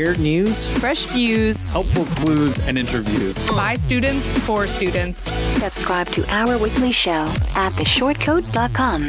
Weird 0.00 0.18
news, 0.18 0.78
fresh 0.78 1.04
views, 1.04 1.66
helpful 1.66 2.06
clues, 2.06 2.66
and 2.66 2.78
interviews. 2.78 3.46
by 3.50 3.74
students 3.74 4.46
for 4.46 4.66
students. 4.66 5.20
Subscribe 5.30 6.06
to 6.12 6.24
our 6.34 6.56
weekly 6.56 6.90
show 6.90 7.26
at 7.54 7.70
theshortcoat.com. 7.74 9.02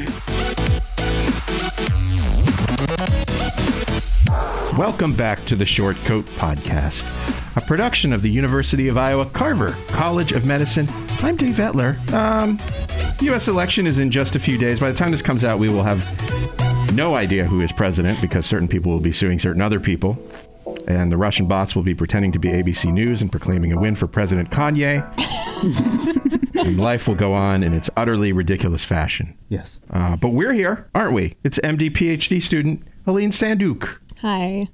Welcome 4.77 5.13
back 5.13 5.41
to 5.45 5.55
the 5.55 5.65
Short 5.65 5.95
Coat 6.03 6.25
Podcast, 6.25 7.07
a 7.55 7.61
production 7.61 8.11
of 8.11 8.21
the 8.21 8.29
University 8.29 8.89
of 8.89 8.97
Iowa 8.97 9.27
Carver 9.27 9.73
College 9.87 10.33
of 10.33 10.45
Medicine. 10.45 10.87
I'm 11.23 11.37
Dave 11.37 11.55
Etler. 11.55 11.95
Um, 12.13 12.59
U.S. 13.21 13.47
election 13.47 13.87
is 13.87 13.97
in 13.97 14.11
just 14.11 14.35
a 14.35 14.39
few 14.39 14.57
days. 14.57 14.81
By 14.81 14.91
the 14.91 14.97
time 14.97 15.11
this 15.11 15.21
comes 15.21 15.45
out, 15.45 15.57
we 15.57 15.69
will 15.69 15.83
have 15.83 16.03
no 16.93 17.15
idea 17.15 17.45
who 17.45 17.61
is 17.61 17.71
president 17.71 18.19
because 18.19 18.45
certain 18.45 18.67
people 18.67 18.91
will 18.91 18.99
be 18.99 19.13
suing 19.13 19.39
certain 19.39 19.61
other 19.61 19.79
people. 19.79 20.17
And 20.91 21.11
the 21.11 21.17
Russian 21.17 21.47
bots 21.47 21.75
will 21.75 21.83
be 21.83 21.95
pretending 21.95 22.31
to 22.33 22.39
be 22.39 22.49
ABC 22.49 22.91
News 22.91 23.21
and 23.21 23.31
proclaiming 23.31 23.71
a 23.71 23.79
win 23.79 23.95
for 23.95 24.07
President 24.07 24.49
Kanye. 24.51 25.01
and 26.65 26.79
life 26.79 27.07
will 27.07 27.15
go 27.15 27.33
on 27.33 27.63
in 27.63 27.73
its 27.73 27.89
utterly 27.95 28.33
ridiculous 28.33 28.83
fashion. 28.83 29.37
Yes. 29.49 29.79
Uh, 29.89 30.15
but 30.17 30.29
we're 30.29 30.53
here, 30.53 30.89
aren't 30.93 31.13
we? 31.13 31.35
It's 31.43 31.59
MD 31.59 31.89
PhD 31.91 32.41
student 32.41 32.83
Aline 33.05 33.31
Sandouk. 33.31 33.97
Hi. 34.19 34.67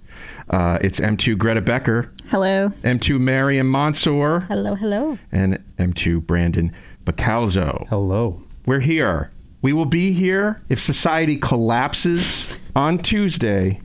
Uh, 0.49 0.77
it's 0.81 0.99
M2 0.99 1.37
Greta 1.37 1.61
Becker, 1.61 2.11
Hello. 2.29 2.69
M2 2.83 3.17
Mariam 3.19 3.71
Mansour, 3.71 4.41
Hello, 4.41 4.75
hello. 4.75 5.17
and 5.31 5.63
M2 5.77 6.25
Brandon 6.25 6.73
Bacalzo. 7.05 7.87
Hello. 7.87 8.41
We're 8.65 8.81
here. 8.81 9.31
We 9.61 9.71
will 9.71 9.85
be 9.85 10.11
here 10.11 10.61
if 10.67 10.79
society 10.81 11.37
collapses 11.37 12.59
on 12.75 12.97
Tuesday. 12.99 13.79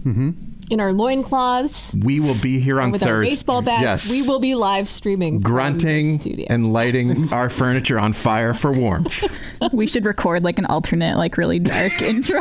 In 0.73 0.81
our 0.81 0.91
loincloths, 0.91 1.95
We 2.03 2.19
will 2.19 2.35
be 2.41 2.59
here 2.59 2.81
on 2.81 2.93
with 2.93 3.03
our 3.03 3.21
baseball 3.21 3.61
bats, 3.61 3.83
Yes. 3.83 4.11
we 4.11 4.23
will 4.27 4.39
be 4.41 4.55
live 4.55 4.89
streaming. 4.89 5.39
grunting 5.41 6.47
and 6.49 6.73
lighting 6.73 7.31
our 7.33 7.51
furniture 7.51 7.99
on 7.99 8.15
fire 8.15 8.55
for 8.55 8.73
warmth. 8.73 9.23
We 9.73 9.87
should 9.87 10.05
record 10.07 10.43
like 10.43 10.59
an 10.59 10.65
alternate, 10.67 11.17
like 11.19 11.37
really 11.37 11.59
dark 11.61 12.01
intro. 12.11 12.41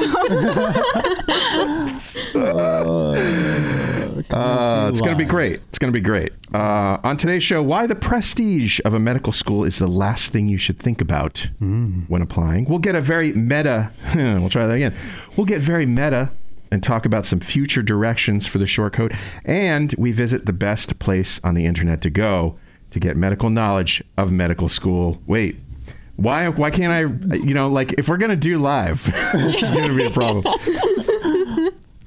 Uh, 4.32 4.88
it's 4.90 5.02
going 5.02 5.12
to 5.12 5.18
be 5.18 5.26
great. 5.26 5.60
It's 5.70 5.78
going 5.78 5.92
to 5.94 5.98
be 5.98 6.02
great. 6.04 6.32
Uh, 6.54 6.98
on 7.04 7.18
today's 7.18 7.44
show, 7.44 7.62
why 7.62 7.86
the 7.86 7.96
prestige 7.96 8.80
of 8.86 8.94
a 8.94 9.00
medical 9.00 9.34
school 9.34 9.64
is 9.66 9.78
the 9.78 9.88
last 9.88 10.32
thing 10.32 10.48
you 10.48 10.58
should 10.58 10.80
think 10.80 11.02
about 11.02 11.50
when 11.60 12.22
applying. 12.22 12.66
We'll 12.66 12.80
get 12.80 12.96
a 12.96 13.02
very 13.02 13.34
meta. 13.34 13.92
we'll 14.16 14.50
try 14.50 14.66
that 14.68 14.76
again. 14.76 14.96
We'll 15.36 15.46
get 15.46 15.62
very 15.62 15.86
meta 15.86 16.32
and 16.72 16.82
talk 16.82 17.06
about 17.06 17.26
some 17.26 17.40
future 17.40 17.82
directions 17.82 18.48
for 18.48 18.58
the 18.58 18.68
Short 18.68 18.94
Coat. 18.94 19.12
And 19.44 19.94
we 19.98 20.12
visit 20.12 20.46
the 20.46 20.54
best 20.54 21.00
place 21.00 21.40
on 21.44 21.54
the 21.56 21.66
internet 21.66 22.02
to 22.04 22.10
go 22.10 22.58
to 22.92 23.00
get 23.00 23.18
medical 23.18 23.50
knowledge 23.50 24.04
of 24.18 24.32
medical 24.32 24.70
school. 24.70 25.22
Wait. 25.28 25.58
Why, 26.16 26.48
why 26.50 26.70
can't 26.72 26.92
I, 26.94 27.36
you 27.36 27.54
know, 27.54 27.68
like 27.68 27.94
if 27.94 28.08
we're 28.08 28.18
going 28.18 28.30
to 28.32 28.36
do 28.36 28.58
live, 28.60 29.04
this 29.34 29.62
is 29.64 29.72
going 29.72 29.90
to 29.90 29.96
be 29.96 30.06
a 30.06 30.12
problem. 30.12 30.46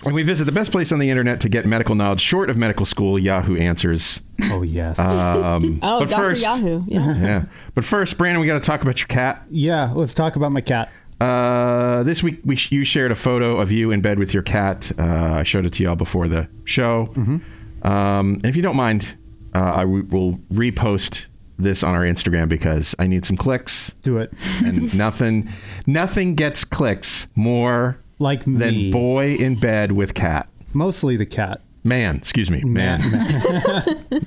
And 0.06 0.14
we 0.14 0.22
visit 0.22 0.44
the 0.44 0.52
best 0.52 0.70
place 0.70 0.92
on 0.92 0.98
the 0.98 1.08
internet 1.08 1.40
to 1.40 1.48
get 1.48 1.64
medical 1.64 1.94
knowledge 1.94 2.20
short 2.20 2.50
of 2.50 2.58
medical 2.58 2.84
school, 2.84 3.18
Yahoo 3.18 3.56
Answers. 3.56 4.20
Oh 4.50 4.60
yes. 4.62 4.98
Um, 4.98 5.78
Oh, 5.82 6.00
but 6.00 6.10
Dr. 6.10 6.16
first, 6.16 6.42
Yahoo. 6.42 6.84
Yeah. 6.86 7.16
Yeah. 7.16 7.44
But 7.74 7.84
first, 7.84 8.18
Brandon, 8.18 8.40
we 8.42 8.46
got 8.46 8.54
to 8.62 8.66
talk 8.66 8.82
about 8.82 8.98
your 9.00 9.06
cat. 9.08 9.42
yeah. 9.48 9.90
Let's 9.94 10.12
talk 10.12 10.36
about 10.36 10.52
my 10.52 10.60
cat. 10.60 10.92
Uh, 11.20 12.02
this 12.02 12.22
week, 12.22 12.40
we 12.44 12.56
sh- 12.56 12.72
you 12.72 12.84
shared 12.84 13.12
a 13.12 13.14
photo 13.14 13.58
of 13.58 13.70
you 13.70 13.90
in 13.90 14.00
bed 14.00 14.18
with 14.18 14.34
your 14.34 14.42
cat. 14.42 14.90
Uh, 14.98 15.02
I 15.34 15.42
showed 15.42 15.64
it 15.66 15.72
to 15.74 15.82
y'all 15.84 15.96
before 15.96 16.28
the 16.28 16.48
show. 16.64 17.06
Mm-hmm. 17.14 17.86
Um, 17.86 18.34
and 18.34 18.46
if 18.46 18.56
you 18.56 18.62
don't 18.62 18.76
mind, 18.76 19.16
uh, 19.54 19.60
I 19.76 19.80
w- 19.82 20.04
will 20.10 20.38
repost 20.52 21.26
this 21.56 21.82
on 21.84 21.94
our 21.94 22.02
Instagram 22.02 22.48
because 22.48 22.94
I 22.98 23.06
need 23.06 23.24
some 23.24 23.36
clicks. 23.36 23.90
Do 24.02 24.18
it. 24.18 24.32
And 24.64 24.94
nothing, 24.98 25.48
nothing 25.86 26.34
gets 26.34 26.64
clicks 26.64 27.28
more 27.36 28.00
Like 28.18 28.44
than 28.44 28.58
me. 28.58 28.90
boy 28.90 29.34
in 29.34 29.58
bed 29.60 29.92
with 29.92 30.14
cat. 30.14 30.50
Mostly 30.72 31.16
the 31.16 31.26
cat. 31.26 31.60
Man, 31.86 32.16
excuse 32.16 32.50
me, 32.50 32.64
man, 32.64 33.00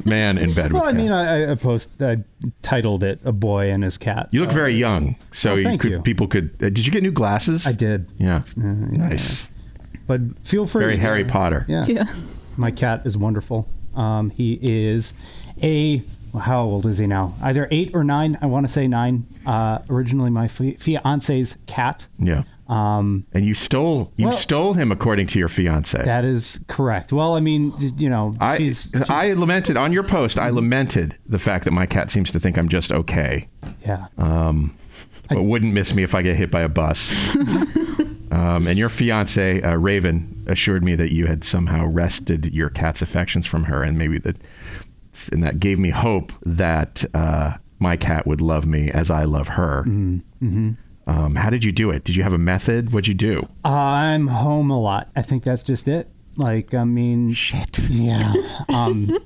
man, 0.05 0.37
in 0.43 0.53
bed 0.53 0.71
Well, 0.73 0.85
with 0.85 0.89
I 0.89 0.91
cat. 0.91 0.95
mean, 0.95 1.11
I, 1.11 1.51
I 1.51 1.55
post. 1.55 1.89
I 1.99 2.17
titled 2.61 3.03
it 3.03 3.19
"A 3.25 3.31
Boy 3.31 3.71
and 3.71 3.83
His 3.83 3.97
Cat." 3.97 4.29
you 4.31 4.41
look 4.41 4.51
very 4.51 4.75
young, 4.75 5.15
so 5.31 5.53
Oh, 5.53 5.55
you 5.55 5.77
could, 5.79 5.91
you. 5.91 6.01
people 6.01 6.27
could. 6.27 6.51
Uh, 6.61 6.69
did 6.69 6.85
you 6.85 6.91
get 6.91 7.01
new 7.01 7.11
glasses? 7.11 7.65
I 7.65 7.71
did. 7.71 8.07
Yeah, 8.19 8.43
yeah. 8.55 8.63
nice. 8.63 9.49
But 10.05 10.21
feel 10.45 10.67
free. 10.67 10.83
Very 10.83 10.97
Harry 10.97 11.23
Potter. 11.25 11.65
Yeah. 11.67 11.85
yeah. 11.87 12.05
My 12.57 12.69
cat 12.71 13.01
is 13.05 13.17
wonderful. 13.17 13.67
Um, 13.95 14.29
he 14.29 14.59
is 14.61 15.13
a. 15.63 16.03
How 16.39 16.61
old 16.61 16.85
is 16.85 16.99
he 16.99 17.07
now? 17.07 17.35
Either 17.41 17.67
eight 17.71 17.91
or 17.95 18.03
nine. 18.03 18.37
I 18.41 18.45
want 18.45 18.67
to 18.67 18.71
say 18.71 18.87
nine. 18.87 19.25
Uh, 19.47 19.79
originally, 19.89 20.29
my 20.29 20.47
fi- 20.47 20.75
fiance's 20.75 21.57
cat. 21.65 22.07
Yeah. 22.19 22.43
Um, 22.67 23.25
And 23.33 23.45
you 23.45 23.53
stole 23.53 24.11
you 24.17 24.27
Well- 24.27 24.35
stole 24.35 24.73
him 24.73 24.91
according 24.91 25.27
to 25.27 25.39
your 25.39 25.47
fiance. 25.47 26.03
that 26.03 26.25
is 26.25 26.59
correct. 26.67 27.13
Well, 27.13 27.35
I 27.35 27.39
mean, 27.39 27.73
you 27.97 28.09
know, 28.09 28.35
I 28.41 28.57
she's, 28.57 28.89
she's 28.93 29.09
I 29.09 29.33
lamented 29.33 29.77
on 29.77 29.93
your 29.93 30.03
post. 30.03 30.37
I 30.37 30.49
lamented 30.49 31.17
the 31.25 31.39
fact 31.39 31.65
that 31.65 31.71
my 31.71 31.85
cat 31.85 32.11
seems 32.11 32.31
to 32.33 32.39
think 32.39 32.57
I'm 32.57 32.69
just 32.69 32.91
okay, 32.91 33.47
yeah. 33.85 34.07
but 35.29 35.43
wouldn't 35.43 35.73
miss 35.73 35.93
me 35.93 36.03
if 36.03 36.13
I 36.15 36.21
get 36.21 36.35
hit 36.35 36.51
by 36.51 36.61
a 36.61 36.69
bus. 36.69 37.35
um, 38.31 38.67
and 38.67 38.77
your 38.77 38.89
fiance 38.89 39.61
uh, 39.61 39.75
Raven 39.75 40.43
assured 40.47 40.83
me 40.83 40.95
that 40.95 41.13
you 41.13 41.25
had 41.27 41.43
somehow 41.43 41.85
wrested 41.85 42.53
your 42.53 42.69
cat's 42.69 43.01
affections 43.01 43.45
from 43.45 43.65
her, 43.65 43.83
and 43.83 43.97
maybe 43.97 44.17
that 44.19 44.37
and 45.31 45.41
that 45.43 45.59
gave 45.59 45.79
me 45.79 45.89
hope 45.89 46.31
that 46.45 47.03
uh, 47.13 47.53
my 47.79 47.95
cat 47.97 48.27
would 48.27 48.41
love 48.41 48.65
me 48.65 48.91
as 48.91 49.09
I 49.09 49.23
love 49.23 49.49
her. 49.49 49.83
Mm-hmm. 49.87 50.71
Um, 51.07 51.35
how 51.35 51.49
did 51.49 51.63
you 51.63 51.71
do 51.71 51.89
it? 51.89 52.03
Did 52.03 52.15
you 52.15 52.23
have 52.23 52.33
a 52.33 52.37
method? 52.37 52.91
What'd 52.91 53.07
you 53.07 53.13
do? 53.13 53.47
I'm 53.63 54.27
home 54.27 54.69
a 54.69 54.79
lot. 54.79 55.09
I 55.15 55.21
think 55.21 55.43
that's 55.43 55.63
just 55.63 55.87
it. 55.87 56.09
Like, 56.35 56.73
I 56.73 56.83
mean, 56.83 57.31
Shit. 57.33 57.79
yeah. 57.89 58.33
Um, 58.69 59.17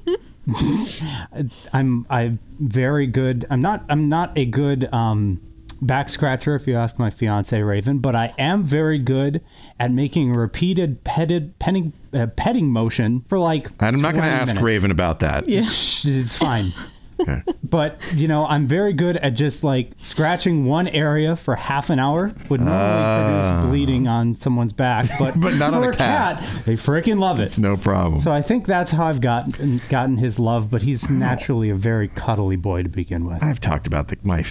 I'm 1.74 2.06
I'm 2.10 2.40
very 2.60 3.08
good. 3.08 3.46
I'm 3.50 3.62
not 3.62 3.84
I'm 3.90 4.10
not 4.10 4.38
a 4.38 4.46
good 4.46 4.92
um, 4.94 5.42
back 5.82 6.10
scratcher 6.10 6.56
if 6.56 6.68
you 6.68 6.76
ask 6.76 6.98
my 7.00 7.10
fiance 7.10 7.60
Raven, 7.62 8.00
but 8.00 8.16
I 8.16 8.34
am 8.38 8.64
very 8.64 8.98
good 9.00 9.42
at 9.80 9.92
making 9.92 10.34
repeated 10.34 11.04
petted 11.04 11.58
petting 11.60 11.94
uh, 12.14 12.28
petting 12.28 12.72
motion 12.72 13.22
for 13.28 13.38
like. 13.38 13.68
And 13.80 13.96
I'm 13.96 14.02
not 14.02 14.14
going 14.14 14.24
to 14.24 14.30
ask 14.30 14.48
minutes. 14.48 14.64
Raven 14.64 14.92
about 14.92 15.20
that. 15.20 15.48
Yeah. 15.50 15.62
It's 15.64 16.38
fine. 16.38 16.74
Okay. 17.22 17.44
But 17.64 18.02
you 18.16 18.28
know, 18.28 18.46
I'm 18.46 18.68
very 18.68 18.94
good 18.94 19.18
at 19.18 19.32
just 19.32 19.64
like 19.64 19.92
scratching 20.02 20.66
one 20.66 20.88
area 20.88 21.36
for 21.36 21.56
half 21.56 21.90
an 21.90 22.00
hour 22.00 22.34
would 22.50 22.62
normally 22.62 23.24
produce 23.52 23.66
bleeding 23.70 24.08
on 24.08 24.36
someone's 24.36 24.74
back, 24.74 25.06
but. 25.20 25.40
But 25.40 25.56
not 25.56 25.72
for 25.72 25.78
on 25.78 25.84
a 25.86 25.96
cat. 25.96 26.42
they 26.66 26.76
freaking 26.76 27.20
love 27.20 27.40
it. 27.40 27.44
It's 27.46 27.58
No 27.58 27.78
problem. 27.78 28.20
So 28.20 28.32
I 28.32 28.42
think 28.42 28.66
that's 28.66 28.92
how 28.92 29.06
I've 29.06 29.22
gotten 29.22 29.82
gotten 29.90 30.18
his 30.18 30.40
love. 30.40 30.70
But 30.70 30.82
he's 30.82 31.10
naturally 31.10 31.70
a 31.70 31.76
very 31.76 32.08
cuddly 32.08 32.56
boy 32.58 32.84
to 32.84 32.90
begin 32.90 33.26
with. 33.26 33.44
I've 33.44 33.60
talked 33.62 33.88
about 33.88 34.10
the, 34.10 34.18
my 34.24 34.44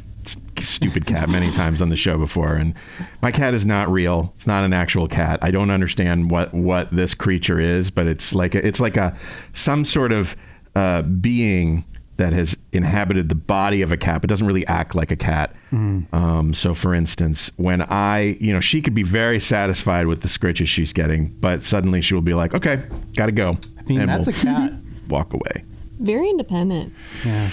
stupid 0.58 1.06
cat 1.06 1.28
many 1.28 1.50
times 1.50 1.80
on 1.82 1.88
the 1.88 1.96
show 1.96 2.18
before, 2.18 2.54
and 2.54 2.74
my 3.22 3.30
cat 3.30 3.54
is 3.54 3.66
not 3.66 3.90
real. 3.90 4.32
It's 4.36 4.46
not 4.46 4.64
an 4.64 4.72
actual 4.72 5.08
cat. 5.08 5.38
I 5.42 5.50
don't 5.50 5.70
understand 5.70 6.30
what 6.30 6.54
what 6.54 6.90
this 6.90 7.14
creature 7.14 7.58
is, 7.60 7.90
but 7.90 8.06
it's 8.06 8.34
like 8.34 8.54
a, 8.54 8.66
it's 8.66 8.80
like 8.80 8.96
a 8.96 9.16
some 9.52 9.84
sort 9.84 10.12
of 10.12 10.36
uh, 10.74 11.02
being 11.02 11.84
that 12.20 12.32
has 12.32 12.56
inhabited 12.72 13.28
the 13.28 13.34
body 13.34 13.82
of 13.82 13.90
a 13.92 13.96
cat, 13.96 14.20
but 14.20 14.28
doesn't 14.28 14.46
really 14.46 14.66
act 14.66 14.94
like 14.94 15.10
a 15.10 15.16
cat. 15.16 15.54
Um, 15.72 16.52
so, 16.54 16.74
for 16.74 16.94
instance, 16.94 17.50
when 17.56 17.82
I, 17.82 18.36
you 18.40 18.52
know, 18.52 18.60
she 18.60 18.80
could 18.82 18.94
be 18.94 19.02
very 19.02 19.40
satisfied 19.40 20.06
with 20.06 20.20
the 20.20 20.28
scritches 20.28 20.66
she's 20.68 20.92
getting, 20.92 21.28
but 21.40 21.62
suddenly 21.62 22.00
she 22.00 22.14
will 22.14 22.20
be 22.22 22.34
like, 22.34 22.54
"Okay, 22.54 22.84
gotta 23.16 23.32
go," 23.32 23.58
I 23.78 23.82
mean, 23.84 24.00
and 24.00 24.08
that's 24.08 24.26
we'll 24.26 24.36
a 24.36 24.40
cat. 24.40 24.72
walk 25.08 25.32
away. 25.32 25.64
Very 25.98 26.28
independent. 26.30 26.92
Yeah. 27.24 27.50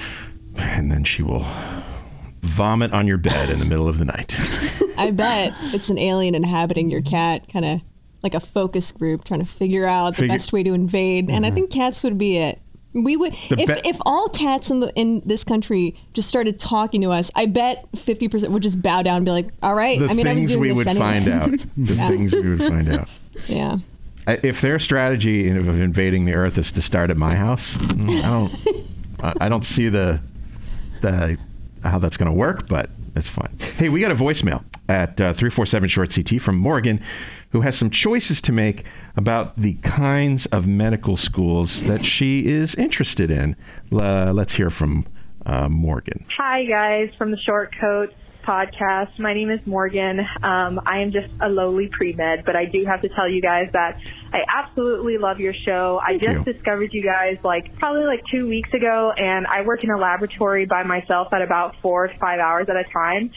and 0.57 0.91
then 0.91 1.03
she 1.03 1.23
will 1.23 1.45
vomit 2.41 2.93
on 2.93 3.07
your 3.07 3.17
bed 3.17 3.49
in 3.49 3.59
the 3.59 3.65
middle 3.65 3.87
of 3.87 3.97
the 3.97 4.05
night. 4.05 4.35
I 4.97 5.11
bet 5.11 5.53
it's 5.73 5.89
an 5.89 5.97
alien 5.97 6.33
inhabiting 6.35 6.89
your 6.89 7.01
cat, 7.01 7.47
kind 7.51 7.65
of 7.65 7.81
like 8.23 8.33
a 8.33 8.39
focus 8.39 8.91
group 8.91 9.23
trying 9.25 9.39
to 9.41 9.45
figure 9.45 9.85
out 9.87 10.11
the 10.15 10.21
Figure- 10.23 10.33
best 10.35 10.51
way 10.53 10.63
to 10.63 10.73
invade. 10.73 11.29
And 11.29 11.45
I 11.45 11.51
think 11.51 11.69
cats 11.71 12.03
would 12.03 12.17
be 12.17 12.37
it. 12.37 12.59
We 13.03 13.15
would 13.15 13.33
The 13.49 13.59
if, 13.61 13.67
be- 13.83 13.89
if 13.89 13.97
all 14.05 14.27
cats 14.29 14.71
in 14.71 14.79
the 14.79 14.91
in 14.95 15.21
this 15.25 15.43
country 15.43 15.95
just 16.13 16.27
started 16.29 16.59
talking 16.59 17.01
to 17.01 17.11
us. 17.11 17.29
I 17.35 17.45
bet 17.45 17.87
fifty 17.95 18.27
percent 18.27 18.51
would 18.53 18.63
just 18.63 18.81
bow 18.81 19.01
down 19.03 19.17
and 19.17 19.25
be 19.25 19.31
like, 19.31 19.47
"All 19.61 19.75
right." 19.75 19.99
The 19.99 20.07
I 20.09 20.13
mean, 20.13 20.25
I 20.27 20.31
was 20.33 20.37
things 20.39 20.51
doing 20.51 20.61
we 20.61 20.71
would 20.73 20.87
anyway. 20.87 21.05
find 21.05 21.27
out. 21.29 21.51
The 21.77 21.95
things 21.95 22.33
we 22.33 22.49
would 22.49 22.59
find 22.59 22.89
out. 22.89 23.09
yeah. 23.47 23.77
If 24.27 24.59
their 24.61 24.77
strategy 24.79 25.49
of 25.49 25.67
invading 25.79 26.25
the 26.25 26.33
Earth 26.33 26.57
is 26.57 26.71
to 26.73 26.81
start 26.81 27.09
at 27.11 27.17
my 27.17 27.35
house, 27.35 27.77
mm, 27.77 28.19
I 28.19 29.25
don't, 29.25 29.41
I- 29.41 29.47
don't 29.49 29.63
see 29.63 29.87
the, 29.89 30.21
the 31.01 31.37
how 31.83 31.97
that's 31.99 32.17
going 32.17 32.29
to 32.29 32.37
work, 32.37 32.67
but 32.67 32.89
that's 33.13 33.29
fine. 33.29 33.55
Hey, 33.77 33.87
we 33.89 34.01
got 34.01 34.11
a 34.11 34.15
voicemail 34.15 34.63
at 34.89 35.21
uh, 35.21 35.33
three 35.33 35.49
four 35.49 35.65
seven 35.65 35.87
short 35.87 36.13
CT 36.13 36.41
from 36.41 36.57
Morgan, 36.57 37.01
who 37.51 37.61
has 37.61 37.77
some 37.77 37.89
choices 37.89 38.41
to 38.43 38.51
make 38.51 38.85
about 39.15 39.55
the 39.55 39.75
kinds 39.75 40.45
of 40.47 40.67
medical 40.67 41.17
schools 41.17 41.83
that 41.83 42.05
she 42.05 42.45
is 42.45 42.75
interested 42.75 43.31
in. 43.31 43.55
Uh, 43.91 44.31
let's 44.33 44.55
hear 44.55 44.69
from 44.69 45.05
uh, 45.45 45.69
Morgan. 45.69 46.25
Hi, 46.37 46.65
guys, 46.65 47.09
from 47.17 47.31
the 47.31 47.37
Short 47.45 47.73
Coats 47.79 48.13
podcast. 48.47 49.19
My 49.19 49.33
name 49.33 49.49
is 49.51 49.59
Morgan. 49.65 50.19
Um, 50.41 50.79
I 50.85 50.99
am 50.99 51.11
just 51.11 51.27
a 51.41 51.49
lowly 51.49 51.89
pre 51.91 52.13
med, 52.13 52.45
but 52.45 52.55
I 52.55 52.65
do 52.65 52.85
have 52.85 53.01
to 53.01 53.09
tell 53.09 53.29
you 53.29 53.41
guys 53.41 53.67
that 53.73 53.99
I 54.31 54.39
absolutely 54.57 55.17
love 55.17 55.39
your 55.39 55.53
show. 55.53 55.99
I 56.01 56.17
just 56.17 56.47
you. 56.47 56.53
discovered 56.53 56.93
you 56.93 57.03
guys 57.03 57.37
like 57.43 57.75
probably 57.77 58.05
like 58.05 58.23
two 58.31 58.47
weeks 58.47 58.69
ago, 58.73 59.11
and 59.17 59.45
I 59.47 59.63
work 59.63 59.83
in 59.83 59.89
a 59.89 59.97
laboratory 59.97 60.65
by 60.65 60.83
myself 60.83 61.27
at 61.33 61.41
about 61.41 61.75
four 61.81 62.07
to 62.07 62.17
five 62.19 62.39
hours 62.39 62.67
at 62.69 62.77
a 62.77 62.85
time. 62.93 63.31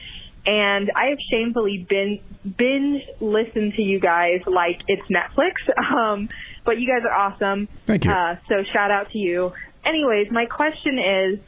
And 0.46 0.90
I 0.96 1.06
have 1.06 1.18
shamefully 1.30 1.86
been 1.88 2.20
binge 2.56 3.02
listened 3.20 3.74
to 3.74 3.82
you 3.82 4.00
guys 4.00 4.40
like 4.46 4.80
it's 4.88 5.06
Netflix. 5.08 5.52
Um, 5.90 6.28
but 6.64 6.78
you 6.78 6.86
guys 6.86 7.02
are 7.04 7.12
awesome. 7.12 7.68
Thank 7.84 8.04
you. 8.04 8.12
Uh, 8.12 8.36
so 8.48 8.62
shout 8.70 8.90
out 8.90 9.10
to 9.10 9.18
you. 9.18 9.52
Anyways, 9.84 10.30
my 10.30 10.46
question 10.46 10.98
is, 10.98 11.40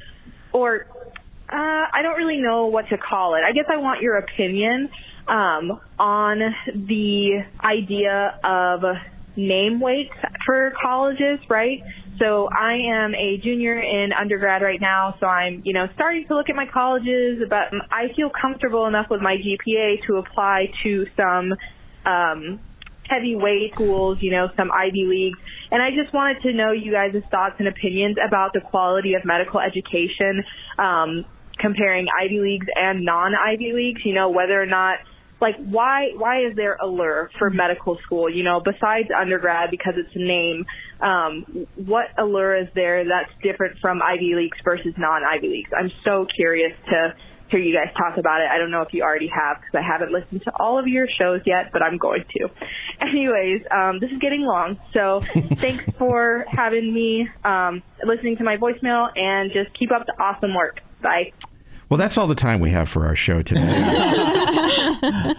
or 0.52 0.86
uh, 1.48 1.86
I 1.92 2.00
don't 2.02 2.16
really 2.16 2.40
know 2.40 2.66
what 2.66 2.88
to 2.88 2.98
call 2.98 3.34
it. 3.36 3.42
I 3.46 3.52
guess 3.52 3.66
I 3.68 3.76
want 3.76 4.00
your 4.00 4.16
opinion 4.16 4.90
um, 5.28 5.80
on 5.98 6.38
the 6.74 7.44
idea 7.62 8.38
of 8.42 8.82
name 9.36 9.80
weights 9.80 10.14
for 10.44 10.72
colleges, 10.82 11.38
right? 11.48 11.82
So 12.18 12.48
I 12.48 12.74
am 12.74 13.14
a 13.14 13.38
junior 13.42 13.78
in 13.78 14.12
undergrad 14.12 14.62
right 14.62 14.80
now, 14.80 15.16
so 15.18 15.26
I'm, 15.26 15.62
you 15.64 15.72
know, 15.72 15.86
starting 15.94 16.26
to 16.28 16.36
look 16.36 16.50
at 16.50 16.56
my 16.56 16.66
colleges, 16.66 17.42
but 17.48 17.72
I 17.90 18.12
feel 18.14 18.30
comfortable 18.30 18.86
enough 18.86 19.06
with 19.10 19.22
my 19.22 19.36
GPA 19.36 20.06
to 20.06 20.16
apply 20.16 20.66
to 20.82 21.06
some 21.16 21.54
um, 22.04 22.60
heavyweight 23.08 23.74
schools, 23.74 24.22
you 24.22 24.30
know, 24.30 24.48
some 24.56 24.70
Ivy 24.70 25.04
Leagues. 25.06 25.38
And 25.70 25.82
I 25.82 25.90
just 25.90 26.12
wanted 26.12 26.42
to 26.42 26.52
know 26.52 26.72
you 26.72 26.92
guys' 26.92 27.22
thoughts 27.30 27.56
and 27.58 27.66
opinions 27.66 28.16
about 28.24 28.52
the 28.52 28.60
quality 28.60 29.14
of 29.14 29.24
medical 29.24 29.60
education, 29.60 30.44
um, 30.78 31.24
comparing 31.58 32.06
Ivy 32.20 32.40
Leagues 32.40 32.66
and 32.74 33.04
non-Ivy 33.04 33.72
Leagues, 33.72 34.02
you 34.04 34.14
know, 34.14 34.28
whether 34.28 34.60
or 34.60 34.66
not 34.66 34.98
like 35.42 35.56
why 35.56 36.10
why 36.16 36.46
is 36.46 36.54
there 36.54 36.76
allure 36.76 37.28
for 37.38 37.50
medical 37.50 37.98
school? 38.06 38.30
You 38.30 38.44
know 38.44 38.62
besides 38.64 39.08
undergrad 39.14 39.70
because 39.70 39.94
it's 39.96 40.14
a 40.14 40.18
name 40.18 40.64
um, 41.00 41.66
what 41.74 42.06
allure 42.16 42.56
is 42.56 42.68
there 42.74 43.04
that's 43.04 43.32
different 43.42 43.78
from 43.80 44.00
ivy 44.00 44.34
leagues 44.36 44.56
versus 44.64 44.94
non 44.96 45.22
ivy 45.24 45.48
leagues? 45.48 45.70
I'm 45.76 45.90
so 46.04 46.26
curious 46.36 46.72
to 46.88 47.14
hear 47.50 47.60
you 47.60 47.74
guys 47.74 47.92
talk 47.94 48.16
about 48.16 48.40
it. 48.40 48.46
I 48.50 48.56
don't 48.56 48.70
know 48.70 48.82
if 48.82 48.94
you 48.94 49.02
already 49.02 49.28
have 49.28 49.60
because 49.60 49.74
i 49.74 49.82
haven't 49.82 50.10
listened 50.10 50.42
to 50.44 50.52
all 50.58 50.78
of 50.78 50.86
your 50.86 51.06
shows 51.18 51.42
yet 51.44 51.70
but 51.72 51.82
i'm 51.82 51.98
going 51.98 52.24
to. 52.38 52.48
Anyways 53.00 53.62
um, 53.70 53.98
this 53.98 54.10
is 54.12 54.18
getting 54.20 54.42
long 54.42 54.78
so 54.94 55.20
thanks 55.56 55.84
for 55.98 56.46
having 56.48 56.94
me 56.94 57.28
um, 57.44 57.82
listening 58.04 58.36
to 58.36 58.44
my 58.44 58.56
voicemail 58.56 59.08
and 59.16 59.50
just 59.52 59.76
keep 59.76 59.90
up 59.90 60.06
the 60.06 60.14
awesome 60.22 60.54
work. 60.54 60.80
Bye 61.02 61.32
Well, 61.92 61.98
that's 61.98 62.16
all 62.16 62.26
the 62.26 62.34
time 62.34 62.58
we 62.58 62.70
have 62.70 62.88
for 62.88 63.04
our 63.04 63.14
show 63.14 63.42
today. 63.42 63.70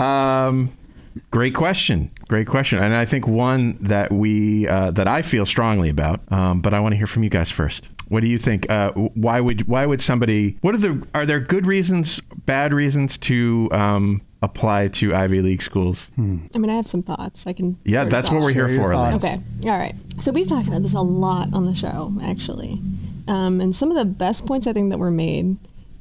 um, 0.00 0.76
great 1.30 1.54
question. 1.54 2.10
Great 2.26 2.48
question. 2.48 2.80
And 2.80 2.92
I 2.92 3.04
think 3.04 3.28
one 3.28 3.78
that 3.80 4.10
we 4.10 4.66
uh, 4.66 4.90
that 4.90 5.06
I 5.06 5.22
feel 5.22 5.46
strongly 5.46 5.88
about. 5.88 6.22
Um, 6.32 6.60
but 6.60 6.74
I 6.74 6.80
want 6.80 6.94
to 6.94 6.96
hear 6.96 7.06
from 7.06 7.22
you 7.22 7.30
guys 7.30 7.52
first. 7.52 7.88
What 8.08 8.18
do 8.18 8.26
you 8.26 8.36
think? 8.36 8.68
Uh, 8.68 8.90
why 8.90 9.40
would 9.40 9.68
why 9.68 9.86
would 9.86 10.02
somebody? 10.02 10.58
What 10.60 10.74
are 10.74 10.78
the 10.78 11.06
are 11.14 11.24
there 11.24 11.38
good 11.38 11.66
reasons, 11.66 12.18
bad 12.46 12.74
reasons 12.74 13.16
to 13.18 13.68
um, 13.70 14.22
apply 14.42 14.88
to 14.88 15.14
Ivy 15.14 15.40
League 15.40 15.62
schools? 15.62 16.08
I 16.18 16.58
mean, 16.58 16.68
I 16.68 16.74
have 16.74 16.88
some 16.88 17.04
thoughts. 17.04 17.46
I 17.46 17.52
can. 17.52 17.78
Yeah, 17.84 18.06
that's 18.06 18.28
what 18.28 18.40
we're 18.40 18.52
here 18.52 18.70
for. 18.70 18.92
Okay. 18.92 19.38
All 19.62 19.78
right. 19.78 19.94
So 20.16 20.32
we've 20.32 20.48
talked 20.48 20.66
about 20.66 20.82
this 20.82 20.94
a 20.94 21.00
lot 21.00 21.54
on 21.54 21.66
the 21.66 21.76
show, 21.76 22.12
actually. 22.20 22.82
Um, 23.28 23.60
and 23.60 23.74
some 23.74 23.90
of 23.90 23.96
the 23.96 24.04
best 24.04 24.46
points 24.46 24.66
I 24.66 24.72
think 24.72 24.90
that 24.90 24.98
were 24.98 25.10
made 25.10 25.56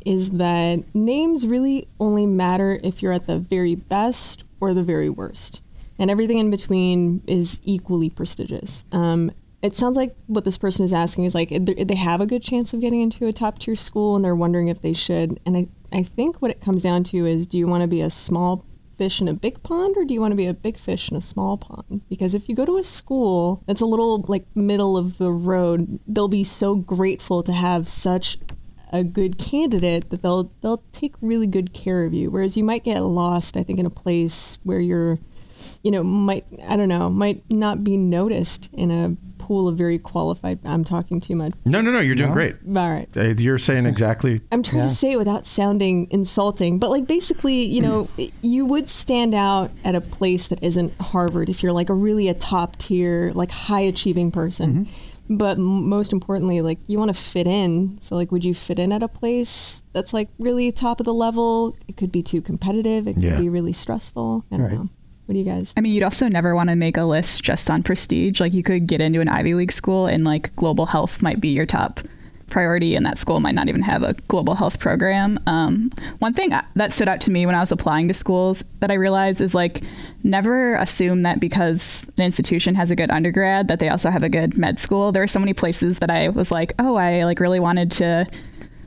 is 0.06 0.32
that 0.32 0.84
names 0.96 1.46
really 1.46 1.88
only 2.00 2.26
matter 2.26 2.80
if 2.84 3.02
you're 3.02 3.14
at 3.14 3.28
the 3.28 3.38
very 3.38 3.76
best 3.76 4.44
or 4.60 4.74
the 4.74 4.84
very 4.84 5.10
worst. 5.10 5.62
And 5.98 6.10
everything 6.10 6.38
in 6.38 6.50
between 6.50 7.22
is 7.28 7.60
equally 7.64 8.10
prestigious. 8.10 8.84
Um, 8.92 9.32
it 9.62 9.76
sounds 9.76 9.98
like 9.98 10.16
what 10.28 10.46
this 10.46 10.58
person 10.58 10.86
is 10.86 10.94
asking 10.94 11.26
is 11.26 11.36
like 11.36 11.50
they 11.50 11.96
have 11.96 12.22
a 12.22 12.26
good 12.26 12.42
chance 12.42 12.74
of 12.74 12.80
getting 12.80 13.02
into 13.02 13.28
a 13.28 13.34
top 13.34 13.60
tier 13.60 13.76
school 13.76 14.16
and 14.16 14.24
they're 14.24 14.36
wondering 14.36 14.70
if 14.70 14.82
they 14.82 14.94
should. 14.94 15.40
And 15.46 15.58
I, 15.58 15.68
I 15.92 16.04
think 16.04 16.42
what 16.42 16.52
it 16.52 16.62
comes 16.62 16.82
down 16.82 17.04
to 17.06 17.26
is 17.26 17.46
do 17.46 17.58
you 17.58 17.68
want 17.68 17.82
to 17.82 17.88
be 17.88 18.00
a 18.00 18.10
small 18.10 18.66
fish 19.00 19.22
in 19.22 19.30
a 19.30 19.34
big 19.34 19.64
pond 19.64 19.96
or 19.98 20.04
do 20.04 20.14
you 20.14 20.20
want 20.20 20.34
to 20.34 20.36
be 20.36 20.46
a 20.46 20.54
big 20.54 20.78
fish 20.78 21.10
in 21.10 21.16
a 21.16 21.22
small 21.22 21.58
pond? 21.58 22.02
Because 22.10 22.34
if 22.34 22.50
you 22.50 22.56
go 22.56 22.66
to 22.66 22.78
a 22.78 22.84
school 22.84 23.64
that's 23.66 23.80
a 23.80 23.86
little 23.86 24.26
like 24.28 24.46
middle 24.56 24.98
of 24.98 25.18
the 25.18 25.32
road, 25.32 26.00
they'll 26.06 26.28
be 26.28 26.44
so 26.44 26.76
grateful 26.76 27.42
to 27.44 27.54
have 27.54 27.88
such 27.88 28.38
a 28.92 29.06
good 29.06 29.38
candidate 29.38 30.10
that 30.10 30.22
they'll 30.22 30.52
they'll 30.62 30.84
take 30.92 31.16
really 31.22 31.48
good 31.48 31.74
care 31.74 32.04
of 32.04 32.14
you. 32.14 32.30
Whereas 32.30 32.58
you 32.58 32.64
might 32.66 32.84
get 32.84 33.00
lost, 33.00 33.56
I 33.56 33.64
think, 33.64 33.80
in 33.80 33.86
a 33.86 33.92
place 33.92 34.60
where 34.64 34.82
you're, 34.82 35.20
you 35.84 35.92
know, 35.92 36.04
might 36.04 36.46
I 36.68 36.76
don't 36.76 36.90
know, 36.90 37.10
might 37.10 37.44
not 37.52 37.84
be 37.84 37.98
noticed 37.98 38.70
in 38.74 38.92
a 38.92 39.16
pool 39.38 39.68
of 39.68 39.76
very 39.78 39.98
qualified. 39.98 40.60
I'm 40.64 40.84
talking 40.84 41.20
too 41.20 41.36
much. 41.36 41.54
No, 41.66 41.82
no, 41.82 41.90
no. 41.92 42.00
You're 42.00 42.14
doing 42.16 42.32
great. 42.34 42.56
All 42.68 42.90
right. 42.90 43.10
Uh, 43.18 43.30
You're 43.38 43.58
saying 43.58 43.86
exactly. 43.88 44.42
I'm 44.52 44.62
trying 44.62 44.88
to 44.88 44.94
say 44.94 45.14
it 45.14 45.18
without 45.18 45.48
sounding 45.48 46.08
insulting, 46.12 46.78
but 46.78 46.92
like 46.92 47.08
basically, 47.08 47.64
you 47.64 47.82
know, 47.82 48.08
you 48.44 48.66
would 48.66 48.90
stand 48.90 49.34
out 49.34 49.72
at 49.84 49.96
a 49.96 50.02
place 50.02 50.48
that 50.50 50.62
isn't 50.64 50.94
Harvard 51.02 51.50
if 51.50 51.64
you're 51.64 51.72
like 51.72 51.90
a 51.90 51.94
really 51.96 52.28
a 52.28 52.34
top 52.36 52.76
tier, 52.78 53.32
like 53.34 53.50
high 53.50 53.82
achieving 53.82 54.32
person. 54.32 54.88
But 55.32 55.58
most 55.60 56.12
importantly, 56.12 56.62
like 56.62 56.80
you 56.88 56.98
want 57.00 57.10
to 57.16 57.20
fit 57.20 57.46
in. 57.48 57.98
So 58.02 58.16
like, 58.16 58.32
would 58.32 58.44
you 58.46 58.54
fit 58.54 58.78
in 58.80 58.92
at 58.92 59.02
a 59.04 59.08
place 59.08 59.82
that's 59.94 60.12
like 60.14 60.28
really 60.40 60.72
top 60.72 61.00
of 61.00 61.06
the 61.06 61.14
level? 61.14 61.76
It 61.88 61.98
could 61.98 62.12
be 62.12 62.22
too 62.22 62.42
competitive. 62.42 63.08
It 63.08 63.14
could 63.14 63.24
Yeah. 63.24 63.38
be 63.40 63.48
really 63.50 63.74
stressful. 63.74 64.44
I 64.52 64.58
don't 64.58 64.66
Right. 64.66 64.74
know. 64.76 64.90
What 65.30 65.34
do 65.34 65.40
you 65.42 65.46
guys? 65.46 65.76
I 65.78 65.82
mean, 65.82 65.94
you'd 65.94 66.02
also 66.02 66.28
never 66.28 66.56
want 66.56 66.72
to 66.72 66.76
make 66.76 66.98
a 66.98 67.04
list 67.04 67.44
just 67.44 67.70
on 67.70 67.84
prestige. 67.84 68.40
Like, 68.40 68.52
you 68.52 68.64
could 68.64 68.88
get 68.88 69.00
into 69.00 69.22
an 69.22 69.30
Ivy 69.30 69.54
League 69.54 69.72
school, 69.72 70.08
and 70.08 70.24
like 70.24 70.56
global 70.56 70.88
health 70.88 71.22
might 71.22 71.40
be 71.40 71.50
your 71.50 71.68
top 71.68 72.00
priority, 72.50 72.96
and 72.96 73.06
that 73.06 73.20
school 73.20 73.40
might 73.40 73.54
not 73.54 73.70
even 73.70 73.84
have 73.84 74.02
a 74.02 74.14
global 74.28 74.56
health 74.56 74.80
program. 74.80 75.40
Um, 75.46 75.92
one 76.18 76.34
thing 76.34 76.50
that 76.74 76.94
stood 76.94 77.08
out 77.08 77.22
to 77.22 77.32
me 77.32 77.46
when 77.46 77.54
I 77.54 77.60
was 77.60 77.72
applying 77.72 78.08
to 78.08 78.14
schools 78.16 78.64
that 78.80 78.90
I 78.90 78.96
realized 78.96 79.40
is 79.40 79.54
like 79.54 79.84
never 80.24 80.74
assume 80.78 81.22
that 81.22 81.40
because 81.40 82.08
an 82.18 82.24
institution 82.24 82.74
has 82.74 82.90
a 82.90 82.96
good 82.96 83.12
undergrad 83.12 83.68
that 83.68 83.78
they 83.78 83.90
also 83.90 84.10
have 84.10 84.24
a 84.24 84.30
good 84.30 84.58
med 84.58 84.80
school. 84.80 85.12
There 85.12 85.22
are 85.22 85.28
so 85.28 85.40
many 85.40 85.54
places 85.54 86.00
that 86.00 86.10
I 86.10 86.30
was 86.30 86.50
like, 86.50 86.74
oh, 86.80 86.96
I 86.96 87.26
like 87.26 87.40
really 87.40 87.60
wanted 87.60 87.92
to 87.92 88.26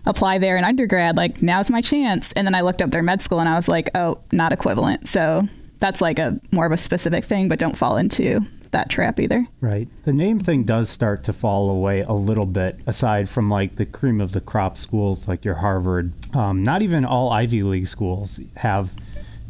apply 0.06 0.38
there 0.38 0.56
in 0.56 0.64
undergrad 0.64 1.16
like 1.16 1.40
now's 1.40 1.70
my 1.70 1.80
chance 1.80 2.32
and 2.32 2.44
then 2.44 2.56
i 2.56 2.60
looked 2.60 2.82
up 2.82 2.90
their 2.90 3.04
med 3.04 3.20
school 3.20 3.38
and 3.38 3.48
i 3.48 3.54
was 3.54 3.68
like 3.68 3.88
oh 3.94 4.18
not 4.32 4.52
equivalent 4.52 5.06
so 5.06 5.46
that's 5.82 6.00
like 6.00 6.18
a 6.18 6.40
more 6.52 6.64
of 6.64 6.72
a 6.72 6.76
specific 6.78 7.24
thing 7.24 7.48
but 7.48 7.58
don't 7.58 7.76
fall 7.76 7.96
into 7.98 8.40
that 8.70 8.88
trap 8.88 9.20
either 9.20 9.46
Right. 9.60 9.86
The 10.04 10.14
name 10.14 10.40
thing 10.40 10.64
does 10.64 10.88
start 10.88 11.24
to 11.24 11.32
fall 11.34 11.68
away 11.68 12.00
a 12.00 12.12
little 12.14 12.46
bit, 12.46 12.80
aside 12.86 13.28
from 13.28 13.50
like 13.50 13.76
the 13.76 13.84
cream 13.84 14.18
of 14.18 14.32
the 14.32 14.40
crop 14.40 14.78
schools 14.78 15.28
like 15.28 15.44
your 15.44 15.56
Harvard. 15.56 16.12
Um, 16.34 16.62
not 16.62 16.80
even 16.80 17.04
all 17.04 17.28
Ivy 17.30 17.62
League 17.64 17.86
schools 17.86 18.40
have 18.56 18.94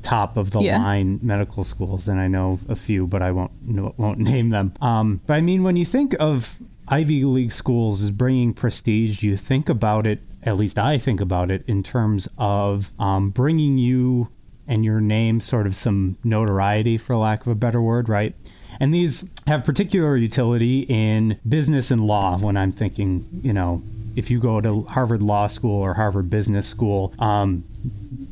top 0.02 0.36
of 0.36 0.50
the 0.50 0.60
Yeah. 0.60 0.78
line 0.78 1.20
medical 1.22 1.62
schools, 1.62 2.08
and 2.08 2.18
I 2.18 2.26
know 2.26 2.58
a 2.68 2.74
few, 2.74 3.06
but 3.06 3.22
I 3.22 3.30
won't 3.30 3.52
won't 3.96 4.18
name 4.32 4.48
them. 4.50 4.72
Um, 4.80 5.20
but 5.26 5.34
I 5.34 5.40
mean, 5.40 5.62
when 5.62 5.76
you 5.76 5.84
think 5.84 6.16
of 6.18 6.58
Ivy 6.88 7.24
League 7.24 7.52
schools 7.52 8.02
as 8.02 8.10
bringing 8.10 8.52
prestige, 8.52 9.22
you 9.22 9.36
think 9.36 9.68
about 9.68 10.04
it. 10.04 10.18
At 10.42 10.56
least 10.56 10.78
I 10.80 10.98
think 10.98 11.20
about 11.20 11.48
it 11.52 11.62
in 11.68 11.84
terms 11.84 12.26
of 12.38 12.90
um, 12.98 13.30
bringing 13.30 13.78
you 13.78 14.28
and 14.66 14.84
your 14.84 15.00
name 15.00 15.40
sort 15.40 15.66
of 15.66 15.76
some 15.76 16.16
notoriety, 16.24 16.98
for 16.98 17.16
lack 17.16 17.42
of 17.42 17.48
a 17.48 17.54
better 17.54 17.80
word, 17.80 18.08
right? 18.08 18.34
And 18.80 18.92
these 18.92 19.24
have 19.46 19.64
particular 19.64 20.16
utility 20.16 20.86
in 20.88 21.38
business 21.48 21.90
and 21.90 22.06
law 22.06 22.38
when 22.38 22.56
I'm 22.56 22.72
thinking, 22.72 23.26
you 23.42 23.52
know, 23.52 23.82
if 24.16 24.30
you 24.30 24.40
go 24.40 24.60
to 24.60 24.82
Harvard 24.84 25.22
Law 25.22 25.46
School 25.46 25.80
or 25.80 25.94
Harvard 25.94 26.30
Business 26.30 26.66
School, 26.66 27.14
um, 27.18 27.64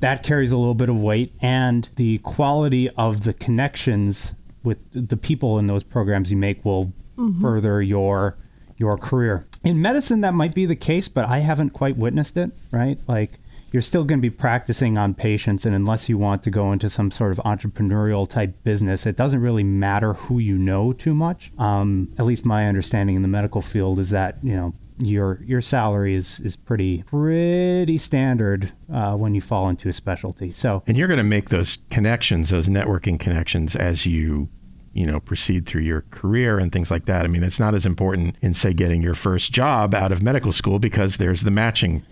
that 0.00 0.22
carries 0.22 0.52
a 0.52 0.56
little 0.56 0.74
bit 0.74 0.88
of 0.88 0.96
weight. 0.96 1.32
And 1.40 1.88
the 1.96 2.18
quality 2.18 2.90
of 2.90 3.24
the 3.24 3.32
connections 3.32 4.34
with 4.62 4.78
the 4.92 5.16
people 5.16 5.58
in 5.58 5.66
those 5.66 5.82
programs 5.82 6.30
you 6.30 6.36
make 6.36 6.64
will 6.64 6.92
further 7.40 7.82
your 7.82 8.36
your 8.78 8.96
career. 8.96 9.46
In 9.62 9.82
medicine, 9.82 10.22
that 10.22 10.32
might 10.32 10.54
be 10.54 10.64
the 10.64 10.74
case, 10.74 11.06
but 11.06 11.26
I 11.26 11.40
haven't 11.40 11.70
quite 11.70 11.98
witnessed 11.98 12.38
it, 12.38 12.50
right? 12.72 12.98
Like, 13.06 13.32
you're 13.72 13.82
still 13.82 14.04
going 14.04 14.18
to 14.18 14.22
be 14.22 14.30
practicing 14.30 14.98
on 14.98 15.14
patients, 15.14 15.64
and 15.64 15.74
unless 15.74 16.08
you 16.08 16.18
want 16.18 16.42
to 16.42 16.50
go 16.50 16.72
into 16.72 16.90
some 16.90 17.10
sort 17.10 17.32
of 17.32 17.38
entrepreneurial 17.44 18.28
type 18.28 18.62
business, 18.64 19.06
it 19.06 19.16
doesn't 19.16 19.40
really 19.40 19.64
matter 19.64 20.14
who 20.14 20.38
you 20.38 20.58
know 20.58 20.92
too 20.92 21.14
much. 21.14 21.52
Um, 21.58 22.12
at 22.18 22.24
least 22.24 22.44
my 22.44 22.66
understanding 22.66 23.16
in 23.16 23.22
the 23.22 23.28
medical 23.28 23.62
field 23.62 23.98
is 23.98 24.10
that, 24.10 24.38
you 24.42 24.54
know, 24.54 24.74
your 25.02 25.40
your 25.42 25.62
salary 25.62 26.14
is 26.14 26.40
is 26.40 26.56
pretty 26.56 27.02
pretty 27.04 27.96
standard 27.96 28.72
uh, 28.92 29.16
when 29.16 29.34
you 29.34 29.40
fall 29.40 29.68
into 29.68 29.88
a 29.88 29.94
specialty. 29.94 30.52
So 30.52 30.82
And 30.86 30.96
you're 30.96 31.08
going 31.08 31.18
to 31.18 31.24
make 31.24 31.48
those 31.48 31.78
connections, 31.88 32.50
those 32.50 32.68
networking 32.68 33.18
connections, 33.18 33.74
as 33.74 34.04
you 34.04 34.50
you 34.92 35.06
know 35.06 35.20
proceed 35.20 35.66
through 35.66 35.82
your 35.82 36.02
career 36.10 36.58
and 36.58 36.70
things 36.70 36.90
like 36.90 37.06
that. 37.06 37.24
I 37.24 37.28
mean, 37.28 37.42
it's 37.42 37.60
not 37.60 37.74
as 37.74 37.86
important 37.86 38.36
in 38.42 38.54
say 38.54 38.74
getting 38.74 39.00
your 39.02 39.14
first 39.14 39.52
job 39.52 39.94
out 39.94 40.12
of 40.12 40.22
medical 40.22 40.52
school 40.52 40.78
because 40.78 41.16
there's 41.16 41.42
the 41.42 41.50
matching 41.50 42.04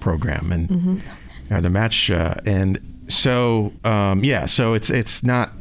program 0.00 0.52
and 0.52 1.02
or 1.50 1.60
the 1.60 1.70
match 1.70 2.10
uh, 2.10 2.34
and 2.46 2.80
so 3.08 3.72
um, 3.84 4.24
yeah, 4.24 4.46
so 4.46 4.74
it's 4.74 4.90
it's 4.90 5.22
not. 5.22 5.52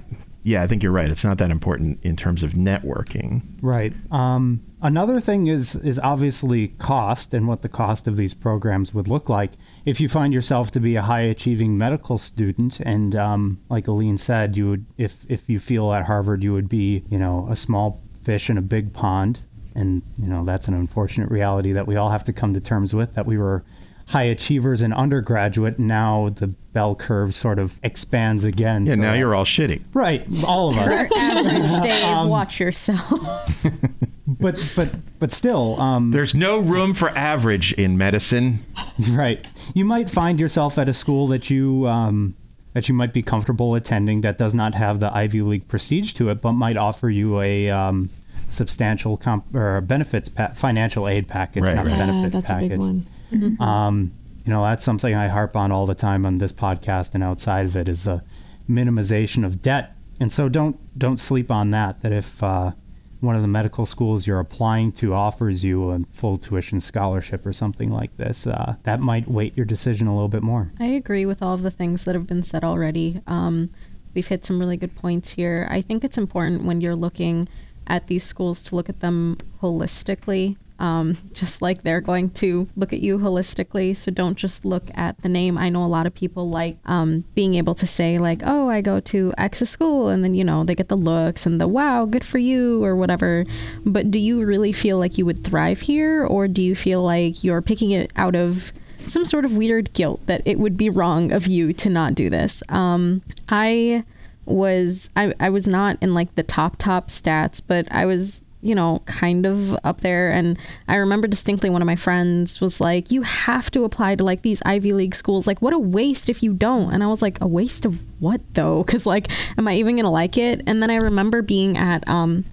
Yeah, 0.45 0.61
I 0.61 0.67
think 0.67 0.83
you're 0.83 0.91
right. 0.91 1.09
It's 1.09 1.23
not 1.23 1.37
that 1.37 1.51
important 1.51 1.99
in 2.03 2.17
terms 2.17 2.43
of 2.43 2.51
networking. 2.51 3.43
Right. 3.61 3.93
Um, 4.11 4.61
another 4.81 5.21
thing 5.21 5.47
is 5.47 5.75
is 5.77 5.99
obviously 5.99 6.69
cost 6.79 7.33
and 7.33 7.47
what 7.47 7.61
the 7.61 7.69
cost 7.69 8.07
of 8.07 8.17
these 8.17 8.33
programs 8.33 8.93
would 8.93 9.07
look 9.07 9.29
like. 9.29 9.51
If 9.85 10.01
you 10.01 10.09
find 10.09 10.33
yourself 10.33 10.71
to 10.71 10.79
be 10.79 10.95
a 10.95 11.01
high 11.01 11.21
achieving 11.21 11.77
medical 11.77 12.17
student, 12.17 12.81
and 12.81 13.15
um, 13.15 13.61
like 13.69 13.87
Aline 13.87 14.17
said, 14.17 14.57
you 14.57 14.69
would 14.69 14.85
if 14.97 15.25
if 15.29 15.49
you 15.49 15.59
feel 15.59 15.93
at 15.93 16.05
Harvard 16.05 16.43
you 16.43 16.51
would 16.53 16.69
be 16.69 17.03
you 17.09 17.17
know 17.17 17.47
a 17.49 17.55
small 17.55 18.01
fish 18.23 18.49
in 18.49 18.57
a 18.57 18.61
big 18.61 18.93
pond, 18.93 19.39
and 19.75 20.01
you 20.17 20.27
know 20.27 20.43
that's 20.43 20.67
an 20.67 20.73
unfortunate 20.73 21.29
reality 21.31 21.71
that 21.71 21.87
we 21.87 21.95
all 21.95 22.09
have 22.09 22.25
to 22.25 22.33
come 22.33 22.53
to 22.53 22.61
terms 22.61 22.93
with. 22.93 23.13
That 23.15 23.25
we 23.25 23.37
were 23.37 23.63
high 24.13 24.23
achievers 24.23 24.81
in 24.83 24.93
undergraduate, 24.93 25.79
now 25.79 26.29
the 26.35 26.47
bell 26.47 26.93
curve 26.95 27.33
sort 27.33 27.57
of 27.57 27.75
expands 27.81 28.43
again. 28.43 28.85
Yeah, 28.85 28.93
for 28.93 29.01
now 29.01 29.09
all- 29.11 29.15
you're 29.17 29.35
all 29.35 29.43
shitty. 29.45 29.81
right. 29.93 30.23
All 30.47 30.69
of 30.69 30.77
us. 30.77 31.11
Average, 31.17 31.81
Dave. 31.81 32.27
watch 32.27 32.59
yourself. 32.59 33.65
but 34.27 34.73
but 34.75 34.89
but 35.19 35.31
still, 35.31 35.79
um, 35.81 36.11
There's 36.11 36.35
no 36.35 36.59
room 36.59 36.93
for 36.93 37.09
average 37.09 37.73
in 37.73 37.97
medicine. 37.97 38.63
right. 39.11 39.45
You 39.73 39.83
might 39.85 40.09
find 40.11 40.39
yourself 40.39 40.77
at 40.77 40.87
a 40.87 40.93
school 40.93 41.27
that 41.29 41.49
you 41.49 41.87
um, 41.87 42.35
that 42.73 42.87
you 42.87 42.93
might 42.93 43.13
be 43.13 43.23
comfortable 43.23 43.73
attending 43.75 44.21
that 44.21 44.37
does 44.37 44.53
not 44.53 44.75
have 44.75 44.99
the 44.99 45.11
Ivy 45.15 45.41
League 45.41 45.67
prestige 45.67 46.13
to 46.13 46.29
it, 46.29 46.39
but 46.41 46.53
might 46.53 46.77
offer 46.77 47.09
you 47.09 47.41
a 47.41 47.69
um, 47.71 48.09
substantial 48.49 49.17
comp- 49.17 49.53
or 49.55 49.81
benefits 49.81 50.29
pa- 50.29 50.51
financial 50.53 51.07
aid 51.07 51.27
package, 51.27 51.63
Right, 51.63 51.75
not 51.75 51.85
right. 51.85 51.91
Yeah, 51.97 52.05
benefits 52.05 52.35
that's 52.35 52.45
package. 52.47 53.03
One. 53.41 53.61
Um, 53.61 54.13
you 54.45 54.51
know, 54.51 54.63
that's 54.63 54.83
something 54.83 55.15
I 55.15 55.27
harp 55.27 55.55
on 55.55 55.71
all 55.71 55.85
the 55.85 55.95
time 55.95 56.25
on 56.25 56.37
this 56.37 56.51
podcast 56.51 57.13
and 57.13 57.23
outside 57.23 57.65
of 57.65 57.75
it 57.75 57.87
is 57.87 58.03
the 58.03 58.23
minimization 58.69 59.45
of 59.45 59.61
debt. 59.61 59.95
And 60.19 60.31
so 60.31 60.49
don't 60.49 60.77
don't 60.97 61.17
sleep 61.17 61.49
on 61.49 61.71
that. 61.71 62.01
That 62.01 62.11
if 62.11 62.43
uh, 62.43 62.71
one 63.19 63.35
of 63.35 63.41
the 63.41 63.47
medical 63.47 63.85
schools 63.85 64.27
you're 64.27 64.39
applying 64.39 64.91
to 64.91 65.13
offers 65.13 65.63
you 65.63 65.91
a 65.91 66.01
full 66.11 66.37
tuition 66.37 66.81
scholarship 66.81 67.45
or 67.45 67.53
something 67.53 67.89
like 67.89 68.15
this, 68.17 68.45
uh, 68.45 68.75
that 68.83 68.99
might 68.99 69.27
weight 69.29 69.55
your 69.55 69.65
decision 69.65 70.07
a 70.07 70.13
little 70.13 70.27
bit 70.27 70.43
more. 70.43 70.73
I 70.79 70.87
agree 70.87 71.25
with 71.25 71.41
all 71.41 71.53
of 71.53 71.61
the 71.61 71.71
things 71.71 72.03
that 72.03 72.15
have 72.15 72.27
been 72.27 72.43
said 72.43 72.63
already. 72.63 73.21
Um, 73.25 73.71
we've 74.13 74.27
hit 74.27 74.45
some 74.45 74.59
really 74.59 74.77
good 74.77 74.95
points 74.95 75.33
here. 75.33 75.67
I 75.71 75.81
think 75.81 76.03
it's 76.03 76.17
important 76.17 76.65
when 76.65 76.81
you're 76.81 76.95
looking 76.95 77.47
at 77.87 78.07
these 78.07 78.23
schools 78.23 78.61
to 78.63 78.75
look 78.75 78.89
at 78.89 78.99
them 78.99 79.37
holistically, 79.61 80.57
um, 80.83 81.17
just 81.31 81.61
like 81.61 81.83
they're 81.83 82.01
going 82.01 82.29
to 82.31 82.67
look 82.75 82.91
at 82.91 82.99
you 82.99 83.17
holistically. 83.17 83.95
So 83.95 84.11
don't 84.11 84.37
just 84.37 84.65
look 84.65 84.83
at 84.93 85.21
the 85.21 85.29
name. 85.29 85.57
I 85.57 85.69
know 85.69 85.85
a 85.85 85.87
lot 85.87 86.05
of 86.05 86.13
people 86.13 86.49
like 86.49 86.77
um, 86.85 87.23
being 87.35 87.55
able 87.55 87.73
to 87.75 87.87
say, 87.87 88.19
like, 88.19 88.41
oh, 88.43 88.69
I 88.69 88.81
go 88.81 88.99
to 88.99 89.33
X 89.37 89.59
school, 89.59 90.09
and 90.09 90.23
then, 90.23 90.35
you 90.35 90.43
know, 90.43 90.65
they 90.65 90.75
get 90.75 90.89
the 90.89 90.97
looks 90.97 91.45
and 91.45 91.59
the 91.59 91.69
wow, 91.69 92.05
good 92.05 92.25
for 92.25 92.37
you, 92.37 92.83
or 92.83 92.97
whatever. 92.97 93.45
But 93.85 94.11
do 94.11 94.19
you 94.19 94.43
really 94.43 94.73
feel 94.73 94.99
like 94.99 95.17
you 95.17 95.25
would 95.25 95.45
thrive 95.45 95.79
here, 95.79 96.25
or 96.25 96.49
do 96.49 96.61
you 96.61 96.75
feel 96.75 97.01
like 97.01 97.43
you're 97.45 97.61
picking 97.61 97.91
it 97.91 98.11
out 98.17 98.35
of 98.35 98.73
some 99.05 99.25
sort 99.25 99.45
of 99.45 99.55
weird 99.55 99.93
guilt 99.93 100.25
that 100.27 100.41
it 100.45 100.59
would 100.59 100.77
be 100.77 100.89
wrong 100.89 101.31
of 101.31 101.47
you 101.47 101.73
to 101.73 101.89
not 101.89 102.15
do 102.15 102.29
this. 102.29 102.61
Um, 102.69 103.21
I 103.49 104.03
was 104.45 105.09
I, 105.15 105.33
I 105.39 105.49
was 105.49 105.67
not 105.67 105.97
in 106.01 106.13
like 106.13 106.35
the 106.35 106.43
top 106.43 106.75
top 106.77 107.07
stats, 107.07 107.61
but 107.65 107.89
I 107.91 108.05
was 108.05 108.41
you 108.63 108.73
know 108.73 109.01
kind 109.05 109.45
of 109.45 109.77
up 109.83 110.01
there. 110.01 110.31
And 110.31 110.57
I 110.87 110.95
remember 110.95 111.27
distinctly 111.27 111.69
one 111.69 111.81
of 111.81 111.85
my 111.85 111.95
friends 111.95 112.61
was 112.61 112.79
like 112.81 113.11
you 113.11 113.21
have 113.21 113.69
to 113.71 113.83
apply 113.83 114.15
to 114.15 114.23
like 114.23 114.41
these 114.41 114.61
Ivy 114.65 114.93
League 114.93 115.15
schools. 115.15 115.45
Like 115.45 115.61
what 115.61 115.73
a 115.73 115.79
waste 115.79 116.29
if 116.29 116.41
you 116.41 116.53
don't. 116.53 116.93
And 116.93 117.03
I 117.03 117.07
was 117.07 117.21
like 117.21 117.39
a 117.41 117.47
waste 117.47 117.85
of 117.85 118.01
what 118.19 118.41
though? 118.53 118.83
Cuz 118.87 119.05
like 119.05 119.27
am 119.57 119.67
I 119.67 119.75
even 119.75 119.95
going 119.95 120.05
to 120.05 120.11
like 120.11 120.37
it? 120.37 120.61
And 120.65 120.81
then 120.81 120.89
I 120.89 120.95
remember 120.95 121.41
being 121.41 121.77
at 121.77 122.07
um 122.07 122.45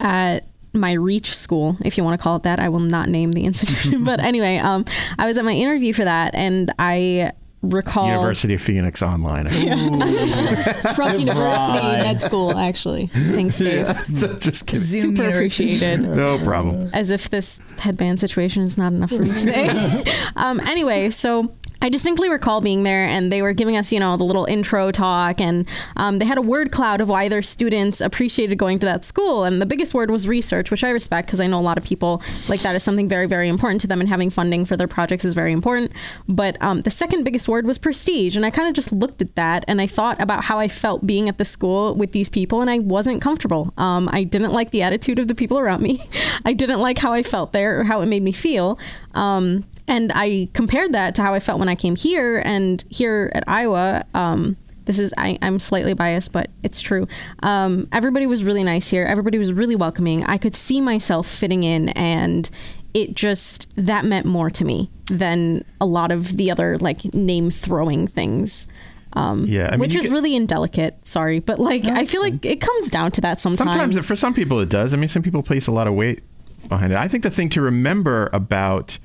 at 0.00 0.44
my 0.74 0.92
reach 0.92 1.36
school 1.36 1.76
if 1.84 1.98
you 1.98 2.04
want 2.04 2.18
to 2.18 2.22
call 2.22 2.36
it 2.36 2.42
that. 2.42 2.58
I 2.58 2.68
will 2.68 2.80
not 2.80 3.08
name 3.08 3.32
the 3.32 3.44
institution. 3.50 4.04
But 4.04 4.20
anyway 4.20 4.56
um 4.56 4.84
i 5.18 5.26
was 5.26 5.38
at 5.38 5.44
my 5.44 5.52
interview 5.52 5.92
for 5.92 6.04
that 6.04 6.34
and 6.34 6.72
i 6.78 7.32
recall 7.62 8.08
University 8.08 8.54
of 8.54 8.60
Phoenix 8.60 9.02
Online. 9.02 9.46
Trump 10.94 11.18
University 11.18 11.78
Med 12.02 12.20
School, 12.20 12.56
actually. 12.58 13.06
thanks 13.08 13.58
dave 13.58 13.86
Just 14.40 14.66
kidding. 14.66 14.80
Zoom 14.80 15.16
super 15.16 15.28
appreciated 15.30 16.02
No 16.02 16.38
problem. 16.38 16.90
as 16.92 17.10
if 17.10 17.30
this 17.30 17.60
headband 17.78 18.20
situation 18.20 18.62
is 18.62 18.76
not 18.76 18.92
enough 18.92 19.10
for 19.10 19.22
me 19.22 19.32
today. 19.32 20.02
um, 20.36 20.60
anyway, 20.60 21.10
so 21.10 21.52
I 21.82 21.88
distinctly 21.88 22.28
recall 22.28 22.60
being 22.60 22.84
there 22.84 23.04
and 23.08 23.32
they 23.32 23.42
were 23.42 23.52
giving 23.52 23.76
us, 23.76 23.90
you 23.90 23.98
know, 23.98 24.16
the 24.16 24.22
little 24.22 24.44
intro 24.44 24.92
talk 24.92 25.40
and 25.40 25.66
um, 25.96 26.18
they 26.18 26.24
had 26.24 26.38
a 26.38 26.42
word 26.42 26.70
cloud 26.70 27.00
of 27.00 27.08
why 27.08 27.28
their 27.28 27.42
students 27.42 28.00
appreciated 28.00 28.56
going 28.56 28.78
to 28.78 28.86
that 28.86 29.04
school. 29.04 29.42
And 29.42 29.60
the 29.60 29.66
biggest 29.66 29.92
word 29.92 30.08
was 30.08 30.28
research, 30.28 30.70
which 30.70 30.84
I 30.84 30.90
respect 30.90 31.26
because 31.26 31.40
I 31.40 31.48
know 31.48 31.58
a 31.58 31.60
lot 31.60 31.78
of 31.78 31.82
people 31.82 32.22
like 32.48 32.60
that 32.60 32.76
is 32.76 32.84
something 32.84 33.08
very, 33.08 33.26
very 33.26 33.48
important 33.48 33.80
to 33.80 33.88
them 33.88 34.00
and 34.00 34.08
having 34.08 34.30
funding 34.30 34.64
for 34.64 34.76
their 34.76 34.86
projects 34.86 35.24
is 35.24 35.34
very 35.34 35.50
important. 35.50 35.90
But 36.28 36.56
um, 36.60 36.82
the 36.82 36.90
second 36.90 37.24
biggest 37.24 37.48
word 37.48 37.66
was 37.66 37.78
prestige. 37.78 38.36
And 38.36 38.46
I 38.46 38.50
kind 38.50 38.68
of 38.68 38.74
just 38.74 38.92
looked 38.92 39.20
at 39.20 39.34
that 39.34 39.64
and 39.66 39.80
I 39.80 39.88
thought 39.88 40.20
about 40.20 40.44
how 40.44 40.60
I 40.60 40.68
felt 40.68 41.04
being 41.04 41.28
at 41.28 41.38
the 41.38 41.44
school 41.44 41.96
with 41.96 42.12
these 42.12 42.30
people 42.30 42.60
and 42.60 42.70
I 42.70 42.78
wasn't 42.78 43.20
comfortable. 43.20 43.74
Um, 43.76 44.08
I 44.12 44.22
didn't 44.22 44.52
like 44.52 44.70
the 44.70 44.82
attitude 44.82 45.18
of 45.18 45.26
the 45.26 45.34
people 45.34 45.58
around 45.58 45.82
me. 45.82 46.04
I 46.44 46.52
didn't 46.52 46.78
like 46.78 46.98
how 46.98 47.12
I 47.12 47.24
felt 47.24 47.52
there 47.52 47.80
or 47.80 47.84
how 47.84 48.02
it 48.02 48.06
made 48.06 48.22
me 48.22 48.30
feel. 48.30 48.78
Um, 49.14 49.64
and 49.92 50.10
I 50.14 50.48
compared 50.54 50.92
that 50.92 51.14
to 51.16 51.22
how 51.22 51.34
I 51.34 51.40
felt 51.40 51.58
when 51.58 51.68
I 51.68 51.74
came 51.74 51.96
here. 51.96 52.40
And 52.44 52.82
here 52.88 53.30
at 53.34 53.44
Iowa, 53.46 54.04
um, 54.14 54.56
this 54.86 54.98
is 54.98 55.12
I, 55.18 55.38
I'm 55.42 55.58
slightly 55.58 55.92
biased, 55.92 56.32
but 56.32 56.50
it's 56.62 56.80
true. 56.80 57.06
Um, 57.42 57.88
everybody 57.92 58.26
was 58.26 58.42
really 58.42 58.64
nice 58.64 58.88
here. 58.88 59.04
Everybody 59.04 59.36
was 59.36 59.52
really 59.52 59.76
welcoming. 59.76 60.24
I 60.24 60.38
could 60.38 60.54
see 60.54 60.80
myself 60.80 61.28
fitting 61.28 61.62
in, 61.62 61.90
and 61.90 62.48
it 62.94 63.14
just 63.14 63.68
that 63.76 64.04
meant 64.06 64.24
more 64.26 64.48
to 64.50 64.64
me 64.64 64.90
than 65.06 65.62
a 65.80 65.86
lot 65.86 66.10
of 66.10 66.36
the 66.36 66.50
other 66.50 66.78
like 66.78 67.12
name 67.14 67.50
throwing 67.50 68.06
things. 68.06 68.66
Um, 69.12 69.44
Yeah, 69.44 69.66
I 69.68 69.70
mean, 69.72 69.80
which 69.80 69.94
is 69.94 70.06
get- 70.06 70.12
really 70.12 70.34
indelicate. 70.34 71.06
Sorry, 71.06 71.38
but 71.40 71.58
like 71.58 71.84
I 71.84 72.06
feel 72.06 72.22
like 72.22 72.44
it 72.46 72.62
comes 72.62 72.88
down 72.88 73.12
to 73.12 73.20
that 73.20 73.40
sometimes. 73.42 73.70
Sometimes, 73.76 74.06
for 74.06 74.16
some 74.16 74.32
people, 74.32 74.58
it 74.60 74.70
does. 74.70 74.94
I 74.94 74.96
mean, 74.96 75.08
some 75.08 75.22
people 75.22 75.42
place 75.42 75.66
a 75.66 75.72
lot 75.72 75.86
of 75.86 75.92
weight 75.94 76.22
behind 76.66 76.92
it. 76.92 76.98
I 76.98 77.08
think 77.08 77.22
the 77.22 77.30
thing 77.30 77.50
to 77.50 77.60
remember 77.60 78.30
about 78.32 78.98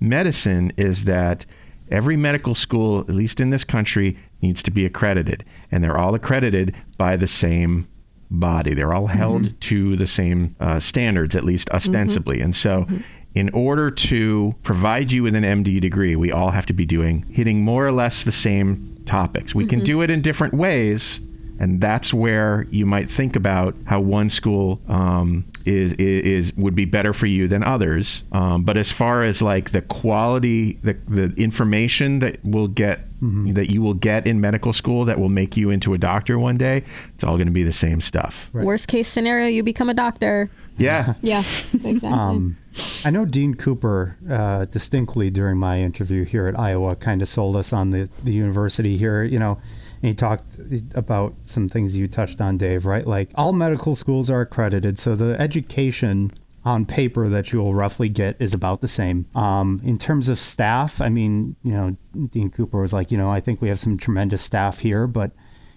medicine 0.00 0.72
is 0.76 1.04
that 1.04 1.46
every 1.90 2.16
medical 2.16 2.54
school, 2.54 3.00
at 3.00 3.10
least 3.10 3.40
in 3.40 3.50
this 3.50 3.64
country, 3.64 4.18
needs 4.40 4.62
to 4.62 4.70
be 4.70 4.86
accredited, 4.86 5.44
and 5.70 5.84
they're 5.84 5.98
all 5.98 6.14
accredited 6.14 6.74
by 6.96 7.16
the 7.16 7.26
same 7.26 7.88
body. 8.30 8.74
They're 8.74 8.94
all 8.94 9.08
held 9.08 9.60
to 9.60 9.96
the 9.96 10.06
same 10.06 10.56
uh, 10.60 10.80
standards, 10.80 11.34
at 11.34 11.44
least 11.44 11.68
ostensibly. 11.70 12.40
And 12.40 12.54
so, 12.54 12.86
in 13.34 13.48
order 13.50 13.90
to 13.90 14.54
provide 14.62 15.12
you 15.12 15.22
with 15.24 15.34
an 15.34 15.44
MD 15.44 15.80
degree, 15.80 16.16
we 16.16 16.32
all 16.32 16.50
have 16.50 16.66
to 16.66 16.72
be 16.72 16.86
doing 16.86 17.24
hitting 17.30 17.64
more 17.64 17.86
or 17.86 17.92
less 17.92 18.24
the 18.24 18.32
same 18.32 19.02
topics. 19.04 19.54
We 19.54 19.66
can 19.66 19.80
do 19.80 20.02
it 20.02 20.10
in 20.10 20.20
different 20.20 20.54
ways, 20.54 21.20
and 21.58 21.80
that's 21.80 22.12
where 22.14 22.66
you 22.70 22.86
might 22.86 23.08
think 23.08 23.36
about 23.36 23.76
how 23.86 24.00
one 24.00 24.30
school 24.30 24.80
um, 24.88 25.44
is, 25.70 25.92
is 25.94 26.48
is 26.48 26.56
would 26.56 26.74
be 26.74 26.84
better 26.84 27.12
for 27.12 27.26
you 27.26 27.48
than 27.48 27.62
others. 27.62 28.24
Um, 28.32 28.64
but 28.64 28.76
as 28.76 28.90
far 28.90 29.22
as 29.22 29.40
like 29.40 29.70
the 29.70 29.82
quality, 29.82 30.74
the 30.82 30.94
the 31.08 31.32
information 31.36 32.18
that 32.20 32.44
will 32.44 32.68
get 32.68 33.06
that 33.20 33.70
you 33.70 33.82
will 33.82 33.94
get 33.94 34.26
in 34.26 34.40
medical 34.40 34.72
school 34.72 35.04
that 35.04 35.20
will 35.20 35.28
make 35.28 35.54
you 35.56 35.68
into 35.68 35.92
a 35.92 35.98
doctor 35.98 36.38
one 36.38 36.56
day, 36.56 36.84
it's 37.14 37.22
all 37.22 37.36
going 37.36 37.48
to 37.48 37.52
be 37.52 37.62
the 37.62 37.72
same 37.72 38.00
stuff. 38.00 38.50
Worst 38.54 38.88
case 38.88 39.08
scenario, 39.08 39.46
you 39.46 39.62
become 39.62 39.90
a 39.90 39.94
doctor. 39.94 40.50
Yeah. 40.78 41.14
Yeah, 41.22 41.40
exactly. 41.40 42.08
Um, 42.08 42.56
I 43.04 43.10
know 43.10 43.26
Dean 43.26 43.54
Cooper 43.54 44.16
uh, 44.30 44.64
distinctly 44.66 45.28
during 45.28 45.58
my 45.58 45.80
interview 45.80 46.24
here 46.24 46.46
at 46.46 46.58
Iowa 46.58 46.96
kind 46.96 47.20
of 47.20 47.28
sold 47.28 47.56
us 47.56 47.72
on 47.72 47.90
the, 47.90 48.08
the 48.24 48.32
university 48.32 48.96
here, 48.96 49.22
you 49.22 49.38
know, 49.38 49.60
and 50.02 50.08
he 50.08 50.14
talked 50.14 50.56
about 50.94 51.34
some 51.44 51.68
things 51.68 51.96
you 51.96 52.08
touched 52.08 52.40
on, 52.40 52.56
Dave, 52.56 52.86
right? 52.86 53.06
Like 53.06 53.30
all 53.34 53.52
medical 53.52 53.94
schools 53.96 54.30
are 54.30 54.40
accredited, 54.40 54.98
so 54.98 55.14
the 55.14 55.40
education 55.40 56.32
on 56.64 56.84
paper 56.84 57.28
that 57.28 57.52
you'll 57.52 57.74
roughly 57.74 58.08
get 58.08 58.36
is 58.38 58.52
about 58.52 58.80
the 58.80 58.88
same. 58.88 59.26
Um, 59.34 59.80
in 59.82 59.96
terms 59.96 60.28
of 60.28 60.38
staff, 60.38 61.00
I 61.00 61.08
mean, 61.08 61.56
you 61.62 61.72
know, 61.72 61.96
Dean 62.28 62.50
Cooper 62.50 62.82
was 62.82 62.92
like, 62.92 63.10
you 63.10 63.16
know, 63.16 63.30
I 63.30 63.40
think 63.40 63.62
we 63.62 63.68
have 63.68 63.80
some 63.80 63.96
tremendous 63.96 64.42
staff 64.42 64.80
here, 64.80 65.06
but 65.06 65.32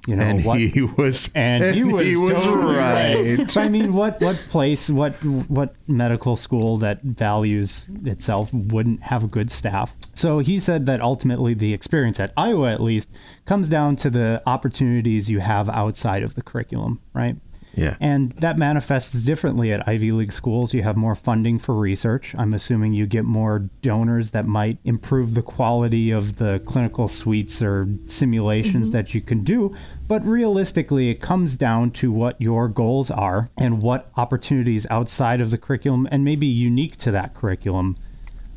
you 0.07 0.15
know 0.15 0.24
and 0.24 0.43
what? 0.43 0.60
he 0.60 0.81
was 0.81 1.29
and 1.33 1.75
he 1.75 1.83
was, 1.93 2.05
he 2.05 2.17
was 2.17 2.31
totally 2.31 2.75
right. 2.75 3.57
I 3.57 3.69
mean, 3.69 3.93
what 3.93 4.19
what 4.19 4.36
place, 4.50 4.89
what 4.89 5.13
what 5.24 5.75
medical 5.88 6.36
school 6.36 6.77
that 6.77 7.01
values 7.03 7.86
itself 8.05 8.53
wouldn't 8.53 9.03
have 9.03 9.24
a 9.24 9.27
good 9.27 9.50
staff? 9.50 9.95
So 10.13 10.39
he 10.39 10.60
said 10.60 10.86
that 10.88 11.01
ultimately 11.01 11.53
the 11.53 11.74
experience 11.74 12.19
at 12.19 12.33
Iowa, 12.36 12.72
at 12.72 12.81
least, 12.81 13.10
comes 13.45 13.69
down 13.69 13.95
to 13.98 14.10
the 14.10 14.43
opportunities 14.45 15.29
you 15.29 15.39
have 15.39 15.69
outside 15.69 16.24
of 16.24 16.36
the 16.36 16.41
curriculum, 16.41 17.01
right? 17.13 17.38
Yeah. 17.75 17.98
And 18.00 18.32
that 18.34 18.58
manifests 18.58 19.24
differently 19.24 19.72
at 19.72 19.88
Ivy 19.88 20.12
League 20.12 20.32
schools. 20.32 20.74
You 20.74 20.84
have 20.84 20.96
more 20.96 21.15
funding 21.15 21.58
for 21.58 21.75
research. 21.75 22.36
I'm 22.38 22.53
assuming 22.53 22.94
you 22.94 23.08
get 23.08 23.25
more 23.25 23.70
donors 23.82 24.32
that 24.32 24.46
might 24.46 24.77
improve 24.84 25.34
the 25.34 25.42
quality 25.42 26.12
of 26.12 26.38
the 26.38 26.62
clinical 26.65 27.08
suites 27.08 27.62
or 27.62 27.88
simulations 28.06 28.92
that 28.92 29.15
you 29.15 29.22
can 29.22 29.44
do. 29.44 29.74
But 30.08 30.25
realistically, 30.25 31.10
it 31.10 31.15
comes 31.15 31.56
down 31.56 31.92
to 31.92 32.12
what 32.12 32.39
your 32.39 32.68
goals 32.68 33.10
are 33.10 33.50
and 33.58 33.82
what 33.82 34.12
opportunities 34.18 34.86
outside 34.89 35.42
of 35.42 35.50
the 35.50 35.58
curriculum 35.58 36.08
and 36.12 36.24
maybe 36.24 36.46
unique 36.46 36.98
to 36.98 37.12
that 37.12 37.34
curriculum 37.34 37.98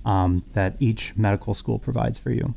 um, 0.05 0.43
that 0.53 0.77
each 0.79 1.17
medical 1.17 1.55
school 1.55 1.79
provides 1.79 2.19
for 2.19 2.31
you. 2.31 2.55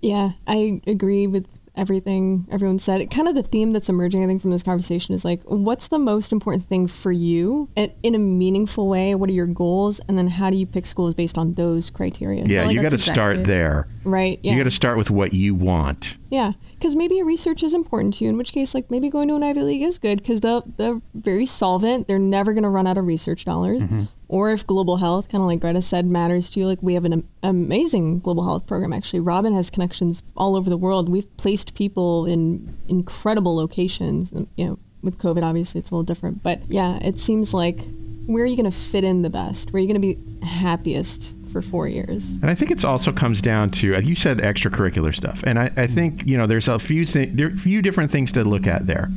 Yeah, 0.00 0.32
I 0.46 0.80
agree 0.86 1.26
with 1.26 1.46
everything 1.76 2.46
everyone 2.50 2.78
said. 2.78 3.10
Kind 3.10 3.28
of 3.28 3.34
the 3.34 3.42
theme 3.42 3.72
that's 3.72 3.88
emerging, 3.88 4.22
I 4.22 4.26
think, 4.26 4.42
from 4.42 4.50
this 4.50 4.62
conversation 4.62 5.14
is 5.14 5.24
like, 5.24 5.42
what's 5.44 5.88
the 5.88 5.98
most 5.98 6.32
important 6.32 6.66
thing 6.66 6.86
for 6.86 7.12
you 7.12 7.68
and 7.76 7.92
in 8.02 8.14
a 8.14 8.18
meaningful 8.18 8.88
way? 8.88 9.14
What 9.14 9.30
are 9.30 9.32
your 9.32 9.46
goals? 9.46 10.00
And 10.08 10.18
then 10.18 10.28
how 10.28 10.50
do 10.50 10.56
you 10.56 10.66
pick 10.66 10.86
schools 10.86 11.14
based 11.14 11.38
on 11.38 11.54
those 11.54 11.90
criteria? 11.90 12.44
Yeah, 12.44 12.62
So, 12.62 12.66
like, 12.66 12.74
you 12.74 12.82
got 12.82 12.90
to 12.90 12.96
that's 12.96 13.02
start 13.10 13.44
there. 13.44 13.88
Right. 14.04 14.40
Yeah. 14.42 14.52
You 14.52 14.58
got 14.58 14.64
to 14.64 14.70
start 14.70 14.98
with 14.98 15.10
what 15.10 15.32
you 15.32 15.54
want. 15.54 16.16
Yeah, 16.30 16.52
because 16.74 16.96
maybe 16.96 17.16
your 17.16 17.26
research 17.26 17.62
is 17.62 17.74
important 17.74 18.14
to 18.14 18.24
you. 18.24 18.30
In 18.30 18.36
which 18.36 18.52
case, 18.52 18.74
like 18.74 18.90
maybe 18.90 19.10
going 19.10 19.28
to 19.28 19.36
an 19.36 19.42
Ivy 19.42 19.62
League 19.62 19.82
is 19.82 19.98
good 19.98 20.18
because 20.22 20.40
they're 20.40 20.62
they're 20.76 21.00
very 21.14 21.46
solvent. 21.46 22.08
They're 22.08 22.18
never 22.18 22.52
going 22.52 22.64
to 22.64 22.70
run 22.70 22.86
out 22.86 22.98
of 22.98 23.06
research 23.06 23.44
dollars. 23.44 23.82
Mm-hmm. 23.82 24.04
Or 24.28 24.50
if 24.50 24.66
global 24.66 24.96
health, 24.96 25.28
kind 25.28 25.42
of 25.42 25.46
like 25.46 25.60
Greta 25.60 25.82
said, 25.82 26.06
matters 26.06 26.48
to 26.50 26.60
you, 26.60 26.66
like 26.66 26.82
we 26.82 26.94
have 26.94 27.04
an 27.04 27.28
amazing 27.42 28.20
global 28.20 28.44
health 28.44 28.66
program. 28.66 28.92
Actually, 28.92 29.20
Robin 29.20 29.54
has 29.54 29.68
connections 29.68 30.22
all 30.36 30.56
over 30.56 30.70
the 30.70 30.78
world. 30.78 31.10
We've 31.10 31.36
placed 31.36 31.74
people 31.74 32.24
in 32.24 32.74
incredible 32.88 33.54
locations. 33.54 34.32
and, 34.32 34.48
You 34.56 34.66
know, 34.66 34.78
with 35.02 35.18
COVID, 35.18 35.42
obviously 35.42 35.80
it's 35.80 35.90
a 35.90 35.94
little 35.94 36.04
different, 36.04 36.42
but 36.42 36.62
yeah, 36.68 36.98
it 37.02 37.18
seems 37.18 37.52
like 37.52 37.80
where 38.26 38.44
are 38.44 38.46
you 38.46 38.56
going 38.56 38.70
to 38.70 38.76
fit 38.76 39.04
in 39.04 39.22
the 39.22 39.30
best? 39.30 39.72
Where 39.72 39.78
are 39.80 39.84
you 39.84 39.92
going 39.92 40.00
to 40.00 40.14
be 40.40 40.46
happiest 40.46 41.34
for 41.52 41.62
four 41.62 41.86
years? 41.86 42.34
And 42.42 42.50
I 42.50 42.54
think 42.54 42.70
it 42.70 42.84
also 42.84 43.12
comes 43.12 43.42
down 43.42 43.70
to 43.72 44.00
you 44.00 44.14
said 44.14 44.38
extracurricular 44.38 45.14
stuff, 45.14 45.42
and 45.46 45.58
I, 45.58 45.70
I 45.76 45.86
think 45.86 46.26
you 46.26 46.36
know 46.36 46.46
there's 46.46 46.68
a 46.68 46.78
few 46.78 47.06
thi- 47.06 47.26
there 47.26 47.50
few 47.50 47.82
different 47.82 48.10
things 48.10 48.32
to 48.32 48.44
look 48.44 48.66
at 48.66 48.86
there. 48.86 49.10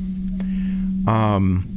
Um, 1.08 1.75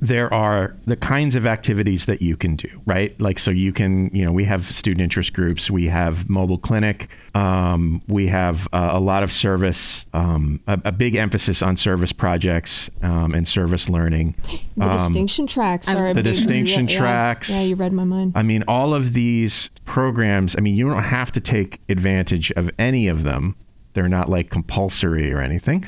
there 0.00 0.32
are 0.32 0.76
the 0.86 0.96
kinds 0.96 1.34
of 1.34 1.44
activities 1.44 2.06
that 2.06 2.22
you 2.22 2.36
can 2.36 2.54
do, 2.54 2.68
right? 2.86 3.18
Like, 3.20 3.38
so 3.38 3.50
you 3.50 3.72
can, 3.72 4.10
you 4.14 4.24
know, 4.24 4.32
we 4.32 4.44
have 4.44 4.64
student 4.64 5.00
interest 5.00 5.32
groups, 5.32 5.70
we 5.70 5.86
have 5.86 6.30
mobile 6.30 6.58
clinic, 6.58 7.08
um, 7.34 8.00
we 8.06 8.28
have 8.28 8.68
uh, 8.72 8.90
a 8.92 9.00
lot 9.00 9.22
of 9.24 9.32
service, 9.32 10.06
um, 10.12 10.60
a, 10.68 10.80
a 10.84 10.92
big 10.92 11.16
emphasis 11.16 11.62
on 11.62 11.76
service 11.76 12.12
projects 12.12 12.90
um, 13.02 13.34
and 13.34 13.48
service 13.48 13.88
learning. 13.88 14.36
The 14.76 14.84
Um, 14.84 14.98
distinction 14.98 15.46
tracks 15.48 15.88
are 15.88 16.14
the 16.14 16.22
distinction 16.22 16.86
yeah, 16.86 16.92
yeah. 16.94 16.98
tracks. 17.00 17.50
Yeah, 17.50 17.62
you 17.62 17.74
read 17.74 17.92
my 17.92 18.04
mind. 18.04 18.32
I 18.36 18.42
mean, 18.42 18.62
all 18.68 18.94
of 18.94 19.14
these 19.14 19.68
programs, 19.84 20.54
I 20.56 20.60
mean, 20.60 20.76
you 20.76 20.88
don't 20.88 21.02
have 21.02 21.32
to 21.32 21.40
take 21.40 21.80
advantage 21.88 22.52
of 22.52 22.70
any 22.78 23.08
of 23.08 23.24
them. 23.24 23.56
They're 23.94 24.08
not 24.08 24.28
like 24.28 24.48
compulsory 24.48 25.32
or 25.32 25.40
anything. 25.40 25.84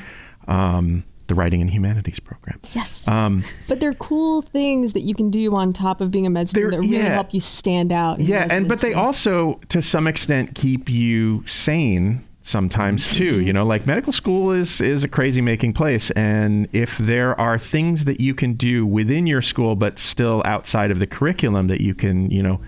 Um, 0.47 1.05
the 1.31 1.35
Writing 1.35 1.61
and 1.61 1.69
Humanities 1.69 2.19
program. 2.19 2.59
Yes. 2.73 3.07
Um, 3.07 3.43
But 3.69 3.79
they're 3.79 3.93
cool 3.93 4.41
things 4.41 4.91
that 4.91 5.01
you 5.01 5.15
can 5.15 5.29
do 5.29 5.55
on 5.55 5.71
top 5.71 6.01
of 6.01 6.11
being 6.11 6.25
a 6.25 6.29
med 6.29 6.49
student 6.49 6.73
that 6.73 6.79
really 6.81 6.97
yeah. 6.97 7.13
help 7.13 7.33
you 7.33 7.39
stand 7.39 7.93
out. 7.93 8.19
in 8.19 8.25
yeah, 8.25 8.47
and 8.51 8.67
but 8.67 8.81
they 8.81 8.93
also, 8.93 9.61
to 9.69 9.81
some 9.81 10.07
extent, 10.07 10.55
keep 10.55 10.89
you 10.89 11.45
sane 11.47 12.25
sometimes 12.41 13.15
too. 13.15 13.41
You 13.41 13.53
know, 13.53 13.63
like 13.63 13.87
medical 13.87 14.11
school 14.11 14.51
is 14.51 14.81
is 14.81 15.05
a 15.05 15.07
crazy 15.07 15.41
making 15.41 15.73
place, 15.73 16.11
and 16.11 16.67
if 16.73 16.97
there 16.97 17.39
are 17.39 17.57
things 17.57 18.03
that 18.05 18.19
you 18.19 18.35
can 18.35 18.53
do 18.53 18.85
within 18.85 19.25
your 19.25 19.41
school, 19.41 19.77
but 19.77 19.97
still 19.97 20.41
outside 20.43 20.91
of 20.91 20.99
the 20.99 21.07
curriculum, 21.07 21.67
that 21.67 21.79
you 21.79 21.95
can, 21.95 22.29
you 22.29 22.43
know, 22.43 22.59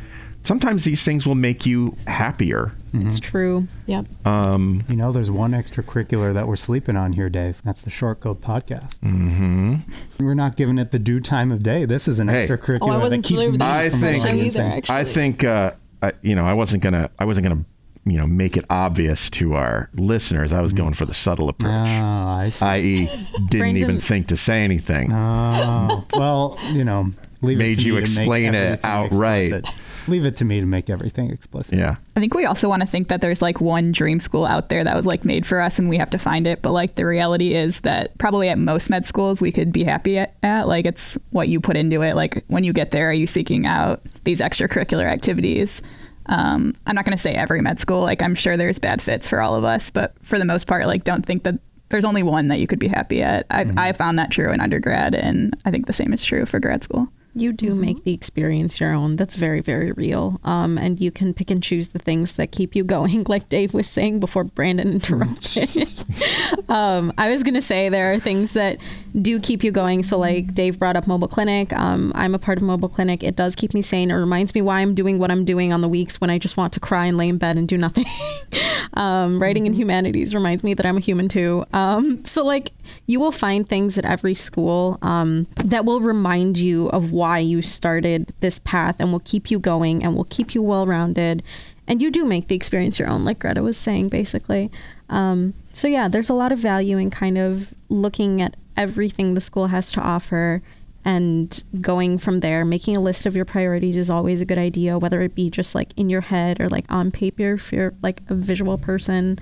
sometimes 0.43 0.85
these 0.85 1.03
things 1.03 1.27
will 1.27 1.35
make 1.35 1.65
you 1.65 1.97
happier. 2.07 2.71
It's 2.95 3.19
true. 3.19 3.67
Yep. 3.87 4.05
Um, 4.25 4.83
You 4.87 4.95
know, 4.95 5.11
there's 5.11 5.31
one 5.31 5.51
extracurricular 5.53 6.33
that 6.33 6.47
we're 6.47 6.55
sleeping 6.55 6.95
on 6.95 7.13
here, 7.13 7.27
Dave. 7.29 7.59
That's 7.65 7.81
the 7.81 7.89
Short 7.89 8.19
Coat 8.19 8.41
podcast. 8.41 8.99
hmm 8.99 9.77
We're 10.19 10.35
not 10.35 10.55
giving 10.57 10.77
it 10.77 10.91
the 10.91 10.99
due 10.99 11.19
time 11.19 11.51
of 11.51 11.63
day. 11.63 11.85
This 11.85 12.07
is 12.07 12.19
an 12.19 12.27
Hey. 12.27 12.47
extracurricular 12.47 12.79
Oh, 12.83 12.89
I 12.91 12.97
wasn't 12.97 13.23
that 13.23 13.27
keeps 13.29 13.41
familiar 13.45 13.51
with 13.51 13.59
me 13.59 13.65
I 13.65 13.89
from 13.89 13.99
think 13.99 14.25
either, 14.25 14.61
actually. 14.63 14.95
I 14.95 15.03
think 15.03 15.43
uh, 15.43 15.71
I, 16.01 16.11
you 16.21 16.35
know 16.35 16.45
I 16.45 16.53
wasn't 16.53 16.83
gonna 16.83 17.09
I 17.17 17.25
wasn't 17.25 17.47
gonna 17.47 17.65
you 18.05 18.17
know 18.17 18.27
make 18.27 18.57
it 18.57 18.65
obvious 18.69 19.29
to 19.31 19.53
our 19.55 19.89
listeners. 19.95 20.53
I 20.53 20.61
was 20.61 20.73
going 20.73 20.93
for 20.93 21.05
the 21.05 21.13
subtle 21.13 21.49
approach, 21.49 21.71
Oh, 21.87 22.27
I 22.27 22.49
see. 22.51 22.65
i.e., 22.65 23.09
didn't 23.49 23.77
even 23.77 23.99
think 23.99 24.27
to 24.27 24.37
say 24.37 24.63
anything. 24.63 25.11
Oh, 25.11 26.05
well, 26.13 26.59
you 26.73 26.83
know, 26.83 27.11
leave 27.41 27.57
Made 27.57 27.79
it 27.79 27.81
to 27.83 27.87
you 27.87 27.93
me 27.95 28.01
to 28.03 28.09
make 28.11 28.17
explain 28.19 28.53
it 28.55 28.79
outright. 28.83 29.53
explicit. 29.53 29.79
Leave 30.07 30.25
it 30.25 30.37
to 30.37 30.45
me 30.45 30.59
to 30.59 30.65
make 30.65 30.89
everything 30.89 31.31
explicit. 31.31 31.77
yeah, 31.77 31.95
I 32.15 32.19
think 32.19 32.33
we 32.33 32.45
also 32.45 32.69
want 32.69 32.81
to 32.81 32.87
think 32.87 33.07
that 33.07 33.21
there's 33.21 33.41
like 33.41 33.61
one 33.61 33.91
dream 33.91 34.19
school 34.19 34.45
out 34.45 34.69
there 34.69 34.83
that 34.83 34.95
was 34.95 35.05
like 35.05 35.25
made 35.25 35.45
for 35.45 35.59
us 35.59 35.79
and 35.79 35.89
we 35.89 35.97
have 35.97 36.09
to 36.11 36.17
find 36.17 36.47
it. 36.47 36.61
But 36.61 36.71
like 36.71 36.95
the 36.95 37.05
reality 37.05 37.53
is 37.53 37.81
that 37.81 38.17
probably 38.17 38.49
at 38.49 38.57
most 38.57 38.89
med 38.89 39.05
schools 39.05 39.41
we 39.41 39.51
could 39.51 39.71
be 39.71 39.83
happy 39.83 40.17
at, 40.17 40.35
at. 40.43 40.67
Like 40.67 40.85
it's 40.85 41.17
what 41.31 41.47
you 41.49 41.59
put 41.59 41.77
into 41.77 42.01
it. 42.01 42.15
Like 42.15 42.43
when 42.47 42.63
you 42.63 42.73
get 42.73 42.91
there, 42.91 43.09
are 43.09 43.13
you 43.13 43.27
seeking 43.27 43.65
out 43.65 44.01
these 44.23 44.41
extracurricular 44.41 45.05
activities? 45.05 45.81
Um, 46.27 46.73
I'm 46.87 46.95
not 46.95 47.05
going 47.05 47.17
to 47.17 47.21
say 47.21 47.33
every 47.33 47.61
med 47.61 47.79
school. 47.79 48.01
Like 48.01 48.21
I'm 48.21 48.35
sure 48.35 48.57
there's 48.57 48.79
bad 48.79 49.01
fits 49.01 49.27
for 49.27 49.41
all 49.41 49.55
of 49.55 49.63
us, 49.63 49.89
but 49.89 50.13
for 50.21 50.39
the 50.39 50.45
most 50.45 50.67
part, 50.67 50.85
like 50.85 51.03
don't 51.03 51.25
think 51.25 51.43
that 51.43 51.59
there's 51.89 52.05
only 52.05 52.23
one 52.23 52.47
that 52.47 52.59
you 52.59 52.65
could 52.65 52.79
be 52.79 52.87
happy 52.87 53.21
at. 53.21 53.45
I've 53.51 53.77
I 53.77 53.91
found 53.91 54.17
that 54.17 54.31
true 54.31 54.51
in 54.51 54.59
undergrad, 54.59 55.13
and 55.13 55.55
I 55.65 55.69
think 55.69 55.85
the 55.85 55.93
same 55.93 56.11
is 56.11 56.25
true 56.25 56.45
for 56.45 56.59
grad 56.59 56.83
school. 56.83 57.07
You 57.35 57.51
do 57.51 57.73
make 57.73 58.03
the 58.03 58.13
experience 58.13 58.79
your 58.79 58.93
own. 58.93 59.15
That's 59.15 59.35
very, 59.35 59.61
very 59.61 59.91
real. 59.91 60.39
Um, 60.43 60.77
and 60.77 61.01
you 61.01 61.11
can 61.11 61.33
pick 61.33 61.49
and 61.49 61.63
choose 61.63 61.89
the 61.89 61.99
things 61.99 62.35
that 62.35 62.51
keep 62.51 62.75
you 62.75 62.83
going, 62.83 63.23
like 63.27 63.49
Dave 63.49 63.73
was 63.73 63.87
saying 63.87 64.19
before 64.19 64.43
Brandon 64.43 64.91
interrupted. 64.91 65.91
um, 66.69 67.11
I 67.17 67.29
was 67.29 67.43
going 67.43 67.55
to 67.55 67.61
say 67.61 67.89
there 67.89 68.13
are 68.13 68.19
things 68.19 68.53
that 68.53 68.77
do 69.21 69.39
keep 69.39 69.63
you 69.63 69.71
going. 69.71 70.03
So, 70.03 70.17
like 70.17 70.53
Dave 70.53 70.79
brought 70.79 70.97
up 70.97 71.05
Mobile 71.05 71.27
Clinic. 71.27 71.71
Um, 71.73 72.11
I'm 72.15 72.33
a 72.33 72.39
part 72.39 72.57
of 72.57 72.63
Mobile 72.63 72.89
Clinic. 72.89 73.23
It 73.23 73.35
does 73.35 73.55
keep 73.55 73.73
me 73.73 73.81
sane. 73.81 74.09
It 74.09 74.15
reminds 74.15 74.55
me 74.55 74.61
why 74.61 74.79
I'm 74.79 74.95
doing 74.95 75.19
what 75.19 75.29
I'm 75.29 75.45
doing 75.45 75.71
on 75.71 75.81
the 75.81 75.87
weeks 75.87 76.19
when 76.19 76.29
I 76.29 76.37
just 76.37 76.57
want 76.57 76.73
to 76.73 76.79
cry 76.79 77.05
and 77.05 77.17
lay 77.17 77.27
in 77.27 77.37
bed 77.37 77.55
and 77.55 77.67
do 77.67 77.77
nothing. 77.77 78.05
um, 78.93 79.41
writing 79.41 79.65
in 79.67 79.73
humanities 79.73 80.33
reminds 80.33 80.63
me 80.63 80.73
that 80.73 80.85
I'm 80.85 80.97
a 80.97 81.01
human 81.01 81.27
too. 81.27 81.63
Um, 81.73 82.25
so, 82.25 82.43
like, 82.43 82.71
you 83.05 83.19
will 83.19 83.31
find 83.31 83.67
things 83.67 83.97
at 83.97 84.05
every 84.05 84.33
school 84.33 84.97
um, 85.03 85.47
that 85.63 85.85
will 85.85 85.99
remind 85.99 86.57
you 86.57 86.89
of 86.89 87.11
why 87.11 87.37
you 87.37 87.61
started 87.61 88.33
this 88.39 88.59
path 88.59 88.95
and 88.99 89.11
will 89.11 89.21
keep 89.21 89.51
you 89.51 89.59
going 89.59 90.03
and 90.03 90.15
will 90.15 90.25
keep 90.25 90.55
you 90.55 90.63
well 90.63 90.87
rounded. 90.87 91.43
And 91.87 92.01
you 92.01 92.09
do 92.09 92.25
make 92.25 92.47
the 92.47 92.55
experience 92.55 92.97
your 92.97 93.09
own, 93.09 93.25
like 93.25 93.39
Greta 93.39 93.61
was 93.61 93.77
saying, 93.77 94.09
basically. 94.09 94.71
Um, 95.09 95.53
so, 95.73 95.87
yeah, 95.87 96.07
there's 96.07 96.29
a 96.29 96.33
lot 96.33 96.51
of 96.51 96.57
value 96.57 96.97
in 96.97 97.09
kind 97.09 97.37
of 97.37 97.73
looking 97.89 98.41
at 98.41 98.55
everything 98.77 99.33
the 99.33 99.41
school 99.41 99.67
has 99.67 99.91
to 99.93 100.01
offer 100.01 100.61
and 101.05 101.63
going 101.81 102.17
from 102.17 102.39
there. 102.39 102.63
Making 102.63 102.97
a 102.97 103.01
list 103.01 103.25
of 103.25 103.35
your 103.35 103.45
priorities 103.45 103.97
is 103.97 104.09
always 104.09 104.41
a 104.41 104.45
good 104.45 104.57
idea, 104.57 104.97
whether 104.97 105.21
it 105.21 105.35
be 105.35 105.49
just 105.49 105.75
like 105.75 105.89
in 105.97 106.09
your 106.09 106.21
head 106.21 106.61
or 106.61 106.69
like 106.69 106.85
on 106.89 107.11
paper 107.11 107.53
if 107.53 107.71
you're 107.73 107.93
like 108.01 108.21
a 108.29 108.35
visual 108.35 108.77
person. 108.77 109.39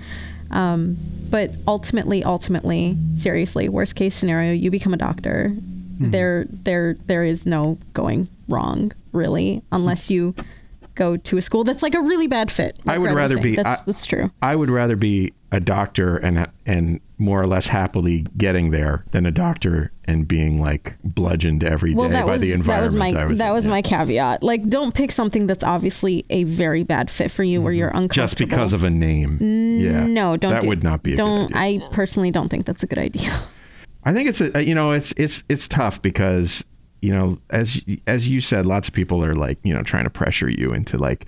Um, 0.50 0.98
but 1.30 1.54
ultimately, 1.66 2.22
ultimately, 2.24 2.96
seriously, 3.14 3.68
worst 3.68 3.96
case 3.96 4.14
scenario, 4.14 4.52
you 4.52 4.70
become 4.70 4.92
a 4.92 4.98
doctor. 4.98 5.54
There, 5.98 6.46
there, 6.50 6.96
there 7.06 7.22
is 7.22 7.46
no 7.46 7.78
going 7.94 8.28
wrong, 8.48 8.90
really, 9.12 9.62
unless 9.70 10.10
you 10.10 10.34
go 10.94 11.16
to 11.16 11.36
a 11.36 11.42
school 11.42 11.64
that's 11.64 11.82
like 11.82 11.94
a 11.94 12.00
really 12.00 12.26
bad 12.26 12.50
fit. 12.50 12.78
like 12.84 12.96
I 12.96 12.98
would 12.98 13.12
rather 13.12 13.38
be. 13.38 13.56
That's, 13.56 13.80
I, 13.80 13.84
that's 13.84 14.06
true. 14.06 14.30
I 14.40 14.56
would 14.56 14.70
rather 14.70 14.96
be 14.96 15.32
a 15.50 15.60
doctor 15.60 16.16
and 16.16 16.50
and 16.66 17.00
more 17.18 17.40
or 17.40 17.46
less 17.46 17.68
happily 17.68 18.26
getting 18.36 18.70
there 18.70 19.04
than 19.12 19.26
a 19.26 19.30
doctor 19.30 19.92
and 20.04 20.26
being 20.26 20.60
like 20.60 20.96
bludgeoned 21.04 21.62
every 21.62 21.90
day 21.90 21.96
Well, 21.96 22.08
that 22.08 22.26
by 22.26 22.32
was 22.32 22.40
the 22.40 22.50
that 22.50 22.80
was 22.80 22.94
environment. 22.94 23.14
my 23.14 23.24
was 23.26 23.38
that 23.38 23.48
in, 23.48 23.54
was 23.54 23.66
yeah. 23.66 23.70
my 23.70 23.82
caveat. 23.82 24.42
Like, 24.42 24.66
don't 24.66 24.94
pick 24.94 25.12
something 25.12 25.46
that's 25.46 25.62
obviously 25.62 26.24
a 26.30 26.44
very 26.44 26.82
bad 26.82 27.10
fit 27.10 27.30
for 27.30 27.44
you, 27.44 27.62
where 27.62 27.72
mm-hmm. 27.72 27.78
you're 27.78 27.88
uncomfortable. 27.88 28.14
just 28.14 28.38
because 28.38 28.72
of 28.72 28.82
a 28.82 28.90
name. 28.90 29.38
yeah, 29.40 30.06
No, 30.06 30.36
don't. 30.36 30.52
That 30.52 30.62
do- 30.62 30.68
would 30.68 30.82
not 30.82 31.02
be. 31.02 31.12
A 31.14 31.16
Don't. 31.16 31.48
Good 31.48 31.56
idea. 31.56 31.86
I 31.86 31.92
personally 31.92 32.30
don't 32.30 32.48
think 32.48 32.66
that's 32.66 32.82
a 32.82 32.86
good 32.86 32.98
idea. 32.98 33.30
I 34.04 34.12
think 34.12 34.28
it's 34.28 34.40
a 34.40 34.64
you 34.64 34.74
know 34.74 34.90
it's 34.90 35.14
it's 35.16 35.44
it's 35.48 35.68
tough 35.68 36.02
because 36.02 36.64
you 37.02 37.12
know, 37.12 37.38
as 37.50 37.82
as 38.06 38.28
you 38.28 38.40
said, 38.40 38.64
lots 38.64 38.88
of 38.88 38.94
people 38.94 39.22
are 39.24 39.34
like, 39.34 39.58
you 39.62 39.74
know, 39.74 39.82
trying 39.82 40.04
to 40.04 40.10
pressure 40.10 40.48
you 40.48 40.72
into 40.72 40.96
like 40.96 41.26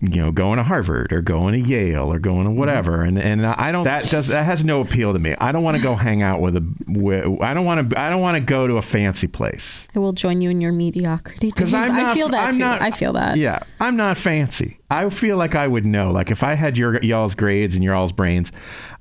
you 0.00 0.20
know, 0.20 0.30
going 0.30 0.58
to 0.58 0.62
Harvard 0.62 1.12
or 1.12 1.22
going 1.22 1.54
to 1.54 1.68
Yale 1.68 2.12
or 2.12 2.18
going 2.18 2.44
to 2.44 2.50
mm-hmm. 2.50 2.58
whatever, 2.58 3.02
and 3.02 3.18
and 3.18 3.46
I 3.46 3.72
don't 3.72 3.84
that 3.84 4.04
does 4.04 4.28
that 4.28 4.44
has 4.44 4.64
no 4.64 4.82
appeal 4.82 5.14
to 5.14 5.18
me. 5.18 5.34
I 5.40 5.50
don't 5.50 5.62
want 5.62 5.78
to 5.78 5.82
go 5.82 5.94
hang 5.96 6.20
out 6.20 6.40
with 6.40 6.56
a. 6.56 6.74
With, 6.86 7.40
I 7.40 7.54
don't 7.54 7.64
want 7.64 7.90
to. 7.90 7.98
I 7.98 8.10
don't 8.10 8.20
want 8.20 8.36
to 8.36 8.42
go 8.42 8.66
to 8.66 8.76
a 8.76 8.82
fancy 8.82 9.28
place. 9.28 9.88
I 9.94 9.98
will 9.98 10.12
join 10.12 10.42
you 10.42 10.50
in 10.50 10.60
your 10.60 10.72
mediocrity. 10.72 11.50
Because 11.50 11.72
I'm 11.72 11.92
I 11.92 12.12
feel 12.12 12.28
that 12.28 12.48
I'm 12.48 12.52
too. 12.52 12.58
Not, 12.58 12.82
I 12.82 12.90
feel 12.90 13.14
that. 13.14 13.38
Yeah, 13.38 13.60
I'm 13.80 13.96
not 13.96 14.18
fancy. 14.18 14.78
I 14.90 15.08
feel 15.08 15.38
like 15.38 15.54
I 15.54 15.66
would 15.66 15.86
know. 15.86 16.10
Like 16.10 16.30
if 16.30 16.42
I 16.42 16.52
had 16.54 16.76
your 16.76 17.02
y'all's 17.02 17.34
grades 17.34 17.74
and 17.74 17.82
your 17.82 17.94
all's 17.94 18.12
brains, 18.12 18.52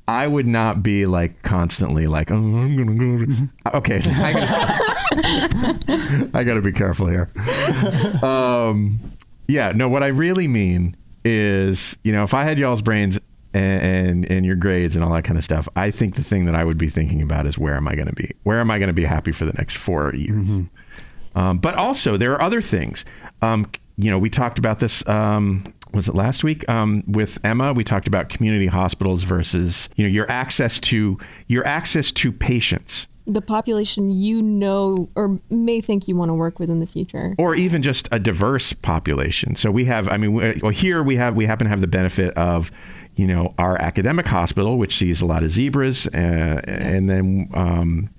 I 0.07 0.27
would 0.27 0.47
not 0.47 0.83
be 0.83 1.05
like 1.05 1.41
constantly 1.41 2.07
like, 2.07 2.31
oh, 2.31 2.35
I'm 2.35 2.77
gonna 2.77 2.95
go. 2.95 3.17
To... 3.17 3.25
Mm-hmm. 3.25 3.77
Okay, 3.77 3.95
I 4.05 4.33
gotta, 4.33 4.80
I 6.33 6.43
gotta 6.45 6.61
be 6.61 6.71
careful 6.71 7.07
here. 7.07 7.29
Um, 8.23 8.99
yeah, 9.47 9.73
no. 9.73 9.89
What 9.89 10.03
I 10.03 10.07
really 10.07 10.47
mean 10.47 10.95
is, 11.25 11.97
you 12.03 12.11
know, 12.11 12.23
if 12.23 12.33
I 12.33 12.43
had 12.43 12.57
y'all's 12.57 12.81
brains 12.81 13.19
and, 13.53 13.81
and, 13.83 14.31
and 14.31 14.45
your 14.45 14.55
grades 14.55 14.95
and 14.95 15.03
all 15.03 15.11
that 15.11 15.23
kind 15.23 15.37
of 15.37 15.43
stuff, 15.43 15.67
I 15.75 15.91
think 15.91 16.15
the 16.15 16.23
thing 16.23 16.45
that 16.45 16.55
I 16.55 16.63
would 16.63 16.77
be 16.77 16.89
thinking 16.89 17.21
about 17.21 17.45
is 17.45 17.57
where 17.57 17.75
am 17.75 17.87
I 17.87 17.95
going 17.95 18.07
to 18.07 18.15
be? 18.15 18.33
Where 18.43 18.59
am 18.59 18.71
I 18.71 18.79
going 18.79 18.87
to 18.87 18.93
be 18.93 19.03
happy 19.03 19.31
for 19.31 19.45
the 19.45 19.53
next 19.53 19.77
four 19.77 20.15
years? 20.15 20.47
Um, 21.35 21.57
but 21.59 21.75
also, 21.75 22.17
there 22.17 22.33
are 22.33 22.41
other 22.41 22.61
things. 22.61 23.05
Um, 23.41 23.69
you 23.97 24.09
know, 24.09 24.19
we 24.19 24.29
talked 24.29 24.57
about 24.57 24.79
this. 24.79 25.07
Um, 25.07 25.73
was 25.93 26.07
it 26.07 26.15
last 26.15 26.43
week 26.43 26.67
um, 26.69 27.03
with 27.07 27.37
Emma? 27.43 27.73
We 27.73 27.83
talked 27.83 28.07
about 28.07 28.29
community 28.29 28.67
hospitals 28.67 29.23
versus 29.23 29.89
you 29.95 30.05
know 30.05 30.09
your 30.09 30.29
access 30.31 30.79
to 30.81 31.17
your 31.47 31.65
access 31.65 32.11
to 32.13 32.31
patients 32.31 33.07
the 33.25 33.41
population 33.41 34.11
you 34.11 34.41
know 34.41 35.09
or 35.15 35.39
may 35.49 35.81
think 35.81 36.07
you 36.07 36.15
want 36.15 36.29
to 36.29 36.33
work 36.33 36.59
with 36.59 36.69
in 36.69 36.79
the 36.79 36.87
future. 36.87 37.35
Or 37.37 37.55
even 37.55 37.81
just 37.81 38.07
a 38.11 38.19
diverse 38.19 38.73
population. 38.73 39.55
So 39.55 39.71
we 39.71 39.85
have 39.85 40.07
i 40.09 40.17
mean 40.17 40.33
well, 40.33 40.71
here 40.71 41.03
we 41.03 41.15
have 41.15 41.35
we 41.35 41.45
happen 41.45 41.65
to 41.65 41.69
have 41.69 41.81
the 41.81 41.87
benefit 41.87 42.33
of 42.35 42.71
you 43.15 43.27
know 43.27 43.53
our 43.57 43.79
academic 43.81 44.27
hospital 44.27 44.77
which 44.77 44.97
sees 44.97 45.21
a 45.21 45.25
lot 45.25 45.43
of 45.43 45.51
zebras 45.51 46.07
uh, 46.07 46.61
and 46.65 47.09
then 47.09 47.49
um, 47.53 48.09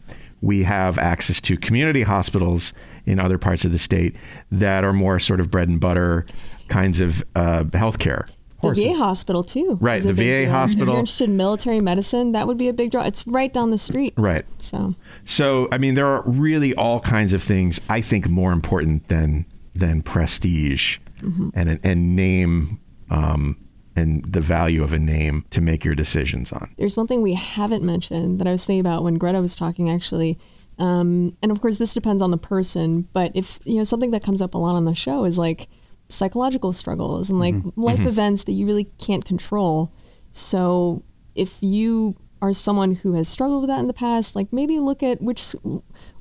we 0.41 0.65
have 0.65 0.99
access 0.99 1.41
to 1.41 1.57
community 1.57 2.03
hospitals 2.03 2.73
in 3.07 3.19
other 3.19 3.39
parts 3.39 3.65
of 3.65 3.73
the 3.73 3.79
state 3.79 4.15
that 4.51 4.85
are 4.85 4.93
more 4.93 5.19
sort 5.19 5.41
of 5.41 5.51
bread 5.51 5.69
and 5.69 5.81
butter 5.81 6.27
kinds 6.69 7.01
of 7.01 7.23
uh, 7.35 7.65
healthcare 7.71 8.29
the 8.63 8.75
VA 8.75 8.95
hospital 8.95 9.43
too. 9.43 9.79
Right, 9.81 10.03
the 10.03 10.13
VA 10.13 10.51
hospital. 10.51 10.85
If 10.85 10.89
you're 10.89 10.99
interested 10.99 11.29
in 11.29 11.37
military 11.37 11.81
medicine, 11.81 12.33
that 12.33 12.47
would 12.47 12.59
be 12.59 12.69
a 12.69 12.73
big 12.73 12.91
draw. 12.93 13.03
It's 13.05 13.27
right 13.27 13.53
down 13.53 13.71
the 13.71 13.79
street. 13.79 14.15
Right. 14.17 14.45
So. 14.59 14.95
So 15.25 15.69
I 15.73 15.79
mean, 15.79 15.95
there 15.95 16.07
are 16.07 16.23
really 16.27 16.75
all 16.75 17.01
kinds 17.01 17.33
of 17.33 17.43
things 17.43 17.81
I 17.89 18.01
think 18.01 18.29
more 18.29 18.53
important 18.53 19.09
than 19.09 19.47
than 19.75 20.03
prestige 20.03 20.99
Mm-hmm. 21.23 21.51
and 21.55 21.81
and 21.85 22.17
name. 22.17 22.81
Um, 23.11 23.59
and 23.95 24.25
the 24.25 24.41
value 24.41 24.83
of 24.83 24.95
a 24.95 24.99
name 24.99 25.45
to 25.51 25.61
make 25.61 25.85
your 25.85 25.95
decisions 25.95 26.51
on. 26.51 26.75
There's 26.79 26.97
one 26.97 27.07
thing 27.07 27.21
we 27.21 27.35
haven't 27.35 27.83
mentioned 27.83 28.39
that 28.41 28.47
I 28.49 28.53
was 28.53 28.65
thinking 28.65 28.81
about 28.81 29.03
when 29.03 29.19
Greta 29.19 29.43
was 29.43 29.55
talking 29.55 29.91
actually. 29.91 30.39
Um, 30.79 31.37
and 31.43 31.53
of 31.53 31.61
course, 31.61 31.77
this 31.77 31.93
depends 31.93 32.23
on 32.23 32.31
the 32.31 32.39
person, 32.39 33.07
but 33.13 33.33
if, 33.35 33.59
you 33.65 33.77
know, 33.77 33.85
something 33.85 34.11
that 34.13 34.23
comes 34.25 34.41
up 34.41 34.55
a 34.55 34.59
lot 34.59 34.75
on 34.77 34.87
the 34.87 34.95
show 34.95 35.25
is 35.25 35.37
like 35.37 35.69
psychological 36.13 36.73
struggles 36.73 37.31
and 37.31 37.39
like 37.41 37.55
Mm-hmm. 37.55 37.81
life 37.83 38.01
Mhm. 38.01 38.07
events 38.07 38.45
that 38.45 38.53
you 38.53 38.67
really 38.67 38.89
can't 38.99 39.25
control. 39.25 39.91
So 40.33 41.03
if 41.35 41.63
you 41.63 42.17
are 42.41 42.53
someone 42.53 42.93
who 42.97 43.13
has 43.15 43.29
struggled 43.29 43.63
with 43.63 43.69
that 43.69 43.79
in 43.79 43.87
the 43.87 43.93
past, 43.95 44.35
like 44.35 44.53
maybe 44.53 44.81
look 44.81 45.01
at 45.03 45.23
which 45.23 45.55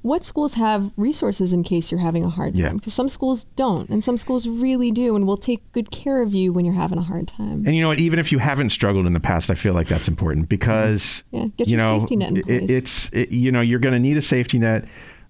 what 0.03 0.23
schools 0.23 0.53
have 0.53 0.91
resources 0.97 1.51
in 1.53 1.63
case 1.63 1.91
you're 1.91 1.99
having 1.99 2.23
a 2.23 2.29
hard 2.29 2.53
time 2.55 2.63
Yeah. 2.63 2.73
because 2.73 2.93
some 2.93 3.09
schools 3.09 3.45
don't 3.55 3.89
and 3.89 4.03
some 4.03 4.17
schools 4.17 4.47
really 4.47 4.91
do 4.91 5.15
and 5.15 5.25
will 5.25 5.37
take 5.37 5.61
good 5.71 5.89
care 5.91 6.21
of 6.21 6.33
you 6.33 6.53
when 6.53 6.63
you're 6.63 6.75
having 6.75 6.99
a 6.99 7.03
hard 7.03 7.27
time. 7.27 7.63
And 7.65 7.75
you 7.75 7.81
know 7.81 7.87
what? 7.87 7.99
Even 7.99 8.19
if 8.19 8.31
you 8.31 8.37
haven't 8.39 8.69
struggled 8.69 9.05
in 9.07 9.13
the 9.13 9.19
past, 9.19 9.49
I 9.49 9.55
feel 9.55 9.73
like 9.73 9.87
that's 9.87 10.07
important 10.07 10.47
because 10.49 11.23
Yeah, 11.31 11.47
get 11.57 11.67
you 11.67 11.77
your 11.77 11.79
know 11.79 11.99
safety 12.01 12.15
net 12.17 12.29
in 12.29 12.37
it- 12.37 12.45
place. 12.45 12.69
it's 12.69 13.09
it, 13.13 13.31
you 13.31 13.51
know 13.51 13.61
you're 13.61 13.79
going 13.79 13.93
to 13.93 13.99
need 13.99 14.17
a 14.17 14.21
safety 14.21 14.59
net. 14.59 14.85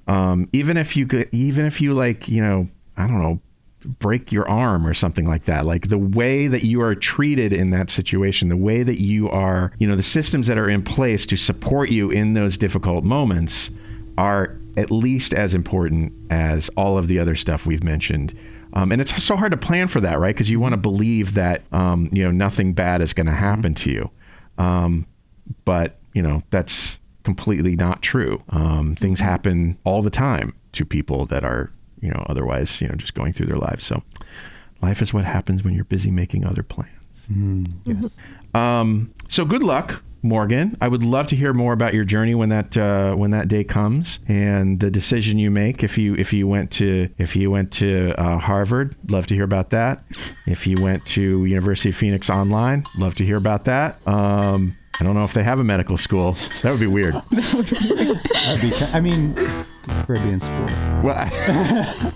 Um, 0.08 0.50
even 0.52 0.76
if 0.78 0.98
you 0.98 1.08
even 1.32 1.66
if 1.66 1.80
you 1.80 1.94
like 1.94 2.28
you 2.28 2.42
know 2.42 2.68
I 2.98 3.08
don't 3.08 3.22
know 3.22 3.40
break 3.86 4.32
your 4.32 4.48
arm 4.48 4.86
or 4.86 4.94
something 4.94 5.28
like 5.28 5.46
that. 5.46 5.66
Like 5.66 5.90
the 5.90 5.98
way 5.98 6.48
that 6.48 6.64
you 6.64 6.82
are 6.82 6.96
treated 6.96 7.54
in 7.54 7.72
that 7.72 7.90
situation 7.90 8.50
the 8.50 8.58
way 8.58 8.84
that 8.84 9.00
you 9.00 9.30
are 9.30 9.72
you 9.80 9.88
know 9.88 9.96
the 9.96 10.04
systems 10.04 10.48
that 10.48 10.58
are 10.58 10.70
in 10.70 10.84
place 10.84 11.26
to 11.28 11.38
support 11.38 11.90
you 11.90 12.12
in 12.12 12.34
those 12.34 12.58
difficult 12.58 13.04
moments 13.04 13.72
are 14.18 14.58
at 14.78 14.92
least 14.92 15.34
as 15.34 15.54
important 15.54 16.14
as 16.32 16.70
all 16.78 16.98
of 16.98 17.08
the 17.08 17.20
other 17.20 17.36
stuff 17.36 17.66
we've 17.66 17.84
mentioned. 17.84 18.38
Um, 18.74 18.92
and 18.92 19.02
it's 19.02 19.22
so 19.22 19.36
hard 19.36 19.52
to 19.52 19.58
plan 19.58 19.90
for 19.90 20.00
that 20.00 20.20
right? 20.20 20.34
Because 20.34 20.50
you 20.50 20.60
want 20.60 20.74
to 20.74 20.78
believe 20.78 21.34
that 21.34 21.62
um, 21.74 22.10
you 22.12 22.24
know 22.24 22.32
nothing 22.32 22.74
bad 22.74 23.02
is 23.02 23.14
going 23.14 23.28
to 23.28 23.34
happen 23.34 23.74
to 23.76 23.92
you. 23.92 24.12
Um, 24.58 25.08
but 25.66 25.98
you 26.14 26.22
know 26.22 26.44
that's 26.52 27.00
completely 27.24 27.76
not 27.76 28.02
true. 28.02 28.44
Um, 28.50 28.96
things 28.96 29.20
happen 29.20 29.78
all 29.84 30.02
the 30.02 30.10
time 30.10 30.56
to 30.74 30.86
people 30.86 31.26
that 31.28 31.44
are 31.44 31.72
you 32.02 32.10
know 32.10 32.26
otherwise 32.28 32.82
you 32.82 32.88
know 32.88 32.96
just 32.96 33.14
going 33.14 33.34
through 33.34 33.46
their 33.46 33.58
lives 33.58 33.86
so 33.86 34.04
life 34.82 35.02
is 35.02 35.14
what 35.14 35.26
happens 35.26 35.64
when 35.64 35.74
you're 35.74 35.86
busy 35.86 36.12
making 36.12 36.46
other 36.46 36.64
plans 36.64 36.90
yes. 37.86 38.16
um, 38.54 39.14
so 39.30 39.46
good 39.46 39.64
luck 39.64 40.04
Morgan, 40.24 40.78
I 40.80 40.88
would 40.88 41.04
love 41.04 41.28
to 41.28 41.36
hear 41.36 41.52
more 41.52 41.74
about 41.74 41.96
your 41.96 42.04
journey 42.04 42.36
when 42.36 42.50
that 42.50 42.78
uh, 42.78 43.16
when 43.16 43.32
that 43.32 43.48
day 43.48 43.64
comes 43.64 44.20
and 44.28 44.80
the 44.80 44.92
decision 44.92 45.40
you 45.40 45.50
make. 45.50 45.84
If 45.84 45.98
you 45.98 46.14
if 46.16 46.32
you 46.32 46.48
went 46.48 46.70
to 46.74 47.10
if 47.18 47.36
you 47.36 47.50
went 47.50 47.72
to 47.74 48.14
uh, 48.20 48.38
Harvard, 48.38 48.96
love 49.10 49.26
to 49.28 49.34
hear 49.34 49.44
about 49.44 49.72
that. 49.72 50.04
If 50.46 50.68
you 50.68 50.80
went 50.80 51.06
to 51.08 51.46
University 51.46 51.90
of 51.90 51.96
Phoenix 51.96 52.30
online, 52.30 52.86
love 52.98 53.16
to 53.16 53.26
hear 53.26 53.38
about 53.38 53.66
that. 53.66 53.96
Um, 54.08 54.78
I 55.00 55.04
don't 55.04 55.16
know 55.16 55.24
if 55.24 55.34
they 55.34 55.44
have 55.44 55.58
a 55.58 55.64
medical 55.64 55.98
school. 55.98 56.34
That 56.62 56.70
would 56.70 56.80
be 56.80 56.86
weird. 56.86 57.16
That'd 57.32 58.62
be, 58.62 58.72
I 58.94 59.00
mean, 59.00 59.34
Caribbean 60.06 60.40
schools. 60.40 60.72
Well, 61.04 61.18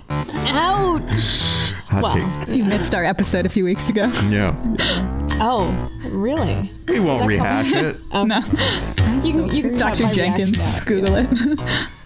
Ouch. 0.48 1.72
Hot 1.88 2.02
Wow. 2.02 2.42
take. 2.44 2.56
You 2.56 2.64
missed 2.64 2.94
our 2.94 3.04
episode 3.04 3.46
a 3.46 3.48
few 3.48 3.64
weeks 3.64 3.88
ago. 3.88 4.10
Yeah, 4.28 4.54
Oh, 5.40 5.90
really? 6.04 6.70
we 6.88 7.00
won't 7.00 7.26
rehash 7.26 7.72
called- 7.72 7.84
it. 7.84 7.96
Okay. 8.14 8.24
No. 8.26 9.22
You 9.22 9.32
can, 9.32 9.54
you 9.54 9.62
can 9.62 9.76
Dr. 9.76 10.02
my 10.04 10.12
reaction 10.12 10.14
Jenkins, 10.54 10.60
out. 10.60 10.86
Google 10.86 11.14
it. 11.16 11.28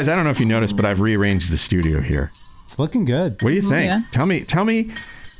Guys, 0.00 0.08
I 0.08 0.14
don't 0.14 0.24
know 0.24 0.30
if 0.30 0.40
you 0.40 0.46
noticed, 0.46 0.76
but 0.76 0.86
I've 0.86 1.02
rearranged 1.02 1.52
the 1.52 1.58
studio 1.58 2.00
here. 2.00 2.32
It's 2.64 2.78
looking 2.78 3.04
good. 3.04 3.32
What 3.42 3.50
do 3.50 3.54
you 3.54 3.60
think? 3.60 3.84
Yeah. 3.84 4.00
Tell 4.12 4.24
me, 4.24 4.40
tell 4.40 4.64
me, 4.64 4.90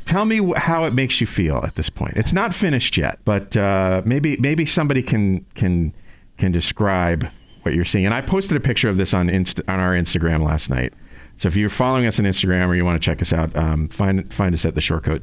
tell 0.04 0.26
me 0.26 0.52
how 0.54 0.84
it 0.84 0.92
makes 0.92 1.18
you 1.18 1.26
feel 1.26 1.62
at 1.64 1.76
this 1.76 1.88
point. 1.88 2.18
It's 2.18 2.34
not 2.34 2.52
finished 2.52 2.98
yet, 2.98 3.20
but 3.24 3.56
uh, 3.56 4.02
maybe 4.04 4.36
maybe 4.36 4.66
somebody 4.66 5.02
can 5.02 5.46
can 5.54 5.94
can 6.36 6.52
describe 6.52 7.26
what 7.62 7.74
you're 7.74 7.86
seeing. 7.86 8.04
And 8.04 8.12
I 8.12 8.20
posted 8.20 8.54
a 8.54 8.60
picture 8.60 8.90
of 8.90 8.98
this 8.98 9.14
on 9.14 9.30
Inst- 9.30 9.62
on 9.66 9.80
our 9.80 9.94
Instagram 9.94 10.44
last 10.44 10.68
night. 10.68 10.92
So 11.36 11.48
if 11.48 11.56
you're 11.56 11.70
following 11.70 12.04
us 12.04 12.18
on 12.18 12.26
Instagram 12.26 12.68
or 12.68 12.74
you 12.74 12.84
want 12.84 13.00
to 13.00 13.06
check 13.06 13.22
us 13.22 13.32
out, 13.32 13.56
um, 13.56 13.88
find 13.88 14.30
find 14.30 14.54
us 14.54 14.66
at 14.66 14.74
the 14.74 14.82
Shortcoat. 14.82 15.22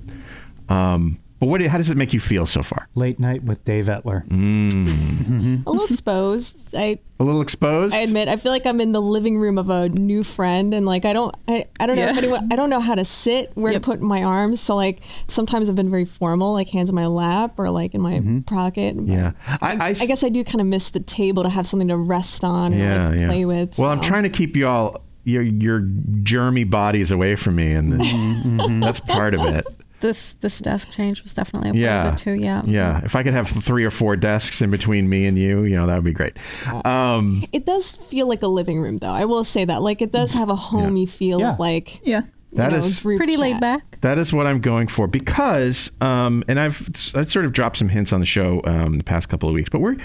Um, 0.68 1.20
but 1.40 1.48
what? 1.48 1.62
How 1.62 1.78
does 1.78 1.90
it 1.90 1.98
make 1.98 2.14
you 2.14 2.20
feel 2.20 2.46
so 2.46 2.64
far? 2.64 2.88
Late 2.96 3.20
night 3.20 3.44
with 3.44 3.64
Dave 3.66 3.86
Etler. 3.86 4.24
A 5.66 5.70
little 5.72 5.86
exposed. 5.86 6.76
I 6.76 7.00
A 7.20 7.24
little 7.24 7.42
exposed. 7.42 7.94
I 7.96 8.00
admit 8.00 8.28
I 8.28 8.38
feel 8.38 8.52
like 8.52 8.66
I'm 8.66 8.80
in 8.82 8.92
the 8.92 9.02
living 9.02 9.38
room 9.38 9.58
of 9.58 9.70
a 9.70 9.90
new 9.90 10.24
friend 10.24 10.74
and 10.74 10.86
like 10.86 11.06
I 11.06 11.14
don't 11.14 11.34
I, 11.48 11.66
I 11.80 11.86
don't 11.86 11.96
know 11.96 12.08
if 12.08 12.18
anyone 12.18 12.48
I 12.52 12.56
don't 12.56 12.70
know 12.70 12.80
how 12.80 12.96
to 12.96 13.06
sit, 13.06 13.52
where 13.56 13.72
Yep. 13.74 13.82
to 13.82 13.86
put 13.86 14.02
my 14.02 14.24
arms. 14.24 14.60
So 14.62 14.76
like 14.76 15.02
sometimes 15.28 15.70
I've 15.70 15.76
been 15.76 15.90
very 15.90 16.06
formal, 16.06 16.54
like 16.54 16.70
hands 16.70 16.90
in 16.90 16.96
my 16.96 17.08
lap 17.08 17.56
or 17.58 17.70
like 17.70 17.94
in 17.94 18.02
my 18.02 18.22
pocket. 18.46 18.96
Mm-hmm. 18.98 19.12
yeah, 19.12 19.32
I, 19.62 19.74
I, 19.74 19.88
I 19.90 20.06
guess 20.06 20.24
I 20.24 20.30
do 20.30 20.44
kind 20.44 20.62
of 20.62 20.68
miss 20.68 20.90
the 20.90 21.00
table 21.00 21.44
to 21.44 21.50
have 21.50 21.68
something 21.68 21.88
to 21.90 21.98
rest 21.98 22.44
on 22.44 22.74
and 22.74 22.82
yeah, 22.82 23.10
like 23.10 23.20
yeah. 23.20 23.28
play 23.28 23.46
with. 23.46 23.78
Well, 23.78 23.90
I'm 23.90 24.02
trying 24.02 24.24
to 24.24 24.30
keep 24.30 24.56
you 24.56 24.68
all 24.68 25.04
your 25.24 25.42
your 25.42 25.82
germy 25.82 26.70
bodies 26.70 27.12
away 27.12 27.36
from 27.36 27.56
me, 27.56 27.74
and 27.74 27.92
then 27.94 28.80
that's 28.80 29.00
part 29.00 29.34
of 29.34 29.42
it. 29.46 29.66
This 30.00 30.34
this 30.42 30.60
desk 30.60 30.90
change 30.92 31.24
was 31.24 31.34
definitely 31.34 31.70
a 31.70 31.74
part 31.74 31.82
Yeah. 31.82 32.08
of 32.10 32.14
it 32.14 32.18
too. 32.20 32.34
Yeah. 32.36 32.62
Yeah. 32.66 33.02
If 33.04 33.16
I 33.16 33.24
could 33.24 33.34
have 33.34 33.48
three 33.48 33.84
or 33.84 33.90
four 33.90 34.16
desks 34.16 34.62
in 34.62 34.70
between 34.70 35.10
me 35.10 35.26
and 35.26 35.38
you, 35.40 35.64
you 35.64 35.76
know, 35.76 35.88
that 35.88 35.96
would 35.96 36.04
be 36.04 36.14
great. 36.14 36.38
Um, 36.86 37.44
It 37.52 37.66
does 37.66 37.96
feel 37.96 38.28
like 38.28 38.44
a 38.44 38.48
living 38.48 38.80
room, 38.80 38.98
though. 39.00 39.10
I 39.14 39.26
will 39.26 39.44
say 39.44 39.66
that. 39.66 39.82
Like, 39.82 40.02
it 40.02 40.12
does 40.12 40.34
have 40.34 40.50
a 40.50 40.56
homey 40.56 41.06
feel 41.06 41.40
Yeah. 41.40 41.54
of 41.54 41.60
like 41.60 42.00
Yeah. 42.06 42.22
That 42.54 42.72
know, 42.72 42.78
is- 42.78 43.02
group 43.04 43.18
Pretty 43.18 43.36
laid 43.38 43.60
back. 43.60 44.00
That 44.02 44.18
is 44.18 44.32
what 44.32 44.48
I'm 44.48 44.62
going 44.62 44.88
for 44.88 45.06
because, 45.08 45.92
um, 46.00 46.44
and 46.48 46.60
I've, 46.60 46.88
I've 47.14 47.30
sort 47.30 47.46
of 47.46 47.52
dropped 47.52 47.78
some 47.78 47.90
hints 47.90 48.14
on 48.14 48.20
the 48.22 48.26
show 48.26 48.62
um, 48.64 48.98
the 49.00 49.04
past 49.04 49.28
couple 49.30 49.50
of 49.50 49.54
weeks, 49.56 49.70
but 49.70 49.82
we're, 49.82 49.96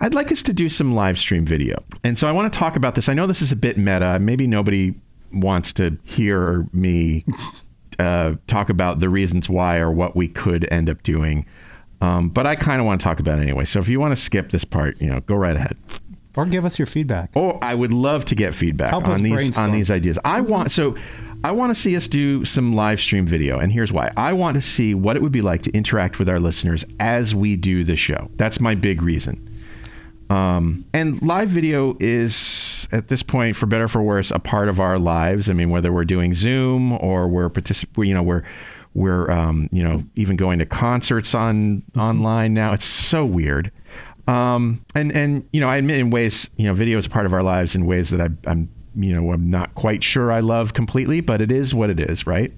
I'd 0.00 0.14
like 0.14 0.32
us 0.32 0.42
to 0.44 0.52
do 0.54 0.68
some 0.70 0.94
live 0.94 1.18
stream 1.18 1.44
video, 1.44 1.84
and 2.02 2.16
so 2.16 2.26
I 2.26 2.32
want 2.32 2.50
to 2.52 2.58
talk 2.58 2.74
about 2.76 2.94
this. 2.94 3.08
I 3.08 3.12
know 3.14 3.26
this 3.26 3.42
is 3.42 3.52
a 3.52 3.56
bit 3.56 3.76
meta. 3.76 4.18
Maybe 4.18 4.46
nobody 4.46 4.94
wants 5.32 5.74
to 5.74 5.98
hear 6.02 6.66
me 6.72 7.24
uh, 8.00 8.36
talk 8.46 8.70
about 8.70 9.00
the 9.00 9.08
reasons 9.08 9.48
why 9.48 9.78
or 9.78 9.90
what 9.90 10.16
we 10.16 10.28
could 10.28 10.66
end 10.72 10.88
up 10.88 11.02
doing, 11.02 11.46
um, 12.00 12.28
but 12.30 12.46
I 12.46 12.56
kind 12.56 12.80
of 12.80 12.86
want 12.86 13.00
to 13.00 13.04
talk 13.04 13.20
about 13.20 13.38
it 13.38 13.42
anyway. 13.42 13.64
So 13.64 13.78
if 13.78 13.88
you 13.88 14.00
want 14.00 14.12
to 14.12 14.22
skip 14.22 14.50
this 14.50 14.64
part, 14.64 15.00
you 15.00 15.10
know, 15.10 15.20
go 15.20 15.34
right 15.34 15.56
ahead. 15.56 15.76
Or 16.36 16.46
give 16.46 16.64
us 16.64 16.78
your 16.78 16.86
feedback. 16.86 17.30
Oh, 17.34 17.58
I 17.60 17.74
would 17.74 17.92
love 17.92 18.24
to 18.26 18.34
get 18.34 18.54
feedback 18.54 18.90
Help 18.90 19.08
on 19.08 19.22
these 19.22 19.34
brainstorm. 19.34 19.64
on 19.64 19.72
these 19.72 19.90
ideas. 19.90 20.18
I 20.24 20.40
want 20.40 20.70
so 20.70 20.96
I 21.42 21.50
want 21.52 21.74
to 21.74 21.80
see 21.80 21.96
us 21.96 22.06
do 22.06 22.44
some 22.44 22.74
live 22.74 23.00
stream 23.00 23.26
video, 23.26 23.58
and 23.58 23.72
here's 23.72 23.92
why. 23.92 24.12
I 24.16 24.32
want 24.34 24.54
to 24.56 24.62
see 24.62 24.94
what 24.94 25.16
it 25.16 25.22
would 25.22 25.32
be 25.32 25.42
like 25.42 25.62
to 25.62 25.70
interact 25.72 26.18
with 26.18 26.28
our 26.28 26.38
listeners 26.38 26.84
as 27.00 27.34
we 27.34 27.56
do 27.56 27.82
the 27.82 27.96
show. 27.96 28.30
That's 28.36 28.60
my 28.60 28.74
big 28.74 29.02
reason. 29.02 29.48
Um, 30.30 30.84
and 30.94 31.20
live 31.22 31.48
video 31.48 31.96
is 31.98 32.36
at 32.92 33.08
this 33.08 33.22
point, 33.22 33.56
for 33.56 33.66
better 33.66 33.84
or 33.84 33.88
for 33.88 34.02
worse, 34.02 34.30
a 34.30 34.38
part 34.38 34.68
of 34.68 34.80
our 34.80 34.98
lives. 34.98 35.48
I 35.48 35.52
mean, 35.52 35.70
whether 35.70 35.92
we're 35.92 36.04
doing 36.04 36.34
Zoom 36.34 36.92
or 36.92 37.28
we're 37.28 37.50
particip- 37.50 38.06
you 38.06 38.14
know, 38.14 38.22
we're 38.22 38.42
we're 38.94 39.30
um, 39.30 39.68
you 39.72 39.82
know 39.82 40.04
even 40.14 40.36
going 40.36 40.58
to 40.58 40.66
concerts 40.66 41.34
on 41.34 41.82
online 41.96 42.54
now. 42.54 42.72
It's 42.72 42.84
so 42.84 43.24
weird. 43.24 43.70
Um, 44.26 44.84
and 44.94 45.12
and 45.12 45.48
you 45.52 45.60
know, 45.60 45.68
I 45.68 45.76
admit 45.76 45.98
in 45.98 46.10
ways, 46.10 46.50
you 46.56 46.66
know, 46.66 46.74
video 46.74 46.98
is 46.98 47.08
part 47.08 47.26
of 47.26 47.32
our 47.32 47.42
lives 47.42 47.74
in 47.74 47.86
ways 47.86 48.10
that 48.10 48.20
I, 48.20 48.28
I'm 48.50 48.70
you 48.94 49.14
know 49.14 49.32
I'm 49.32 49.50
not 49.50 49.74
quite 49.74 50.02
sure 50.02 50.32
I 50.32 50.40
love 50.40 50.74
completely, 50.74 51.20
but 51.20 51.40
it 51.40 51.50
is 51.50 51.74
what 51.74 51.90
it 51.90 52.00
is, 52.00 52.26
right? 52.26 52.52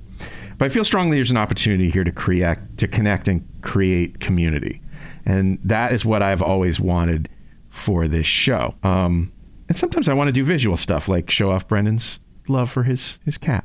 But 0.59 0.67
I 0.67 0.69
feel 0.69 0.85
strongly 0.85 1.17
there's 1.17 1.31
an 1.31 1.37
opportunity 1.37 1.91
here 1.91 2.05
to 2.05 2.13
create, 2.13 2.59
to 2.77 2.87
connect 2.87 3.27
and 3.27 3.47
create 3.63 4.21
community, 4.21 4.81
and 5.25 5.59
that 5.65 5.93
is 5.93 6.05
what 6.05 6.23
I've 6.23 6.43
always 6.43 6.79
wanted 6.79 7.29
for 7.71 8.07
this 8.07 8.27
show. 8.27 8.75
Um, 8.83 9.33
and 9.73 9.79
sometimes 9.79 10.07
I 10.07 10.13
want 10.13 10.29
to 10.29 10.33
do 10.33 10.45
visual 10.45 10.77
stuff, 10.77 11.09
like 11.09 11.31
show 11.31 11.51
off 11.51 11.67
Brandon's 11.67 12.21
love 12.47 12.71
for 12.71 12.83
his 12.83 13.19
his 13.25 13.39
cat. 13.39 13.65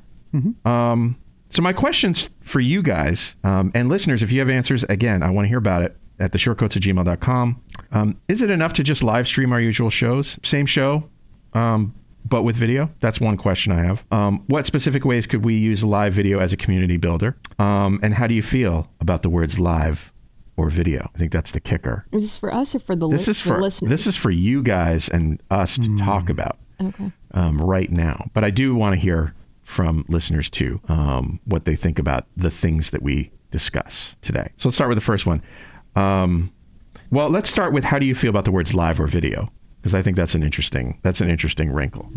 Um, 0.65 1.17
so 1.49 1.61
my 1.61 1.73
questions 1.73 2.29
for 2.39 2.61
you 2.61 2.81
guys 2.81 3.35
um, 3.43 3.73
and 3.75 3.89
listeners, 3.89 4.23
if 4.23 4.31
you 4.31 4.39
have 4.39 4.49
answers, 4.49 4.85
again, 4.85 5.21
I 5.21 5.29
want 5.31 5.47
to 5.47 5.49
hear 5.49 5.57
about 5.57 5.81
it 5.81 5.97
at 6.17 6.31
the 6.31 6.37
shortcoats 6.37 6.77
at 6.77 6.83
gmail.com. 6.83 7.61
Um, 7.91 8.21
is 8.29 8.41
it 8.41 8.49
enough 8.49 8.71
to 8.73 8.83
just 8.83 9.03
live 9.03 9.27
stream 9.27 9.51
our 9.51 9.59
usual 9.59 9.89
shows? 9.89 10.39
Same 10.43 10.65
show, 10.65 11.09
um, 11.51 11.93
but 12.23 12.43
with 12.43 12.55
video? 12.55 12.89
That's 13.01 13.19
one 13.19 13.35
question 13.35 13.73
I 13.73 13.83
have. 13.83 14.05
Um, 14.09 14.45
what 14.47 14.65
specific 14.65 15.03
ways 15.03 15.27
could 15.27 15.43
we 15.43 15.57
use 15.57 15.83
live 15.83 16.13
video 16.13 16.39
as 16.39 16.53
a 16.53 16.57
community 16.57 16.95
builder? 16.95 17.35
Um, 17.59 17.99
and 18.01 18.13
how 18.13 18.27
do 18.27 18.33
you 18.33 18.43
feel 18.43 18.89
about 19.01 19.23
the 19.23 19.29
words 19.29 19.59
live 19.59 20.13
or 20.57 20.69
video? 20.69 21.09
I 21.15 21.17
think 21.17 21.31
that's 21.31 21.51
the 21.51 21.59
kicker. 21.61 22.05
Is 22.11 22.23
this 22.23 22.37
for 22.37 22.53
us 22.53 22.75
or 22.75 22.79
for 22.79 22.95
the, 22.95 23.07
This 23.07 23.27
li- 23.27 23.31
is 23.31 23.43
the 23.43 23.49
for 23.49 23.61
listeners? 23.61 23.89
this 23.89 24.07
is 24.07 24.17
for 24.17 24.31
you 24.31 24.61
guys 24.63 25.07
and 25.07 25.41
us 25.49 25.77
to 25.79 25.95
talk 25.97 26.29
about 26.29 26.57
okay. 26.81 27.11
um, 27.31 27.61
right 27.61 27.89
now. 27.91 28.29
But 28.33 28.43
I 28.43 28.49
do 28.49 28.75
want 28.75 28.93
to 28.95 28.99
hear 28.99 29.33
from 29.63 30.03
listeners 30.07 30.49
too 30.49 30.81
um, 30.89 31.39
what 31.45 31.65
they 31.65 31.75
think 31.75 31.99
about 31.99 32.25
the 32.35 32.49
things 32.49 32.89
that 32.91 33.01
we 33.03 33.31
discuss 33.51 34.15
today. 34.21 34.51
So 34.57 34.69
let's 34.69 34.75
start 34.75 34.89
with 34.89 34.97
the 34.97 35.03
first 35.03 35.25
one. 35.25 35.41
Um, 35.95 36.51
well, 37.11 37.29
let's 37.29 37.49
start 37.49 37.71
with 37.73 37.85
how 37.85 37.99
do 37.99 38.05
you 38.05 38.15
feel 38.15 38.29
about 38.29 38.45
the 38.45 38.51
words 38.51 38.73
live 38.73 38.99
or 38.99 39.07
video? 39.07 39.49
Because 39.81 39.93
I 39.95 40.01
think 40.01 40.17
that's 40.17 40.35
an 40.35 40.43
interesting 40.43 40.99
that's 41.03 41.21
an 41.21 41.29
interesting 41.29 41.71
wrinkle. 41.71 42.09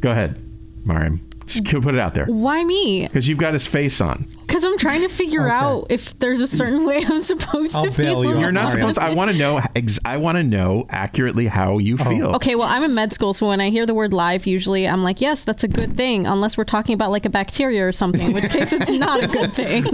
Go 0.00 0.10
ahead, 0.12 0.40
Mariam. 0.84 1.27
Just 1.64 1.82
put 1.82 1.94
it 1.94 2.00
out 2.00 2.14
there. 2.14 2.26
Why 2.26 2.62
me? 2.64 3.06
Because 3.06 3.26
you've 3.28 3.38
got 3.38 3.52
his 3.54 3.66
face 3.66 4.00
on. 4.00 4.26
Because 4.46 4.64
I'm 4.64 4.78
trying 4.78 5.02
to 5.02 5.08
figure 5.08 5.42
Okay. 5.46 5.50
out 5.54 5.86
if 5.90 6.18
there's 6.18 6.40
a 6.40 6.46
certain 6.46 6.84
way 6.86 7.04
I'm 7.06 7.22
supposed 7.22 7.74
I'll 7.76 7.84
to 7.84 7.90
feel. 7.90 8.24
You 8.24 8.38
You're 8.38 8.52
not 8.52 8.72
Mariam. 8.72 8.92
supposed. 8.92 8.98
I 8.98 9.14
want 9.14 9.30
to 9.30 9.36
know. 9.36 9.60
Ex- 9.76 9.98
I 10.04 10.16
want 10.16 10.36
to 10.38 10.42
know 10.42 10.86
accurately 10.90 11.46
how 11.46 11.78
you 11.78 11.96
oh. 12.00 12.04
feel. 12.04 12.26
Okay, 12.36 12.54
well, 12.54 12.66
I'm 12.68 12.82
in 12.84 12.94
med 12.94 13.12
school, 13.12 13.32
so 13.32 13.48
when 13.48 13.60
I 13.60 13.70
hear 13.70 13.84
the 13.86 13.94
word 13.94 14.12
live, 14.12 14.46
usually 14.46 14.86
I'm 14.88 15.02
like, 15.02 15.20
yes, 15.20 15.44
that's 15.44 15.64
a 15.64 15.68
good 15.68 15.96
thing, 15.96 16.26
unless 16.26 16.56
we're 16.56 16.64
talking 16.64 16.94
about 16.94 17.10
like 17.10 17.26
a 17.26 17.30
bacteria 17.30 17.86
or 17.86 17.92
something, 17.92 18.28
in 18.28 18.32
which 18.32 18.48
case 18.50 18.72
it's 18.72 18.90
not 18.98 19.22
a 19.22 19.26
good 19.26 19.52
thing. 19.52 19.84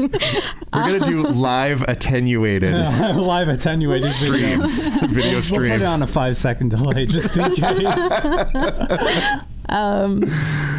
We're 0.72 0.98
gonna 0.98 1.06
do 1.06 1.22
live 1.28 1.82
attenuated 1.82 2.74
Live 2.74 3.48
attenuated 3.48 4.10
video. 4.20 4.66
streams, 4.66 4.86
video 5.12 5.24
We'll 5.24 5.34
put 5.36 5.44
streams. 5.44 5.82
it 5.82 5.86
on 5.86 6.02
a 6.02 6.06
five 6.06 6.36
second 6.36 6.70
delay 6.70 7.06
just 7.06 7.36
in 7.36 7.54
case. 7.54 7.88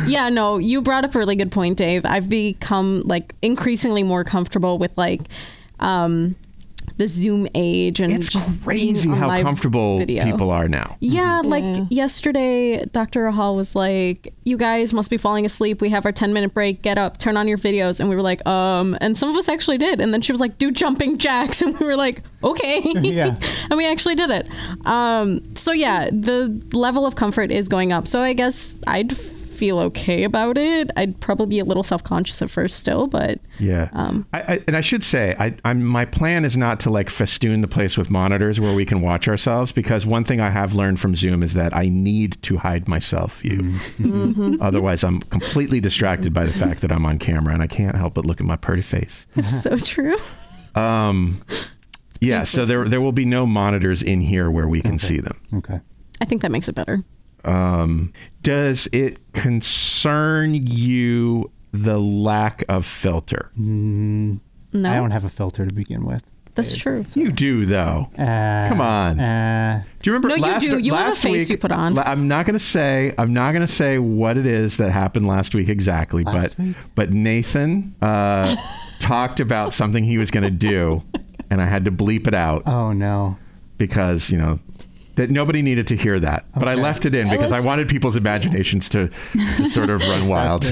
Yeah, 0.07 0.29
no, 0.29 0.57
you 0.57 0.81
brought 0.81 1.05
up 1.05 1.15
a 1.15 1.19
really 1.19 1.35
good 1.35 1.51
point, 1.51 1.77
Dave. 1.77 2.05
I've 2.05 2.29
become 2.29 3.01
like 3.05 3.35
increasingly 3.41 4.03
more 4.03 4.23
comfortable 4.23 4.77
with 4.77 4.97
like 4.97 5.21
um, 5.79 6.35
the 6.97 7.07
Zoom 7.07 7.47
age 7.55 7.99
and 7.99 8.11
It's 8.11 8.29
just 8.29 8.51
crazy 8.63 9.09
how 9.09 9.41
comfortable 9.41 9.97
video. 9.97 10.23
people 10.25 10.49
are 10.51 10.67
now. 10.67 10.95
Yeah, 11.01 11.41
like 11.43 11.63
Yeah. 11.63 11.85
yesterday, 11.89 12.85
Dr. 12.85 13.25
Rahal 13.25 13.55
was 13.55 13.75
like, 13.75 14.33
"You 14.45 14.57
guys 14.57 14.93
must 14.93 15.09
be 15.09 15.17
falling 15.17 15.45
asleep. 15.45 15.81
We 15.81 15.89
have 15.89 16.05
our 16.05 16.11
ten 16.11 16.31
minute 16.33 16.53
break. 16.53 16.81
Get 16.81 16.97
up, 16.97 17.17
turn 17.17 17.35
on 17.37 17.47
your 17.47 17.57
videos." 17.57 17.99
And 17.99 18.07
we 18.09 18.15
were 18.15 18.21
like, 18.21 18.45
"Um," 18.47 18.97
and 19.01 19.17
some 19.17 19.29
of 19.29 19.35
us 19.35 19.49
actually 19.49 19.77
did. 19.77 19.99
And 19.99 20.13
then 20.13 20.21
she 20.21 20.31
was 20.31 20.39
like, 20.39 20.57
"Do 20.57 20.71
jumping 20.71 21.17
jacks," 21.17 21.61
and 21.63 21.77
we 21.79 21.85
were 21.85 21.97
like, 21.97 22.21
"Okay." 22.43 22.81
Yeah. 23.01 23.35
and 23.69 23.77
we 23.77 23.85
actually 23.85 24.15
did 24.15 24.29
it. 24.31 24.47
Um, 24.85 25.41
so 25.55 25.71
yeah, 25.73 26.09
the 26.11 26.59
level 26.71 27.05
of 27.05 27.15
comfort 27.15 27.51
is 27.51 27.67
going 27.67 27.91
up. 27.91 28.07
So 28.07 28.21
I 28.21 28.33
guess 28.33 28.75
I'd 28.87 29.13
feel 29.55 29.79
okay 29.79 30.23
about 30.23 30.57
it. 30.57 30.91
I'd 30.95 31.19
probably 31.19 31.47
be 31.47 31.59
a 31.59 31.65
little 31.65 31.83
self 31.83 32.03
conscious 32.03 32.41
at 32.41 32.49
first 32.49 32.77
still, 32.77 33.07
but 33.07 33.39
Yeah, 33.59 33.89
Um, 33.93 34.27
I, 34.33 34.41
I, 34.41 34.63
and 34.67 34.75
I 34.75 34.81
should 34.81 35.03
say, 35.03 35.35
I, 35.39 35.55
I'm 35.63 35.83
my 35.83 36.05
plan 36.05 36.45
is 36.45 36.55
not 36.57 36.79
to 36.81 36.89
like 36.89 37.09
festoon 37.09 37.61
the 37.61 37.67
place 37.67 37.97
with 37.97 38.09
monitors 38.09 38.59
where 38.59 38.75
we 38.75 38.85
can 38.85 39.01
watch 39.01 39.27
ourselves 39.27 39.71
because 39.71 40.05
one 40.05 40.23
thing 40.23 40.39
I 40.39 40.49
have 40.49 40.75
learned 40.75 40.99
from 40.99 41.15
Zoom 41.15 41.41
is 41.43 41.53
that 41.53 41.75
I 41.75 41.89
need 41.89 42.41
to 42.43 42.57
hide 42.57 42.87
myself 42.87 43.43
You, 43.43 43.59
Mm-hmm. 43.59 44.61
Otherwise, 44.61 45.03
I'm 45.03 45.21
completely 45.21 45.79
distracted 45.79 46.33
by 46.33 46.45
the 46.45 46.53
fact 46.53 46.81
that 46.81 46.91
I'm 46.91 47.05
on 47.05 47.17
camera 47.19 47.53
and 47.53 47.63
I 47.63 47.67
can't 47.67 47.95
help 47.95 48.13
but 48.15 48.25
look 48.25 48.39
at 48.39 48.45
my 48.45 48.55
pretty 48.55 48.81
face. 48.81 49.25
it's 49.35 49.63
so 49.63 49.77
true. 49.77 50.15
Um, 50.75 51.41
yeah, 52.21 52.43
so 52.43 52.65
there 52.65 52.87
there 52.87 53.01
will 53.01 53.11
be 53.11 53.25
no 53.25 53.45
monitors 53.45 54.01
in 54.03 54.21
here 54.21 54.49
where 54.51 54.67
we 54.67 54.81
can 54.81 54.97
see 54.97 55.19
them. 55.19 55.39
Okay. 55.53 55.79
I 56.21 56.25
think 56.25 56.41
that 56.41 56.51
makes 56.51 56.67
it 56.67 56.75
better. 56.75 57.03
Um, 57.45 58.11
does 58.41 58.87
it 58.91 59.19
concern 59.33 60.53
you 60.55 61.51
the 61.71 61.99
lack 61.99 62.63
of 62.69 62.85
filter? 62.85 63.51
No, 63.55 64.39
I 64.91 64.95
don't 64.97 65.11
have 65.11 65.25
a 65.25 65.29
filter 65.29 65.65
to 65.65 65.73
begin 65.73 66.05
with. 66.05 66.25
that's 66.55 66.75
true. 66.77 67.03
You 67.15 67.31
do 67.31 67.65
though. 67.65 68.09
Uh, 68.17 68.67
Come 68.69 68.81
on. 68.81 69.19
Uh, 69.19 69.83
Do 70.01 70.09
you 70.09 70.13
remember 70.13 70.29
No, 70.29 70.35
you 70.35 70.41
last, 70.41 70.65
do. 70.65 70.77
You 70.77 70.93
have 70.93 71.13
a 71.13 71.15
face 71.15 71.41
week? 71.43 71.49
you 71.49 71.57
put 71.57 71.71
on. 71.71 71.97
I'm 71.99 72.27
not 72.27 72.45
going 72.45 72.53
to 72.53 72.59
say. 72.63 73.13
I'm 73.17 73.33
not 73.33 73.51
going 73.51 73.65
to 73.65 73.71
say 73.71 73.99
what 73.99 74.37
it 74.37 74.45
is 74.47 74.77
that 74.77 74.91
happened 74.91 75.27
last 75.27 75.53
week 75.55 75.69
exactly, 75.69 76.23
Last 76.23 76.55
but 76.57 76.65
week? 76.65 76.75
but 76.95 77.11
Nathan 77.11 77.95
uh, 78.01 78.55
talked 78.99 79.39
about 79.39 79.73
something 79.73 80.03
he 80.03 80.17
was 80.17 80.31
going 80.31 80.43
to 80.43 80.49
do, 80.49 81.01
and 81.49 81.61
I 81.61 81.65
had 81.65 81.85
to 81.85 81.91
bleep 81.91 82.27
it 82.27 82.33
out 82.33 82.63
oh 82.65 82.91
no. 82.93 83.37
because 83.77 84.29
you 84.31 84.37
know 84.37 84.59
that 85.15 85.29
nobody 85.29 85.61
needed 85.61 85.87
to 85.87 85.95
hear 85.95 86.19
that. 86.19 86.45
But 86.53 86.67
I 86.67 86.75
left 86.75 87.05
it 87.05 87.15
in 87.15 87.29
because 87.29 87.51
I 87.51 87.59
wanted 87.59 87.87
people's 87.87 88.15
imaginations 88.15 88.89
to 88.89 89.09
to 89.57 89.69
sort 89.69 89.89
of 89.89 90.01
run 90.01 90.27
wild. 90.35 90.65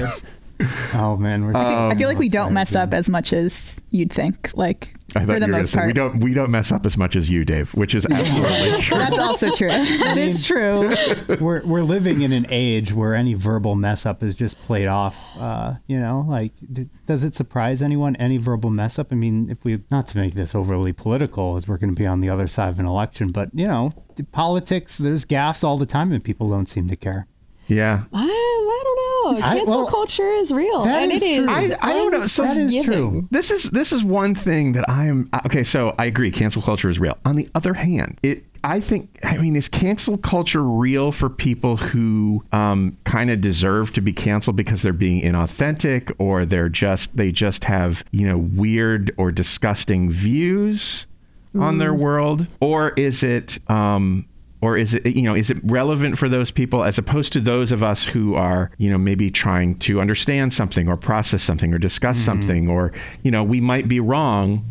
Oh 0.96 1.16
man. 1.16 1.44
We're 1.44 1.56
I 1.56 1.94
feel 1.96 2.08
like 2.08 2.18
we 2.18 2.28
don't 2.28 2.52
mess 2.52 2.76
up 2.76 2.94
as 2.94 3.08
much 3.08 3.32
as 3.32 3.80
you'd 3.90 4.12
think. 4.12 4.50
Like 4.54 4.94
I 5.16 5.24
thought 5.24 5.34
for 5.34 5.40
the 5.40 5.48
most 5.48 5.74
part. 5.74 5.88
we 5.88 5.92
don't 5.92 6.20
we 6.20 6.34
don't 6.34 6.50
mess 6.52 6.70
up 6.70 6.86
as 6.86 6.96
much 6.96 7.16
as 7.16 7.28
you, 7.28 7.44
Dave, 7.44 7.74
which 7.74 7.96
is 7.96 8.06
absolutely 8.06 8.76
true. 8.80 8.98
That's 8.98 9.18
also 9.18 9.50
true. 9.50 9.68
That 10.04 10.16
is 10.16 10.46
true. 10.46 10.94
we're 11.40 11.64
we're 11.66 11.82
living 11.82 12.22
in 12.22 12.32
an 12.32 12.46
age 12.48 12.92
where 12.92 13.14
any 13.14 13.34
verbal 13.34 13.74
mess 13.74 14.06
up 14.06 14.22
is 14.22 14.36
just 14.36 14.56
played 14.60 14.86
off. 14.86 15.36
Uh, 15.36 15.74
you 15.88 15.98
know, 15.98 16.24
like 16.28 16.52
d- 16.72 16.88
does 17.06 17.24
it 17.24 17.34
surprise 17.34 17.82
anyone 17.82 18.14
any 18.16 18.36
verbal 18.36 18.70
mess 18.70 18.96
up? 18.98 19.08
I 19.10 19.16
mean, 19.16 19.50
if 19.50 19.64
we 19.64 19.82
not 19.90 20.06
to 20.08 20.18
make 20.18 20.34
this 20.34 20.54
overly 20.54 20.92
political, 20.92 21.56
as 21.56 21.66
we're 21.66 21.78
going 21.78 21.94
to 21.94 22.00
be 22.00 22.06
on 22.06 22.20
the 22.20 22.30
other 22.30 22.46
side 22.46 22.68
of 22.68 22.78
an 22.78 22.86
election, 22.86 23.32
but 23.32 23.48
you 23.52 23.66
know, 23.66 23.90
politics 24.30 24.98
there's 24.98 25.24
gaffes 25.24 25.64
all 25.64 25.76
the 25.76 25.86
time, 25.86 26.12
and 26.12 26.22
people 26.22 26.48
don't 26.48 26.66
seem 26.66 26.86
to 26.88 26.96
care. 26.96 27.26
Yeah. 27.66 28.04
I, 28.12 28.26
I 28.68 28.82
don't 28.84 28.96
know. 29.40 29.46
I- 29.46 29.56
Cancel 29.58 29.76
well, 29.82 29.86
culture 29.90 30.28
is 30.28 30.52
real, 30.52 30.84
and 30.86 31.12
is 31.12 31.22
it 31.22 31.26
is. 31.26 31.46
I- 31.48 31.76
I 31.80 31.92
don't 31.92 32.12
know. 32.12 32.26
So 32.26 32.44
that 32.44 32.56
is 32.56 32.84
true. 32.84 33.28
This 33.30 33.50
is 33.50 33.64
this 33.70 33.92
is 33.92 34.04
one 34.04 34.34
thing 34.34 34.72
that 34.72 34.88
I 34.88 35.06
am 35.06 35.28
okay. 35.46 35.64
So 35.64 35.94
I 35.98 36.06
agree, 36.06 36.30
cancel 36.30 36.62
culture 36.62 36.88
is 36.88 36.98
real. 36.98 37.18
On 37.24 37.36
the 37.36 37.48
other 37.54 37.74
hand, 37.74 38.18
it 38.22 38.44
I 38.64 38.80
think, 38.80 39.18
I 39.22 39.36
mean, 39.36 39.56
is 39.56 39.68
cancel 39.68 40.16
culture 40.16 40.62
real 40.62 41.12
for 41.12 41.28
people 41.28 41.76
who 41.76 42.42
um, 42.50 42.96
kind 43.04 43.30
of 43.30 43.42
deserve 43.42 43.92
to 43.92 44.00
be 44.00 44.14
canceled 44.14 44.56
because 44.56 44.80
they're 44.80 44.94
being 44.94 45.22
inauthentic 45.22 46.10
or 46.18 46.46
they're 46.46 46.70
just, 46.70 47.14
they 47.14 47.30
just 47.30 47.64
have, 47.64 48.04
you 48.10 48.26
know, 48.26 48.38
weird 48.38 49.12
or 49.18 49.30
disgusting 49.30 50.10
views 50.10 51.06
on 51.54 51.76
their 51.76 51.92
world? 51.92 52.46
Or 52.60 52.92
is 52.92 53.22
it, 53.22 53.58
um, 53.70 54.26
or 54.64 54.78
is 54.78 54.94
it 54.94 55.06
you 55.06 55.22
know 55.22 55.34
is 55.34 55.50
it 55.50 55.58
relevant 55.62 56.16
for 56.16 56.28
those 56.28 56.50
people 56.50 56.82
as 56.84 56.96
opposed 56.96 57.32
to 57.32 57.40
those 57.40 57.70
of 57.70 57.82
us 57.82 58.04
who 58.04 58.34
are 58.34 58.70
you 58.78 58.88
know 58.90 58.98
maybe 58.98 59.30
trying 59.30 59.78
to 59.78 60.00
understand 60.00 60.52
something 60.54 60.88
or 60.88 60.96
process 60.96 61.42
something 61.42 61.74
or 61.74 61.78
discuss 61.78 62.16
mm-hmm. 62.16 62.24
something 62.24 62.68
or 62.68 62.92
you 63.22 63.30
know 63.30 63.44
we 63.44 63.60
might 63.60 63.88
be 63.88 64.00
wrong 64.00 64.64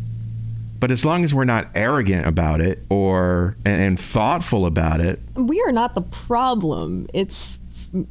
but 0.80 0.90
as 0.90 1.04
long 1.04 1.24
as 1.24 1.32
we're 1.32 1.44
not 1.44 1.68
arrogant 1.74 2.26
about 2.26 2.60
it 2.60 2.80
or 2.90 3.56
and, 3.64 3.80
and 3.80 4.00
thoughtful 4.00 4.66
about 4.66 5.00
it 5.00 5.20
we 5.36 5.62
are 5.62 5.72
not 5.72 5.94
the 5.94 6.02
problem. 6.02 7.06
It's 7.12 7.58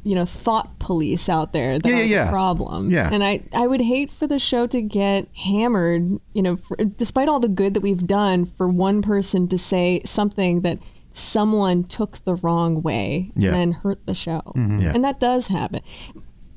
you 0.02 0.14
know 0.14 0.24
thought 0.24 0.78
police 0.78 1.28
out 1.28 1.52
there 1.52 1.78
that 1.78 1.86
Yeah, 1.86 1.94
are 1.94 1.98
yeah, 1.98 2.04
yeah. 2.04 2.24
the 2.24 2.30
problem. 2.30 2.90
Yeah. 2.90 3.10
And 3.12 3.22
I 3.22 3.42
I 3.52 3.66
would 3.66 3.82
hate 3.82 4.10
for 4.10 4.26
the 4.26 4.38
show 4.38 4.66
to 4.68 4.80
get 4.80 5.28
hammered. 5.36 6.18
You 6.32 6.42
know, 6.42 6.56
for, 6.56 6.76
despite 6.76 7.28
all 7.28 7.40
the 7.40 7.48
good 7.48 7.74
that 7.74 7.80
we've 7.80 8.06
done, 8.06 8.46
for 8.46 8.66
one 8.66 9.02
person 9.02 9.46
to 9.48 9.58
say 9.58 10.00
something 10.04 10.62
that 10.62 10.78
someone 11.14 11.84
took 11.84 12.22
the 12.24 12.34
wrong 12.34 12.82
way 12.82 13.30
Yeah. 13.36 13.50
and 13.50 13.56
then 13.56 13.72
hurt 13.72 14.04
the 14.04 14.14
show. 14.14 14.42
Mm-hmm. 14.54 14.80
Yeah. 14.80 14.92
And 14.94 15.04
that 15.04 15.18
does 15.20 15.46
happen. 15.46 15.80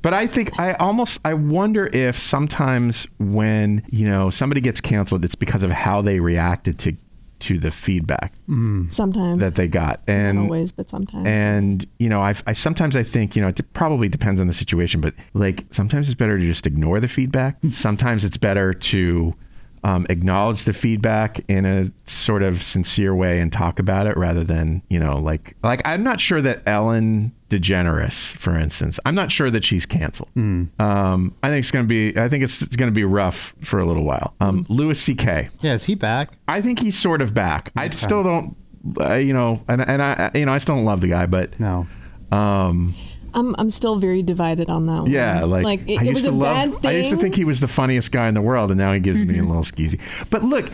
But 0.01 0.13
I 0.13 0.27
think 0.27 0.59
I 0.59 0.73
almost 0.73 1.19
I 1.23 1.33
wonder 1.33 1.89
if 1.93 2.17
sometimes 2.17 3.07
when 3.19 3.83
you 3.89 4.05
know 4.07 4.29
somebody 4.29 4.61
gets 4.61 4.81
canceled, 4.81 5.23
it's 5.25 5.35
because 5.35 5.63
of 5.63 5.71
how 5.71 6.01
they 6.01 6.19
reacted 6.19 6.77
to 6.79 6.97
to 7.39 7.59
the 7.59 7.69
feedback 7.69 8.33
mm-hmm. 8.49 8.89
Sometimes. 8.89 9.39
that 9.41 9.53
they 9.55 9.67
got, 9.67 10.01
and 10.07 10.37
Not 10.37 10.43
always, 10.45 10.71
but 10.71 10.89
sometimes. 10.89 11.27
and 11.27 11.85
you 11.99 12.09
know 12.09 12.21
I, 12.21 12.33
I 12.47 12.53
sometimes 12.53 12.95
I 12.95 13.03
think 13.03 13.35
you 13.35 13.41
know 13.41 13.49
it 13.49 13.73
probably 13.73 14.09
depends 14.09 14.41
on 14.41 14.47
the 14.47 14.53
situation, 14.53 15.01
but 15.01 15.13
like 15.33 15.65
sometimes 15.71 16.09
it's 16.09 16.17
better 16.17 16.37
to 16.37 16.43
just 16.43 16.65
ignore 16.65 16.99
the 16.99 17.07
feedback. 17.07 17.57
sometimes 17.71 18.23
it's 18.25 18.37
better 18.37 18.73
to 18.73 19.33
um, 19.83 20.05
acknowledge 20.09 20.63
the 20.63 20.73
feedback 20.73 21.39
in 21.47 21.65
a 21.65 21.91
sort 22.05 22.43
of 22.43 22.61
sincere 22.63 23.15
way 23.15 23.39
and 23.39 23.51
talk 23.51 23.79
about 23.79 24.07
it 24.07 24.17
rather 24.17 24.43
than 24.43 24.81
you 24.89 24.99
know 24.99 25.17
like 25.17 25.55
like 25.63 25.81
I'm 25.85 26.03
not 26.03 26.19
sure 26.19 26.41
that 26.41 26.63
Ellen 26.65 27.33
DeGeneres, 27.49 28.35
for 28.37 28.57
instance, 28.57 28.99
I'm 29.05 29.15
not 29.15 29.31
sure 29.31 29.49
that 29.49 29.63
she's 29.63 29.85
canceled. 29.85 30.29
Um, 30.35 31.35
I 31.41 31.49
think 31.49 31.59
it's 31.63 31.71
gonna 31.71 31.87
be 31.87 32.17
I 32.17 32.27
think 32.27 32.43
it's, 32.43 32.61
it's 32.61 32.75
gonna 32.75 32.91
be 32.91 33.03
rough 33.05 33.53
for 33.61 33.79
a 33.79 33.85
little 33.85 34.03
while. 34.03 34.35
Um, 34.41 34.65
Louis 34.69 34.99
C.K. 34.99 35.49
Yeah, 35.61 35.73
is 35.73 35.85
he 35.85 35.95
back? 35.95 36.31
I 36.47 36.59
think 36.61 36.79
he's 36.79 36.97
sort 36.97 37.21
of 37.21 37.33
back. 37.33 37.71
I 37.75 37.87
still 37.89 38.23
don't, 38.23 38.57
uh, 38.99 39.13
you 39.13 39.33
know, 39.33 39.63
and, 39.69 39.81
and 39.81 40.01
I, 40.01 40.31
you 40.35 40.45
know, 40.45 40.53
I 40.53 40.57
still 40.57 40.75
don't 40.75 40.85
love 40.85 40.99
the 41.01 41.07
guy, 41.07 41.25
but 41.25 41.57
No. 41.59 41.87
um, 42.31 42.95
I'm 43.37 43.55
I'm 43.59 43.69
still 43.69 43.97
very 43.97 44.23
divided 44.23 44.67
on 44.67 44.87
that 44.87 45.03
one. 45.03 45.11
yeah, 45.11 45.43
like, 45.43 45.81
it, 45.87 45.99
I 45.99 46.03
it 46.03 46.07
used 46.07 46.13
was 46.13 46.23
to 46.23 46.29
a 46.29 46.31
love. 46.31 46.71
bad 46.71 46.81
thing. 46.81 46.91
I 46.91 46.97
used 46.97 47.11
to 47.11 47.17
think 47.17 47.35
he 47.35 47.45
was 47.45 47.59
the 47.59 47.67
funniest 47.67 48.11
guy 48.11 48.27
in 48.27 48.33
the 48.33 48.41
world, 48.41 48.71
and 48.71 48.79
now 48.79 48.93
he 48.93 48.99
gives 48.99 49.19
me 49.19 49.35
a 49.35 49.41
mm-hmm. 49.41 49.47
little 49.47 49.63
skeezy. 49.63 49.99
But 50.31 50.43
look, 50.43 50.71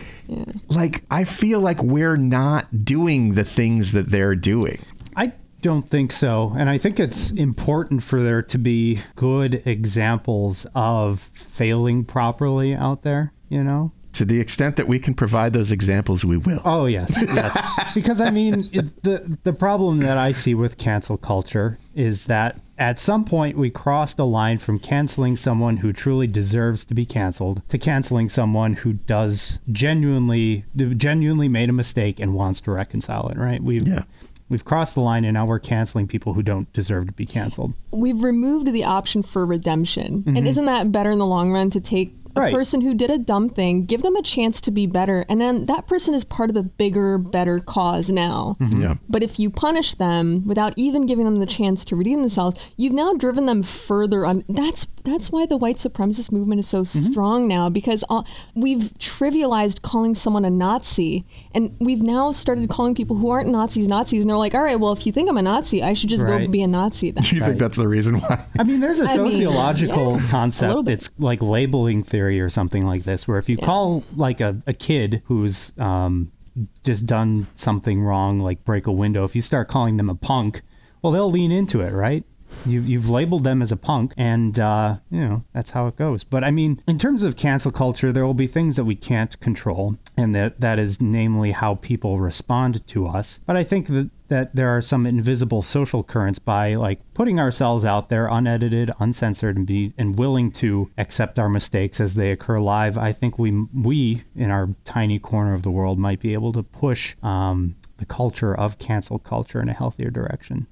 like 0.68 1.04
I 1.10 1.24
feel 1.24 1.60
like 1.60 1.82
we're 1.82 2.16
not 2.16 2.84
doing 2.84 3.34
the 3.34 3.44
things 3.44 3.92
that 3.92 4.08
they're 4.08 4.34
doing. 4.34 4.80
I 5.14 5.32
don't 5.60 5.88
think 5.88 6.10
so. 6.10 6.54
And 6.56 6.70
I 6.70 6.78
think 6.78 6.98
it's 6.98 7.30
important 7.32 8.02
for 8.02 8.22
there 8.22 8.42
to 8.42 8.58
be 8.58 9.00
good 9.14 9.62
examples 9.66 10.66
of 10.74 11.20
failing 11.34 12.04
properly 12.04 12.74
out 12.74 13.02
there, 13.02 13.32
you 13.48 13.62
know? 13.62 13.92
To 14.14 14.24
the 14.24 14.40
extent 14.40 14.76
that 14.76 14.86
we 14.86 14.98
can 14.98 15.14
provide 15.14 15.52
those 15.52 15.72
examples, 15.72 16.24
we 16.24 16.36
will. 16.36 16.60
Oh 16.64 16.86
yes, 16.86 17.10
yes. 17.34 17.94
because 17.94 18.20
I 18.20 18.30
mean, 18.30 18.64
it, 18.72 19.02
the 19.02 19.38
the 19.42 19.52
problem 19.52 20.00
that 20.00 20.16
I 20.16 20.32
see 20.32 20.54
with 20.54 20.78
cancel 20.78 21.16
culture 21.16 21.78
is 21.94 22.26
that 22.26 22.60
at 22.78 22.98
some 22.98 23.24
point 23.24 23.56
we 23.56 23.70
crossed 23.70 24.18
a 24.18 24.24
line 24.24 24.58
from 24.58 24.78
canceling 24.78 25.36
someone 25.36 25.78
who 25.78 25.92
truly 25.92 26.26
deserves 26.26 26.84
to 26.84 26.94
be 26.94 27.06
canceled 27.06 27.62
to 27.68 27.78
canceling 27.78 28.28
someone 28.28 28.74
who 28.74 28.94
does 28.94 29.60
genuinely 29.70 30.64
genuinely 30.96 31.48
made 31.48 31.68
a 31.68 31.72
mistake 31.72 32.20
and 32.20 32.34
wants 32.34 32.60
to 32.60 32.70
reconcile 32.70 33.28
it. 33.28 33.36
Right? 33.36 33.62
We've 33.62 33.86
Yeah. 33.86 34.04
we've 34.48 34.64
crossed 34.64 34.94
the 34.94 35.00
line, 35.00 35.24
and 35.24 35.34
now 35.34 35.46
we're 35.46 35.58
canceling 35.58 36.06
people 36.06 36.34
who 36.34 36.42
don't 36.42 36.72
deserve 36.72 37.06
to 37.06 37.12
be 37.12 37.26
canceled. 37.26 37.74
we've 37.90 38.22
removed 38.22 38.72
the 38.72 38.84
option 38.84 39.22
for 39.22 39.44
redemption. 39.46 40.22
And 40.26 40.36
mm-hmm. 40.36 40.46
isn't 40.46 40.64
that 40.66 40.92
better 40.92 41.10
in 41.10 41.18
the 41.18 41.26
long 41.26 41.52
run 41.52 41.70
to 41.70 41.80
take 41.80 42.14
a. 42.36 42.40
Right. 42.40 42.52
person 42.54 42.80
who 42.80 42.94
did 42.94 43.10
a 43.10 43.18
dumb 43.18 43.48
thing, 43.48 43.84
give 43.86 44.02
them 44.02 44.16
a 44.16 44.22
chance 44.22 44.60
to 44.62 44.70
be 44.70 44.86
better, 44.86 45.24
and 45.28 45.40
then 45.40 45.66
that 45.66 45.86
person 45.86 46.14
is 46.14 46.24
part 46.24 46.50
of 46.50 46.54
the 46.54 46.62
bigger, 46.62 47.16
better 47.18 47.60
cause 47.60 48.10
now. 48.10 48.56
Mm-hmm. 48.60 48.80
Yeah. 48.82 48.94
But 49.08 49.22
if 49.22 49.38
you 49.38 49.50
punish 49.50 49.94
them 49.94 50.46
without 50.46 50.74
even 50.76 51.06
giving 51.06 51.24
them 51.24 51.36
the 51.36 51.46
chance 51.46 51.84
to 51.86 51.96
redeem 51.96 52.20
themselves, 52.20 52.58
you've 52.76 52.92
now 52.92 53.14
driven 53.14 53.46
them 53.46 53.62
further 53.62 54.26
on. 54.26 54.44
That's 54.48 54.86
that's 55.04 55.30
why 55.30 55.44
the 55.46 55.56
white 55.58 55.76
supremacist 55.76 56.32
movement 56.32 56.60
is 56.60 56.68
so 56.68 56.82
Mm-hmm. 56.84 57.12
strong 57.12 57.48
now 57.48 57.68
because 57.68 58.04
all, 58.08 58.26
we've 58.54 58.92
trivialized 58.98 59.82
calling 59.82 60.14
someone 60.14 60.44
a 60.44 60.50
Nazi, 60.50 61.24
and 61.54 61.76
we've 61.78 62.02
now 62.02 62.32
started 62.32 62.68
calling 62.68 62.94
people 62.94 63.16
who 63.16 63.30
aren't 63.30 63.48
Nazis 63.48 63.86
Nazis, 63.86 64.22
and 64.22 64.30
they're 64.30 64.36
like, 64.36 64.54
all 64.54 64.62
right, 64.62 64.78
well, 64.78 64.92
if 64.92 65.06
you 65.06 65.12
think 65.12 65.28
I'm 65.28 65.36
a 65.36 65.42
Nazi, 65.42 65.82
I 65.82 65.92
should 65.92 66.10
just 66.10 66.26
go 66.26 66.46
be 66.48 66.62
a 66.62 66.66
Nazi 66.66 67.12
then. 67.12 67.22
Do 67.22 67.36
you 67.36 67.42
think 67.42 67.58
that's 67.58 67.76
the 67.76 67.88
reason 67.88 68.20
why? 68.20 68.44
I 68.58 68.64
mean, 68.64 68.80
there's 68.80 69.00
a 69.00 69.04
I 69.04 69.16
mean, 69.16 69.30
sociological 69.30 70.20
yeah, 70.20 70.30
concept. 70.30 70.84
bit. 70.84 70.94
It's 70.94 71.10
like 71.18 71.40
labeling 71.40 72.02
theory 72.02 72.40
or 72.40 72.48
something 72.48 72.84
like 72.84 73.04
this, 73.04 73.28
where 73.28 73.38
if 73.38 73.48
you 73.48 73.56
call 73.56 74.04
like 74.16 74.40
a, 74.40 74.60
a 74.66 74.72
kid 74.72 75.22
who's 75.26 75.72
um, 75.78 76.32
just 76.82 77.06
done 77.06 77.46
something 77.54 78.02
wrong, 78.02 78.40
like 78.40 78.64
break 78.64 78.86
a 78.86 78.92
window, 78.92 79.24
if 79.24 79.36
you 79.36 79.42
start 79.42 79.68
calling 79.68 79.96
them 79.96 80.10
a 80.10 80.14
punk, 80.14 80.62
well, 81.02 81.12
they'll 81.12 81.30
lean 81.30 81.52
into 81.52 81.80
it, 81.80 81.92
right? 81.92 82.24
You, 82.66 82.80
you've 82.80 83.08
labeled 83.08 83.44
them 83.44 83.62
as 83.62 83.72
a 83.72 83.76
punk, 83.76 84.14
and 84.16 84.58
uh, 84.58 84.96
you 85.10 85.20
know 85.20 85.44
that's 85.52 85.70
how 85.70 85.86
it 85.86 85.96
goes. 85.96 86.24
But 86.24 86.44
I 86.44 86.50
mean, 86.50 86.82
in 86.86 86.98
terms 86.98 87.22
of 87.22 87.36
cancel 87.36 87.70
culture, 87.70 88.12
there 88.12 88.24
will 88.24 88.34
be 88.34 88.46
things 88.46 88.76
that 88.76 88.84
we 88.84 88.94
can't 88.94 89.38
control, 89.40 89.96
and 90.16 90.34
that 90.34 90.60
that 90.60 90.78
is 90.78 91.00
namely 91.00 91.52
how 91.52 91.76
people 91.76 92.18
respond 92.18 92.86
to 92.88 93.06
us. 93.06 93.40
But 93.46 93.56
I 93.56 93.64
think 93.64 93.88
that 93.88 94.10
that 94.28 94.56
there 94.56 94.68
are 94.68 94.80
some 94.80 95.06
invisible 95.06 95.62
social 95.62 96.02
currents 96.02 96.38
by 96.38 96.74
like 96.74 97.00
putting 97.12 97.38
ourselves 97.38 97.84
out 97.84 98.08
there 98.08 98.26
unedited, 98.26 98.90
uncensored, 98.98 99.56
and 99.56 99.66
be 99.66 99.92
and 99.98 100.18
willing 100.18 100.50
to 100.50 100.90
accept 100.96 101.38
our 101.38 101.48
mistakes 101.48 102.00
as 102.00 102.14
they 102.14 102.30
occur 102.30 102.58
live. 102.58 102.96
I 102.96 103.12
think 103.12 103.38
we 103.38 103.66
we 103.74 104.24
in 104.34 104.50
our 104.50 104.70
tiny 104.84 105.18
corner 105.18 105.54
of 105.54 105.62
the 105.62 105.70
world 105.70 105.98
might 105.98 106.20
be 106.20 106.32
able 106.32 106.52
to 106.52 106.62
push 106.62 107.16
um, 107.22 107.76
the 107.98 108.06
culture 108.06 108.54
of 108.54 108.78
cancel 108.78 109.18
culture 109.18 109.60
in 109.60 109.68
a 109.68 109.74
healthier 109.74 110.10
direction. 110.10 110.66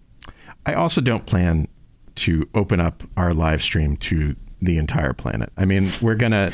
I 0.65 0.75
also 0.75 1.01
don't 1.01 1.27
plan 1.27 1.69
to 2.17 2.49
open 2.55 2.81
up 2.81 3.03
our 3.17 3.33
live 3.35 3.63
stream 3.63 3.97
to 3.99 4.37
the 4.61 4.79
entire 4.79 5.13
planet. 5.13 5.53
I 5.57 5.65
mean, 5.65 5.91
we're 6.01 6.15
gonna 6.15 6.51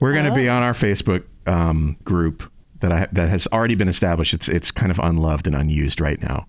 we're 0.00 0.14
gonna 0.14 0.34
be 0.34 0.48
on 0.48 0.62
our 0.62 0.72
Facebook 0.72 1.24
um, 1.46 1.96
group 2.04 2.50
that 2.80 2.92
I 2.92 3.06
that 3.12 3.28
has 3.28 3.46
already 3.52 3.74
been 3.74 3.88
established. 3.88 4.34
It's 4.34 4.48
it's 4.48 4.70
kind 4.70 4.90
of 4.90 4.98
unloved 4.98 5.46
and 5.46 5.54
unused 5.56 6.00
right 6.00 6.20
now. 6.22 6.46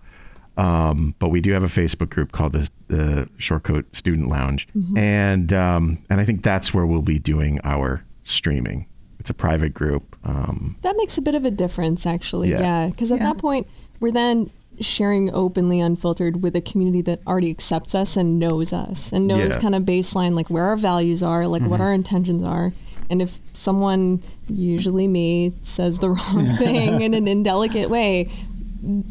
Um, 0.56 1.14
but 1.18 1.30
we 1.30 1.40
do 1.40 1.52
have 1.52 1.62
a 1.62 1.66
Facebook 1.68 2.10
group 2.10 2.32
called 2.32 2.52
the, 2.52 2.68
the 2.88 3.28
Short 3.38 3.62
Coat 3.62 3.94
Student 3.96 4.28
Lounge, 4.28 4.68
and 4.96 5.50
um, 5.52 6.04
and 6.10 6.20
I 6.20 6.24
think 6.26 6.42
that's 6.42 6.74
where 6.74 6.84
we'll 6.84 7.00
be 7.02 7.18
doing 7.18 7.58
our 7.64 8.04
streaming. 8.24 8.86
It's 9.18 9.30
a 9.30 9.34
private 9.34 9.72
group. 9.72 10.16
Um, 10.24 10.76
That 10.82 10.96
makes 10.96 11.16
a 11.16 11.22
bit 11.22 11.34
of 11.36 11.44
a 11.44 11.50
difference, 11.50 12.06
actually. 12.06 12.50
Yeah. 12.50 12.60
Yeah, 12.60 12.86
because 12.88 13.12
at 13.12 13.18
Yeah. 13.20 13.26
that 13.32 13.38
point, 13.38 13.66
we're 14.00 14.10
then 14.12 14.50
sharing 14.86 15.32
openly, 15.32 15.80
unfiltered 15.80 16.42
with 16.42 16.54
a 16.56 16.60
community 16.60 17.02
that 17.02 17.20
already 17.26 17.50
accepts 17.50 17.94
us 17.94 18.16
and 18.16 18.38
knows 18.38 18.72
us 18.72 19.12
and 19.12 19.26
knows 19.26 19.38
Yeah. 19.38 19.48
Mm-hmm. 19.50 19.60
kind 19.60 19.74
of 19.74 19.82
baseline, 19.82 20.34
like 20.34 20.48
where 20.48 20.64
our 20.64 20.76
values 20.76 21.22
are, 21.22 21.46
like 21.46 21.62
what 21.62 21.80
our 21.80 21.92
intentions 21.92 22.42
are. 22.42 22.72
And 23.10 23.20
if 23.20 23.40
someone, 23.52 24.22
usually 24.48 25.06
me, 25.08 25.52
says 25.62 25.98
the 25.98 26.10
wrong 26.16 26.56
thing 26.56 27.00
in 27.02 27.14
an 27.14 27.28
indelicate 27.36 27.90
way, 27.90 28.30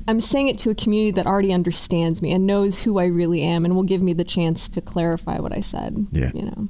I'm 0.08 0.20
saying 0.20 0.48
it 0.48 0.58
to 0.60 0.70
a 0.70 0.76
community 0.76 1.12
that 1.12 1.26
already 1.28 1.54
understands 1.54 2.22
me 2.22 2.32
and 2.34 2.46
knows 2.46 2.82
who 2.84 3.00
I 3.00 3.06
really 3.06 3.42
am 3.42 3.64
and 3.64 3.76
will 3.76 3.84
give 3.84 4.02
me 4.02 4.14
the 4.14 4.24
chance 4.26 4.68
to 4.70 4.82
clarify 4.82 5.38
what 5.40 5.54
I 5.54 5.62
said. 5.62 6.08
Yeah. 6.12 6.32
You 6.34 6.42
know. 6.44 6.68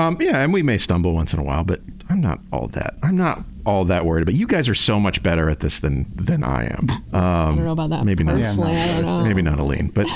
Um, 0.00 0.16
yeah, 0.20 0.38
and 0.38 0.52
we 0.52 0.62
may 0.62 0.78
stumble 0.78 1.12
once 1.12 1.34
in 1.34 1.38
a 1.38 1.42
while, 1.42 1.64
but 1.64 1.80
I'm 2.08 2.20
not 2.20 2.40
all 2.52 2.68
that. 2.68 2.94
I'm 3.02 3.16
not 3.16 3.44
all 3.66 3.84
that 3.84 4.06
worried. 4.06 4.24
But 4.24 4.34
you 4.34 4.46
guys 4.46 4.68
are 4.68 4.74
so 4.74 4.98
much 4.98 5.22
better 5.22 5.50
at 5.50 5.60
this 5.60 5.80
than 5.80 6.10
than 6.14 6.42
I 6.42 6.64
am. 6.64 6.88
Um, 7.12 7.12
I 7.12 7.46
don't 7.54 7.64
know 7.64 7.72
about 7.72 7.90
that 7.90 8.04
maybe 8.04 8.24
not. 8.24 8.36
personally. 8.36 8.76
I 8.76 8.86
don't 8.96 9.04
know. 9.04 9.24
Maybe 9.24 9.42
not 9.42 9.58
Aline, 9.58 9.88
but 9.88 10.06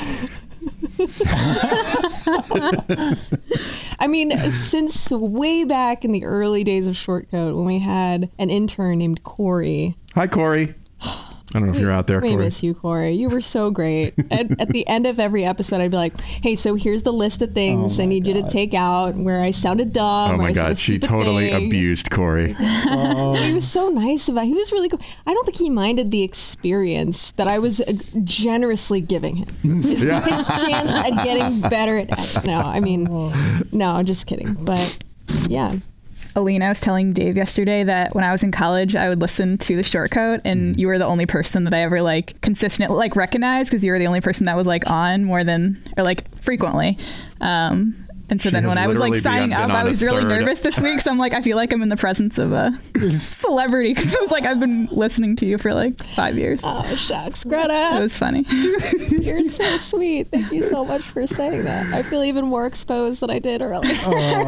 I 3.99 4.07
mean, 4.07 4.31
since 4.53 5.11
way 5.11 5.65
back 5.65 6.05
in 6.05 6.13
the 6.13 6.25
early 6.25 6.65
days 6.65 6.87
of 6.87 6.97
Short 6.97 7.31
Coat, 7.31 7.55
when 7.55 7.67
we 7.67 7.79
had 7.81 8.31
an 8.39 8.51
intern 8.51 8.99
named 8.99 9.23
Corey, 9.25 9.97
hi 10.15 10.27
Corey. 10.27 10.75
I 11.55 11.61
don't 11.61 11.69
know 11.69 11.75
if 11.75 11.81
you're 11.81 11.93
out 11.93 12.07
there, 12.09 12.21
We 12.21 12.31
Corey. 12.31 12.45
miss 12.47 12.63
you, 12.63 12.75
Corey. 12.75 13.13
You 13.13 13.29
were 13.29 13.41
so 13.41 13.71
great. 13.71 14.15
at, 14.31 14.61
at 14.61 14.69
the 14.69 14.87
end 14.89 15.07
of 15.07 15.21
every 15.21 15.45
episode, 15.45 15.81
I'd 15.81 15.91
be 15.93 15.97
like, 15.97 16.21
"Hey, 16.21 16.57
so 16.57 16.75
here's 16.75 17.03
the 17.05 17.13
list 17.13 17.43
of 17.43 17.53
things 17.55 18.01
I 18.01 18.07
need 18.07 18.27
you 18.27 18.35
to 18.35 18.43
take 18.49 18.75
out 18.75 19.15
where 19.15 19.41
I 19.41 19.53
sounded 19.53 19.93
dumb." 19.93 20.33
Oh 20.33 20.37
my 20.39 20.49
I 20.49 20.53
God, 20.53 20.77
she 20.79 20.99
totally 20.99 21.51
thing." 21.51 21.67
abused 21.69 22.11
Corey. 22.11 22.53
he 22.59 23.53
was 23.53 23.67
so 23.69 23.89
nice 23.89 24.29
about. 24.29 24.45
He 24.47 24.55
was 24.55 24.73
really 24.73 24.89
cool. 24.89 25.01
I 25.27 25.33
don't 25.33 25.45
think 25.45 25.59
he 25.59 25.71
minded 25.71 26.11
the 26.11 26.23
experience 26.23 27.31
that 27.33 27.47
I 27.49 27.59
was 27.59 27.81
uh, 27.81 27.93
generously 28.25 29.01
giving 29.01 29.37
him. 29.37 29.49
His, 29.83 30.03
Yeah. 30.05 30.21
his 30.23 30.47
chance 30.47 30.93
at 30.93 31.23
getting 31.25 31.61
better 31.61 31.99
at. 31.99 32.45
No, 32.45 32.59
I 32.59 32.81
mean, 32.81 33.05
no, 33.73 33.93
I'm 33.93 34.07
just 34.07 34.27
kidding. 34.27 34.55
But 34.55 34.99
yeah, 35.49 35.77
Aline, 36.37 36.63
I 36.63 36.69
was 36.69 36.81
telling 36.81 37.13
Dave 37.13 37.37
yesterday 37.37 37.85
that 37.85 38.15
when 38.15 38.25
I 38.25 38.33
was 38.33 38.43
in 38.43 38.51
college, 38.51 38.97
I 38.97 39.09
would 39.09 39.21
listen 39.21 39.57
to 39.59 39.77
the 39.77 39.83
short 39.85 40.11
coat, 40.11 40.41
Mm. 40.43 40.51
and 40.51 40.81
you 40.81 40.89
were 40.89 40.99
the 40.99 41.07
only 41.07 41.27
person 41.27 41.65
that 41.65 41.75
I 41.75 41.81
ever 41.83 42.03
like 42.03 42.41
consistently 42.41 42.97
like 42.97 43.15
recognized 43.15 43.71
because 43.71 43.85
you 43.85 43.93
were 43.93 43.99
the 43.99 44.07
only 44.09 44.21
person 44.21 44.47
that 44.47 44.57
was 44.57 44.67
like 44.67 44.89
on 44.91 45.25
more 45.25 45.45
than 45.45 45.81
or 45.97 46.03
like 46.03 46.25
frequently. 46.41 46.99
Um, 47.41 48.04
and 48.31 48.41
so 48.41 48.49
She 48.49 48.55
then 48.55 48.67
when 48.67 48.79
I 48.79 48.87
was 48.87 48.99
like 48.99 49.15
signing 49.17 49.53
up, 49.53 49.71
I 49.71 49.85
was 49.85 50.01
really 50.03 50.23
third. 50.23 50.29
nervous 50.41 50.61
this 50.61 50.81
week. 50.81 51.01
So 51.01 51.11
I'm 51.11 51.19
like, 51.19 51.35
I 51.35 51.43
feel 51.43 51.57
like 51.57 51.73
I'm 51.73 51.83
in 51.83 51.89
the 51.91 51.97
presence 51.97 52.39
of 52.39 52.53
a 52.53 52.73
celebrity 53.19 53.95
because 53.95 54.15
I 54.15 54.21
was 54.21 54.31
like 54.31 54.45
I've 54.47 54.61
been 54.61 54.87
listening 54.87 55.37
to 55.37 55.47
you 55.47 55.59
for 55.59 55.75
like 55.75 55.99
five 55.99 56.37
years. 56.39 56.61
oh 56.65 56.95
shucks, 56.95 57.45
Greta. 57.45 57.97
It 57.97 58.01
was 58.01 58.17
funny. 58.17 58.45
you're 59.11 59.45
so 59.45 59.77
sweet. 59.79 60.29
Thank 60.31 60.53
you 60.53 60.63
so 60.63 60.85
much 60.85 61.03
for 61.03 61.27
saying 61.27 61.65
that. 61.65 61.93
I 61.93 62.03
feel 62.03 62.23
even 62.23 62.47
more 62.47 62.67
exposed 62.67 63.21
than 63.21 63.31
I 63.31 63.39
did 63.39 63.61
earlier. 63.63 63.93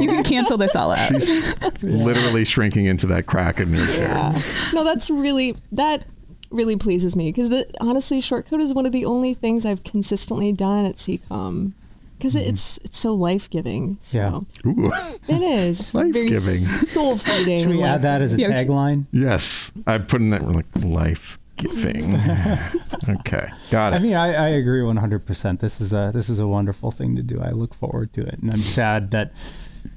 you 0.00 0.08
can 0.08 0.24
cancel 0.24 0.56
this 0.58 0.74
all 0.74 0.92
out. 0.92 1.22
She's 1.22 1.82
Literally 1.82 2.44
shrinking 2.44 2.86
into 2.86 3.06
that 3.08 3.26
crack 3.26 3.60
in 3.60 3.74
your 3.74 3.86
chair. 3.86 4.08
Yeah. 4.08 4.40
No, 4.72 4.84
that's 4.84 5.10
really 5.10 5.56
that 5.72 6.04
really 6.50 6.76
pleases 6.76 7.16
me 7.16 7.30
because 7.32 7.64
honestly, 7.80 8.20
Short 8.20 8.46
Coat 8.46 8.60
is 8.60 8.72
one 8.72 8.86
of 8.86 8.92
the 8.92 9.04
only 9.04 9.34
things 9.34 9.66
I've 9.66 9.84
consistently 9.84 10.52
done 10.52 10.86
at 10.86 10.96
CCOM 10.96 11.72
because 12.16 12.34
mm-hmm. 12.34 12.48
it's 12.48 12.78
it's 12.78 12.98
so 12.98 13.14
life 13.14 13.48
giving. 13.50 13.98
So 14.02 14.18
Yeah. 14.18 14.70
Ooh. 14.70 14.92
it 15.28 15.42
is. 15.42 15.80
It's 15.80 15.94
Life-giving. 15.94 16.86
soul 16.86 17.16
feeding. 17.16 17.60
Should 17.60 17.70
we 17.70 17.82
add 17.82 18.02
that 18.02 18.22
as 18.22 18.34
a 18.34 18.38
Yeah, 18.38 18.50
tagline? 18.50 19.06
Yes, 19.12 19.72
I 19.86 19.98
put 19.98 20.20
in 20.20 20.30
that 20.30 20.46
like 20.46 20.66
life 20.76 21.38
giving. 21.56 22.14
okay, 23.08 23.48
got 23.70 23.92
it. 23.92 23.96
I 23.96 23.98
mean, 23.98 24.14
I, 24.14 24.34
I 24.34 24.48
agree 24.48 24.80
100%. 24.80 25.60
This 25.60 25.80
is 25.80 25.92
a 25.92 26.10
this 26.14 26.28
is 26.28 26.38
a 26.38 26.46
wonderful 26.46 26.90
thing 26.90 27.16
to 27.16 27.22
do. 27.22 27.40
I 27.40 27.50
look 27.50 27.74
forward 27.74 28.12
to 28.14 28.20
it, 28.22 28.38
and 28.40 28.50
I'm 28.52 28.60
sad 28.60 29.10
that 29.12 29.32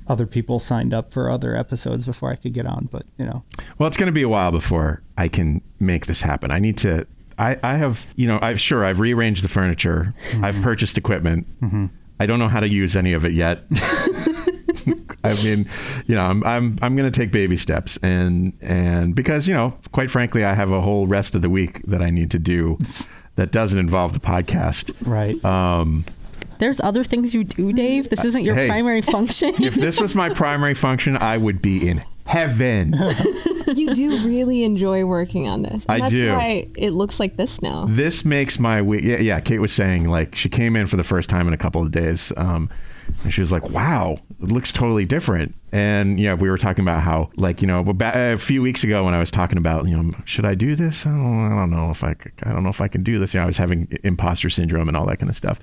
other 0.07 0.25
people 0.25 0.59
signed 0.59 0.93
up 0.93 1.11
for 1.11 1.29
other 1.29 1.55
episodes 1.55 2.05
before 2.05 2.31
I 2.31 2.35
could 2.35 2.53
get 2.53 2.65
on. 2.65 2.89
But 2.91 3.05
you 3.17 3.25
know, 3.25 3.43
Well, 3.77 3.87
it's 3.87 3.97
going 3.97 4.07
to 4.07 4.13
be 4.13 4.23
a 4.23 4.29
while 4.29 4.51
before 4.51 5.01
I 5.17 5.27
can 5.27 5.61
make 5.79 6.05
this 6.05 6.21
happen. 6.21 6.51
I 6.51 6.59
need 6.59 6.77
to. 6.79 7.07
I, 7.37 7.57
I 7.63 7.75
have, 7.77 8.05
you 8.17 8.27
know, 8.27 8.37
I've 8.41 8.59
sure 8.59 8.83
I've 8.83 8.99
rearranged 8.99 9.45
the 9.45 9.47
furniture. 9.47 10.13
Mm-hmm. 10.31 10.43
I've 10.43 10.61
purchased 10.61 10.97
equipment. 10.97 11.47
Mm-hmm. 11.61 11.85
I 12.19 12.25
don't 12.25 12.39
know 12.39 12.47
how 12.49 12.59
to 12.59 12.67
use 12.69 12.95
any 12.95 13.13
of 13.13 13.25
it 13.25 13.33
yet. 13.33 13.63
I 15.23 15.33
mean, 15.43 15.67
you 16.07 16.15
know, 16.15 16.23
I'm 16.23 16.43
I'm 16.43 16.77
I'm 16.81 16.95
going 16.95 17.09
to 17.09 17.17
take 17.17 17.31
baby 17.31 17.57
steps, 17.57 17.97
and 18.01 18.53
and 18.61 19.13
because 19.15 19.47
you 19.47 19.53
know, 19.53 19.77
quite 19.91 20.09
frankly, 20.09 20.43
I 20.45 20.53
have 20.53 20.71
a 20.71 20.81
whole 20.81 21.07
rest 21.07 21.35
of 21.35 21.41
the 21.41 21.49
week 21.49 21.81
that 21.85 22.01
I 22.01 22.09
need 22.09 22.31
to 22.31 22.39
do 22.39 22.77
that 23.35 23.51
doesn't 23.51 23.79
involve 23.79 24.13
the 24.13 24.19
podcast. 24.19 24.93
right? 25.05 25.43
Um, 25.45 26.05
There's 26.59 26.79
other 26.79 27.03
things 27.03 27.33
you 27.33 27.43
do, 27.43 27.73
Dave. 27.73 28.09
This 28.09 28.23
isn't 28.25 28.43
your 28.43 28.55
Hey. 28.55 28.67
primary 28.67 29.01
function. 29.01 29.53
if 29.61 29.75
this 29.75 29.99
was 29.99 30.15
my 30.15 30.29
primary 30.29 30.73
function, 30.73 31.17
I 31.17 31.37
would 31.37 31.61
be 31.61 31.87
in 31.87 32.03
heaven. 32.29 32.93
you 33.75 33.93
do 33.95 34.09
really 34.25 34.63
enjoy 34.63 35.03
working 35.03 35.47
on 35.47 35.63
this. 35.63 35.83
And 35.85 35.91
I 35.91 35.99
that's 35.99 36.11
do. 36.11 36.31
Why 36.31 36.67
it 36.75 36.91
looks 36.91 37.19
like 37.19 37.37
this 37.37 37.61
now. 37.61 37.85
this 37.85 38.23
makes 38.23 38.59
my 38.59 38.81
week. 38.81 39.03
Yeah, 39.03 39.17
yeah. 39.17 39.39
Kate 39.39 39.59
was 39.59 39.73
saying 39.73 40.07
like 40.07 40.35
she 40.35 40.47
came 40.47 40.75
in 40.75 40.87
for 40.87 40.95
the 40.95 41.03
first 41.03 41.29
time 41.29 41.47
in 41.47 41.53
a 41.53 41.57
couple 41.57 41.81
of 41.81 41.91
days, 41.91 42.31
um, 42.37 42.69
and 43.23 43.33
she 43.33 43.41
was 43.41 43.51
like, 43.51 43.69
"Wow, 43.71 44.19
it 44.41 44.51
looks 44.51 44.71
totally 44.71 45.05
different." 45.05 45.55
And 45.71 46.19
yeah, 46.19 46.35
we 46.35 46.49
were 46.49 46.57
talking 46.57 46.83
about 46.83 47.01
how 47.01 47.31
like 47.35 47.61
you 47.61 47.67
know 47.67 47.83
a 47.99 48.37
few 48.37 48.61
weeks 48.61 48.83
ago 48.83 49.05
when 49.05 49.13
I 49.13 49.19
was 49.19 49.31
talking 49.31 49.57
about 49.57 49.87
you 49.87 50.01
know 50.01 50.15
should 50.25 50.45
I 50.45 50.55
do 50.55 50.75
this? 50.75 51.07
I 51.07 51.09
don't, 51.09 51.51
I 51.51 51.55
don't 51.55 51.71
know 51.71 51.89
if 51.89 52.03
I 52.03 52.15
I 52.43 52.53
don't 52.53 52.63
know 52.63 52.69
if 52.69 52.81
I 52.81 52.87
can 52.87 53.03
do 53.03 53.17
this. 53.17 53.33
You 53.33 53.39
know, 53.39 53.45
I 53.45 53.47
was 53.47 53.57
having 53.57 53.87
imposter 54.03 54.49
syndrome 54.49 54.87
and 54.87 54.95
all 54.95 55.05
that 55.07 55.17
kind 55.17 55.29
of 55.29 55.35
stuff, 55.35 55.59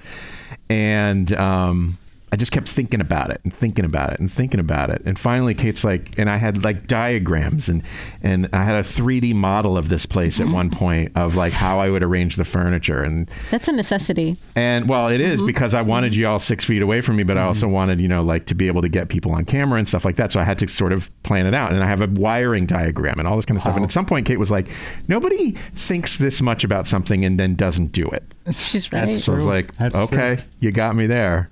and. 0.68 1.32
um 1.34 1.98
I 2.32 2.36
just 2.36 2.50
kept 2.50 2.68
thinking 2.68 3.00
about 3.00 3.30
it 3.30 3.40
and 3.44 3.52
thinking 3.52 3.84
about 3.84 4.12
it 4.12 4.20
and 4.20 4.30
thinking 4.30 4.58
about 4.58 4.90
it. 4.90 5.02
And 5.04 5.18
finally 5.18 5.54
Kate's 5.54 5.84
like 5.84 6.18
and 6.18 6.28
I 6.28 6.38
had 6.38 6.64
like 6.64 6.86
diagrams 6.88 7.68
and 7.68 7.82
and 8.20 8.48
I 8.52 8.64
had 8.64 8.76
a 8.76 8.82
3D 8.82 9.34
model 9.34 9.78
of 9.78 9.88
this 9.88 10.06
place 10.06 10.40
at 10.40 10.46
mm-hmm. 10.46 10.54
one 10.54 10.70
point 10.70 11.12
of 11.14 11.36
like 11.36 11.52
how 11.52 11.78
I 11.78 11.88
would 11.88 12.02
arrange 12.02 12.36
the 12.36 12.44
furniture 12.44 13.02
and 13.02 13.30
That's 13.50 13.68
a 13.68 13.72
necessity. 13.72 14.36
and 14.56 14.88
well 14.88 15.08
it 15.08 15.20
is 15.20 15.38
mm-hmm. 15.38 15.46
because 15.46 15.72
I 15.72 15.82
wanted 15.82 16.12
mm-hmm. 16.12 16.20
you 16.20 16.28
all 16.28 16.40
six 16.40 16.64
feet 16.64 16.82
away 16.82 17.00
from 17.00 17.16
me, 17.16 17.22
but 17.22 17.38
I 17.38 17.42
also 17.42 17.68
wanted, 17.68 18.00
you 18.00 18.08
know, 18.08 18.22
like 18.22 18.46
to 18.46 18.54
be 18.54 18.66
able 18.66 18.82
to 18.82 18.88
get 18.88 19.08
people 19.08 19.32
on 19.32 19.44
camera 19.44 19.78
and 19.78 19.86
stuff 19.86 20.04
like 20.04 20.16
that. 20.16 20.32
So 20.32 20.40
I 20.40 20.44
had 20.44 20.58
to 20.58 20.68
sort 20.68 20.92
of 20.92 21.10
plan 21.22 21.46
it 21.46 21.54
out. 21.54 21.72
And 21.72 21.82
I 21.82 21.86
have 21.86 22.00
a 22.00 22.08
wiring 22.08 22.66
diagram 22.66 23.18
and 23.18 23.28
all 23.28 23.36
this 23.36 23.46
kind 23.46 23.56
of 23.56 23.62
stuff. 23.62 23.76
And 23.76 23.84
oh. 23.84 23.86
at 23.86 23.92
some 23.92 24.06
point 24.06 24.26
Kate 24.26 24.38
was 24.38 24.50
like, 24.50 24.68
Nobody 25.08 25.52
thinks 25.52 26.18
this 26.18 26.42
much 26.42 26.64
about 26.64 26.86
something 26.86 27.24
and 27.24 27.38
then 27.38 27.54
doesn't 27.54 27.92
do 27.92 28.08
it. 28.08 28.24
She's 28.50 28.92
right. 28.92 29.08
That's 29.08 29.24
So 29.24 29.32
I 29.32 29.36
was 29.36 29.44
like, 29.44 29.74
That's 29.76 29.94
okay, 29.94 30.38
you 30.60 30.72
got 30.72 30.96
me 30.96 31.06
there. 31.06 31.50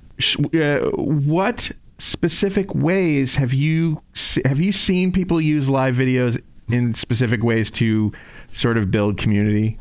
Uh, 0.54 0.80
what 0.96 1.70
specific 1.98 2.74
ways 2.74 3.36
have 3.36 3.52
you 3.52 4.02
have 4.44 4.60
you 4.60 4.72
seen 4.72 5.12
people 5.12 5.40
use 5.40 5.68
live 5.68 5.94
videos 5.94 6.40
in 6.68 6.94
specific 6.94 7.42
ways 7.42 7.70
to 7.70 8.12
sort 8.52 8.76
of 8.78 8.90
build 8.90 9.18
community? 9.18 9.78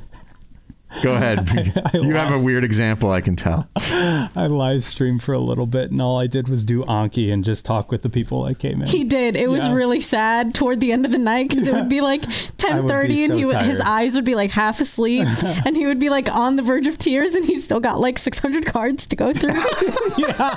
Go 1.01 1.15
ahead. 1.15 1.39
I 1.93 1.97
you 1.97 2.13
have 2.15 2.31
a 2.31 2.39
weird 2.39 2.63
example, 2.63 3.09
I 3.11 3.21
can 3.21 3.35
tell. 3.35 3.67
I 3.75 4.47
live 4.49 4.83
streamed 4.83 5.23
for 5.23 5.33
a 5.33 5.39
little 5.39 5.65
bit, 5.65 5.91
and 5.91 6.01
all 6.01 6.19
I 6.19 6.27
did 6.27 6.47
was 6.47 6.63
do 6.63 6.83
Anki 6.83 7.31
and 7.33 7.43
just 7.43 7.65
talk 7.65 7.91
with 7.91 8.03
the 8.03 8.09
people 8.09 8.43
that 8.43 8.59
came 8.59 8.81
in. 8.81 8.87
He 8.87 9.03
did. 9.03 9.35
It 9.35 9.49
was 9.49 9.65
Yeah. 9.67 9.73
really 9.73 9.99
sad 9.99 10.53
toward 10.53 10.79
the 10.79 10.91
end 10.91 11.05
of 11.05 11.11
the 11.11 11.17
night 11.17 11.49
because 11.49 11.67
it 11.67 11.73
would 11.73 11.89
be 11.89 12.01
like 12.01 12.23
ten 12.57 12.87
thirty, 12.87 13.23
and 13.23 13.33
so 13.33 13.37
he 13.37 13.45
would, 13.45 13.57
his 13.57 13.81
eyes 13.81 14.15
would 14.15 14.25
be 14.25 14.35
like 14.35 14.51
half 14.51 14.79
asleep, 14.81 15.27
and 15.65 15.75
he 15.75 15.87
would 15.87 15.99
be 15.99 16.09
like 16.09 16.29
on 16.33 16.55
the 16.57 16.61
verge 16.61 16.87
of 16.87 16.97
tears, 16.97 17.33
and 17.35 17.45
he's 17.45 17.63
still 17.63 17.79
got 17.79 17.99
like 17.99 18.17
six 18.17 18.39
hundred 18.39 18.65
cards 18.65 19.07
to 19.07 19.15
go 19.15 19.33
through. 19.33 19.53
yeah, 20.17 20.55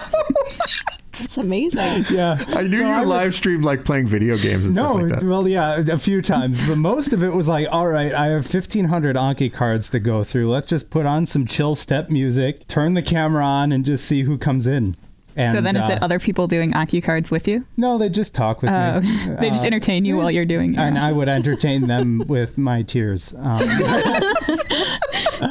It's 1.11 1.37
amazing. 1.39 1.81
yeah. 2.17 2.37
I 2.49 2.63
knew 2.65 2.77
So 2.79 2.85
you 2.85 2.91
I 2.91 3.01
would- 3.01 3.09
live 3.09 3.35
streamed 3.35 3.65
like 3.65 3.85
playing 3.85 4.07
video 4.09 4.37
games 4.37 4.67
and 4.67 4.75
No, 4.75 4.83
stuff 4.83 4.95
like 5.03 5.09
that. 5.13 5.23
No, 5.23 5.29
well, 5.31 5.49
yeah, 5.49 5.83
a 5.89 5.97
few 5.99 6.21
times, 6.21 6.69
but 6.69 6.77
most 6.77 7.13
of 7.13 7.23
it 7.23 7.33
was 7.33 7.49
like, 7.49 7.67
all 7.71 7.89
right, 7.89 8.13
I 8.13 8.27
have 8.27 8.45
fifteen 8.47 8.87
hundred 8.87 9.17
Anki 9.17 9.53
cards 9.53 9.89
to 9.91 9.99
go 10.01 10.25
through. 10.25 10.49
Let's 10.51 10.67
just 10.67 10.91
put 10.91 11.07
on 11.07 11.25
some 11.27 11.47
chill 11.47 11.75
step 11.75 12.11
music, 12.11 12.67
turn 12.69 12.95
the 12.95 13.03
camera 13.03 13.45
on, 13.45 13.73
and 13.73 13.85
just 13.85 14.05
see 14.05 14.23
who 14.23 14.37
comes 14.37 14.67
in. 14.67 14.97
And, 15.39 15.53
so 15.55 15.61
then 15.61 15.77
is 15.77 15.85
uh, 15.85 15.93
it 15.95 16.03
other 16.03 16.19
people 16.19 16.47
doing 16.47 16.73
Anki 16.73 17.03
cards 17.05 17.31
with 17.31 17.47
you? 17.47 17.67
No, 17.77 17.99
they 17.99 18.09
just 18.09 18.35
talk 18.35 18.63
with 18.63 18.71
Oh, 18.71 19.01
me. 19.03 19.35
they 19.39 19.51
just 19.51 19.65
Uh, 19.65 19.67
entertain 19.67 20.07
you 20.07 20.17
while 20.17 20.31
you're 20.31 20.47
doing 20.47 20.73
it. 20.73 20.79
and 20.79 20.99
I 20.99 21.13
would 21.13 21.29
entertain 21.29 21.89
them 21.89 22.23
with 22.27 22.57
my 22.57 22.81
tears. 22.81 23.35
Um, 23.37 23.59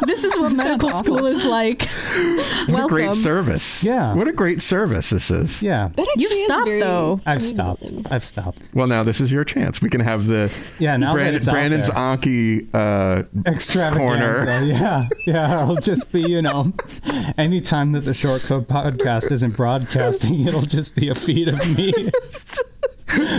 this 0.05 0.23
is 0.23 0.37
what 0.39 0.51
medical 0.55 0.89
school 0.89 1.25
is 1.25 1.45
like. 1.45 1.81
what 1.83 2.67
Welcome. 2.69 2.85
a 2.85 2.87
great 2.87 3.13
service. 3.13 3.83
Yeah. 3.83 4.13
What 4.15 4.27
a 4.27 4.33
great 4.33 4.61
service 4.61 5.09
this 5.09 5.29
is. 5.31 5.61
yeah, 5.61 5.89
That 5.95 6.13
You've 6.17 6.31
stopped 6.31 6.65
very 6.65 6.79
though. 6.79 7.21
I've 7.25 7.43
stopped. 7.43 7.91
I've 8.09 8.25
stopped. 8.25 8.61
Well, 8.73 8.87
now 8.87 9.03
this 9.03 9.19
is 9.21 9.31
your 9.31 9.43
chance. 9.43 9.81
We 9.81 9.89
can 9.89 10.01
have 10.01 10.27
the 10.27 10.51
Yeah, 10.79 10.97
now 10.97 11.13
that 11.13 11.13
Brandon, 11.13 11.43
Brandon's 11.43 11.87
there. 11.87 11.95
Anki 11.95 12.67
uh, 12.73 13.23
Extravaganza. 13.45 13.97
corner. 13.99 14.45
Yeah, 14.65 15.03
yeah. 15.27 15.63
It'll 15.63 15.75
just 15.75 16.11
be, 16.11 16.21
you 16.21 16.41
know, 16.41 16.73
anytime 17.37 17.91
that 17.93 18.01
the 18.01 18.13
Short 18.13 18.41
Coat 18.43 18.67
podcast 18.67 19.31
isn't 19.31 19.55
broadcasting, 19.55 20.47
it'll 20.47 20.61
just 20.61 20.95
be 20.95 21.09
a 21.09 21.15
feed 21.15 21.47
of 21.49 21.77
me 21.77 21.93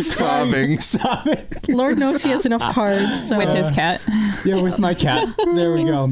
sobbing. 0.00 0.80
sobbing. 0.80 1.46
Lord 1.68 1.98
knows 1.98 2.22
he 2.22 2.30
has 2.30 2.46
enough 2.46 2.62
cards. 2.74 3.28
So 3.28 3.38
with 3.38 3.48
his 3.54 3.70
cat. 3.70 4.00
Yeah, 4.44 4.60
with 4.62 4.78
my 4.78 4.94
cat. 4.94 5.28
There 5.54 5.72
we 5.72 5.84
go. 5.84 6.10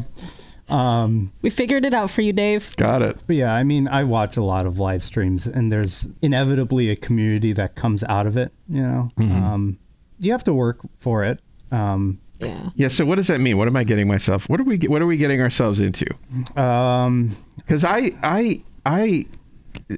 Um, 0.69 1.33
we 1.43 1.51
figured 1.51 1.85
it 1.85 1.93
out 1.95 2.11
for 2.11 2.23
you, 2.23 2.33
Dave. 2.33 2.75
Got 2.77 3.03
it. 3.03 3.23
but 3.27 3.37
yeah, 3.37 3.53
I 3.55 3.65
mean, 3.65 3.87
I 3.89 4.05
watch 4.05 4.37
a 4.37 4.43
lot 4.43 4.65
of 4.67 4.79
live 4.79 5.05
streams, 5.05 5.47
and 5.47 5.71
there's 5.71 6.09
inevitably 6.23 6.91
a 6.91 6.97
community 6.97 7.53
that 7.53 7.75
comes 7.75 8.03
out 8.05 8.27
of 8.27 8.37
it. 8.37 8.53
You 8.69 8.83
know, 8.83 9.09
um, 9.19 9.79
you 10.19 10.33
have 10.33 10.45
to 10.45 10.55
work 10.55 10.79
for 10.99 11.23
it. 11.25 11.41
Um, 11.71 12.19
Yeah. 12.41 12.71
Yeah. 12.77 12.89
So 12.89 13.05
what 13.05 13.17
does 13.17 13.27
that 13.29 13.41
mean? 13.41 13.59
What 13.59 13.69
am 13.69 13.77
I 13.77 13.85
getting 13.85 14.09
myself? 14.09 14.49
What 14.49 14.59
are 14.61 14.65
we? 14.65 14.79
What 14.79 15.03
are 15.03 15.07
we 15.07 15.17
getting 15.17 15.41
ourselves 15.41 15.81
into? 15.81 16.07
um, 16.61 17.37
Because 17.57 17.85
I 17.85 18.13
I 18.23 18.63
I 18.87 19.25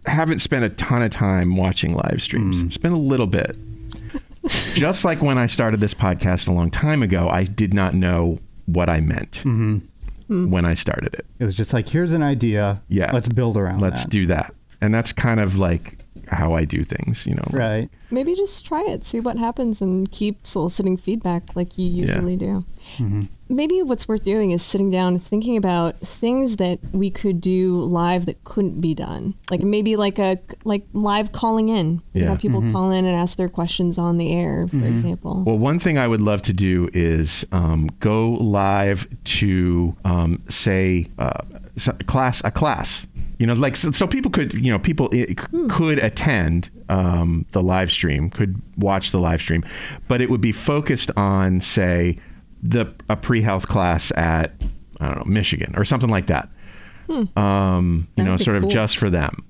haven't 0.07 0.41
spent 0.41 0.65
a 0.65 0.71
ton 0.71 1.03
of 1.03 1.11
time 1.11 1.57
watching 1.57 1.95
live 1.95 2.21
streams. 2.23 2.63
It's 2.63 2.79
been 2.79 2.93
a 2.93 2.99
little 2.99 3.27
bit. 3.27 3.57
Just 4.75 5.05
like 5.05 5.23
when 5.23 5.39
I 5.39 5.47
started 5.47 5.81
this 5.81 5.95
podcast 5.95 6.49
a 6.49 6.53
long 6.53 6.71
time 6.71 7.03
ago, 7.03 7.29
I 7.29 7.45
did 7.45 7.75
not 7.75 7.95
know 7.95 8.39
what 8.67 8.89
I 8.89 9.01
meant 9.01 9.45
Mm. 10.29 10.51
when 10.51 10.65
I 10.65 10.75
started 10.75 11.15
it. 11.15 11.25
it 11.39 11.45
was 11.45 11.55
just 11.55 11.73
like, 11.73 11.89
here's 11.89 12.13
an 12.13 12.23
idea. 12.23 12.83
Yeah. 12.89 13.13
let's 13.13 13.29
build 13.29 13.57
around. 13.57 13.79
It. 13.79 13.83
Let's 13.83 14.05
that. 14.05 14.11
do 14.11 14.27
that. 14.27 14.53
And 14.81 14.93
that's 14.95 15.13
kind 15.13 15.39
of 15.41 15.57
like 15.57 15.99
how 16.29 16.55
I 16.55 16.65
do 16.65 16.83
things. 16.83 17.27
You 17.27 17.35
know, 17.37 17.49
Right. 17.51 17.89
Maybe 18.11 18.35
just 18.35 18.67
try 18.67 18.83
it, 18.83 19.05
see 19.05 19.21
what 19.21 19.39
happens, 19.39 19.81
and 19.81 20.11
keep 20.11 20.47
soliciting 20.47 20.97
feedback 20.97 21.55
like 21.57 21.79
you 21.79 21.89
usually 21.89 22.37
do. 22.37 22.65
Mm-hmm. 22.99 23.21
Maybe 23.49 23.81
what's 23.83 24.09
worth 24.09 24.25
doing 24.25 24.51
is 24.51 24.61
sitting 24.63 24.91
down 24.91 25.15
and 25.15 25.23
thinking 25.23 25.57
about 25.57 25.99
things 26.01 26.57
that 26.57 26.81
we 26.93 27.11
could 27.11 27.41
do 27.41 27.77
live 27.79 28.27
that 28.27 28.43
couldn't 28.43 28.81
be 28.81 28.93
done. 28.93 29.35
Like 29.51 29.63
maybe 29.63 29.95
like 29.95 30.19
a 30.19 30.39
like 30.65 30.85
live 30.93 31.31
calling 31.31 31.69
in. 31.69 32.03
You 32.13 32.23
Yeah. 32.25 32.31
have 32.31 32.41
people 32.41 32.61
call 32.73 32.91
in 32.91 33.05
and 33.05 33.15
ask 33.15 33.37
their 33.37 33.49
questions 33.49 33.99
on 33.99 34.17
the 34.19 34.33
air, 34.33 34.67
for 34.67 34.85
example. 34.85 35.45
Well, 35.47 35.59
one 35.59 35.79
thing 35.79 35.97
I 35.97 36.09
would 36.09 36.21
love 36.21 36.43
to 36.43 36.53
do 36.53 36.89
is 36.93 37.47
um, 37.53 37.89
go 38.01 38.31
live 38.33 39.07
to 39.39 39.97
um, 40.05 40.43
say 40.49 41.07
uh, 41.19 41.39
class 42.07 42.43
a 42.45 42.51
class. 42.51 43.07
You 43.39 43.47
know, 43.47 43.53
like 43.53 43.77
so, 43.77 43.91
so 43.93 44.07
people 44.09 44.31
could 44.31 44.55
you 44.55 44.73
know 44.73 44.79
people 44.79 45.09
i- 45.13 45.27
c- 45.29 45.37
could 45.69 45.99
attend 46.01 46.71
um, 46.89 47.45
the 47.53 47.63
live 47.63 47.91
stream, 47.93 48.29
could 48.31 48.61
watch 48.77 49.11
the 49.13 49.19
live 49.21 49.41
stream, 49.41 49.63
but 50.09 50.21
it 50.21 50.31
would 50.31 50.41
be 50.41 50.53
focused 50.53 51.11
on 51.17 51.61
say 51.61 52.19
the 52.63 52.93
a 53.09 53.17
pre 53.17 53.43
health 53.43 53.69
class 53.69 54.11
at 54.17 54.53
I 55.01 55.07
don't 55.09 55.19
know 55.19 55.33
Michigan 55.33 55.75
or 55.77 55.85
something 55.85 56.11
like 56.11 56.27
that. 56.27 56.49
Um, 57.09 58.09
you 58.17 58.25
That 58.25 58.25
know, 58.25 58.31
would 58.33 58.39
be 58.39 58.45
sort 58.45 58.57
of 58.57 58.69
just 58.69 58.97
for 58.97 59.11
them. 59.11 59.45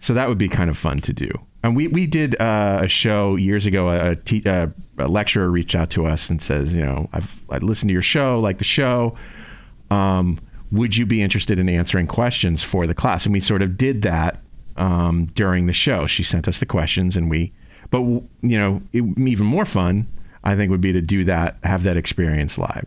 So 0.00 0.14
that 0.14 0.28
would 0.28 0.38
be 0.38 0.48
kind 0.48 0.68
of 0.68 0.76
fun 0.76 0.98
to 0.98 1.12
do. 1.12 1.30
And 1.62 1.76
we, 1.76 1.86
we 1.86 2.06
did 2.08 2.34
uh, 2.40 2.80
a 2.82 2.88
show 2.88 3.36
years 3.36 3.66
ago. 3.66 3.88
A, 3.90 4.10
a, 4.12 4.16
te- 4.16 4.42
uh, 4.44 4.66
a 4.98 5.06
lecturer 5.06 5.48
reached 5.48 5.76
out 5.76 5.90
to 5.90 6.06
us 6.06 6.28
and 6.28 6.42
says, 6.42 6.74
you 6.74 6.80
know, 6.80 7.08
I've 7.12 7.40
I 7.50 7.58
listened 7.58 7.90
to 7.90 7.92
your 7.92 8.02
show, 8.02 8.40
like 8.40 8.58
the 8.58 8.64
show. 8.64 9.14
Um, 9.90 10.38
would 10.72 10.96
you 10.96 11.06
be 11.06 11.22
interested 11.22 11.60
in 11.60 11.68
answering 11.68 12.08
questions 12.08 12.64
for 12.64 12.86
the 12.88 12.94
class? 12.94 13.26
And 13.26 13.32
we 13.32 13.38
sort 13.40 13.62
of 13.62 13.76
did 13.76 14.02
that 14.02 14.42
um, 14.76 15.26
during 15.34 15.66
the 15.66 15.72
show. 15.72 16.06
She 16.08 16.24
sent 16.24 16.48
us 16.48 16.58
the 16.58 16.66
questions, 16.66 17.16
and 17.16 17.30
we. 17.30 17.52
But 17.90 18.00
you 18.00 18.58
know, 18.58 18.82
it, 18.92 19.04
even 19.18 19.46
more 19.46 19.64
fun, 19.66 20.08
I 20.42 20.56
think, 20.56 20.70
would 20.70 20.80
be 20.80 20.92
to 20.92 21.02
do 21.02 21.24
that, 21.24 21.58
have 21.62 21.82
that 21.84 21.96
experience 21.96 22.58
live. 22.58 22.86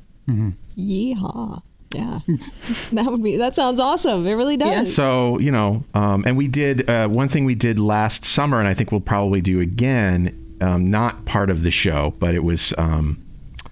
Yeehaw. 0.77 1.61
Yeah. 1.93 2.19
that 2.93 3.05
would 3.05 3.21
be 3.21 3.37
that 3.37 3.55
sounds 3.55 3.79
awesome. 3.79 4.25
It 4.25 4.33
really 4.33 4.57
does. 4.57 4.95
So 4.95 5.37
you 5.37 5.51
know, 5.51 5.83
um, 5.93 6.23
and 6.25 6.35
we 6.35 6.47
did 6.47 6.89
uh, 6.89 7.07
one 7.07 7.29
thing 7.29 7.45
we 7.45 7.55
did 7.55 7.77
last 7.77 8.25
summer, 8.25 8.59
and 8.59 8.67
I 8.67 8.73
think 8.73 8.91
we'll 8.91 9.01
probably 9.01 9.41
do 9.41 9.59
again. 9.59 10.39
Um, 10.61 10.89
not 10.89 11.25
part 11.25 11.49
of 11.49 11.63
the 11.63 11.71
show, 11.71 12.13
but 12.19 12.33
it 12.33 12.43
was, 12.43 12.73
um, 12.77 13.21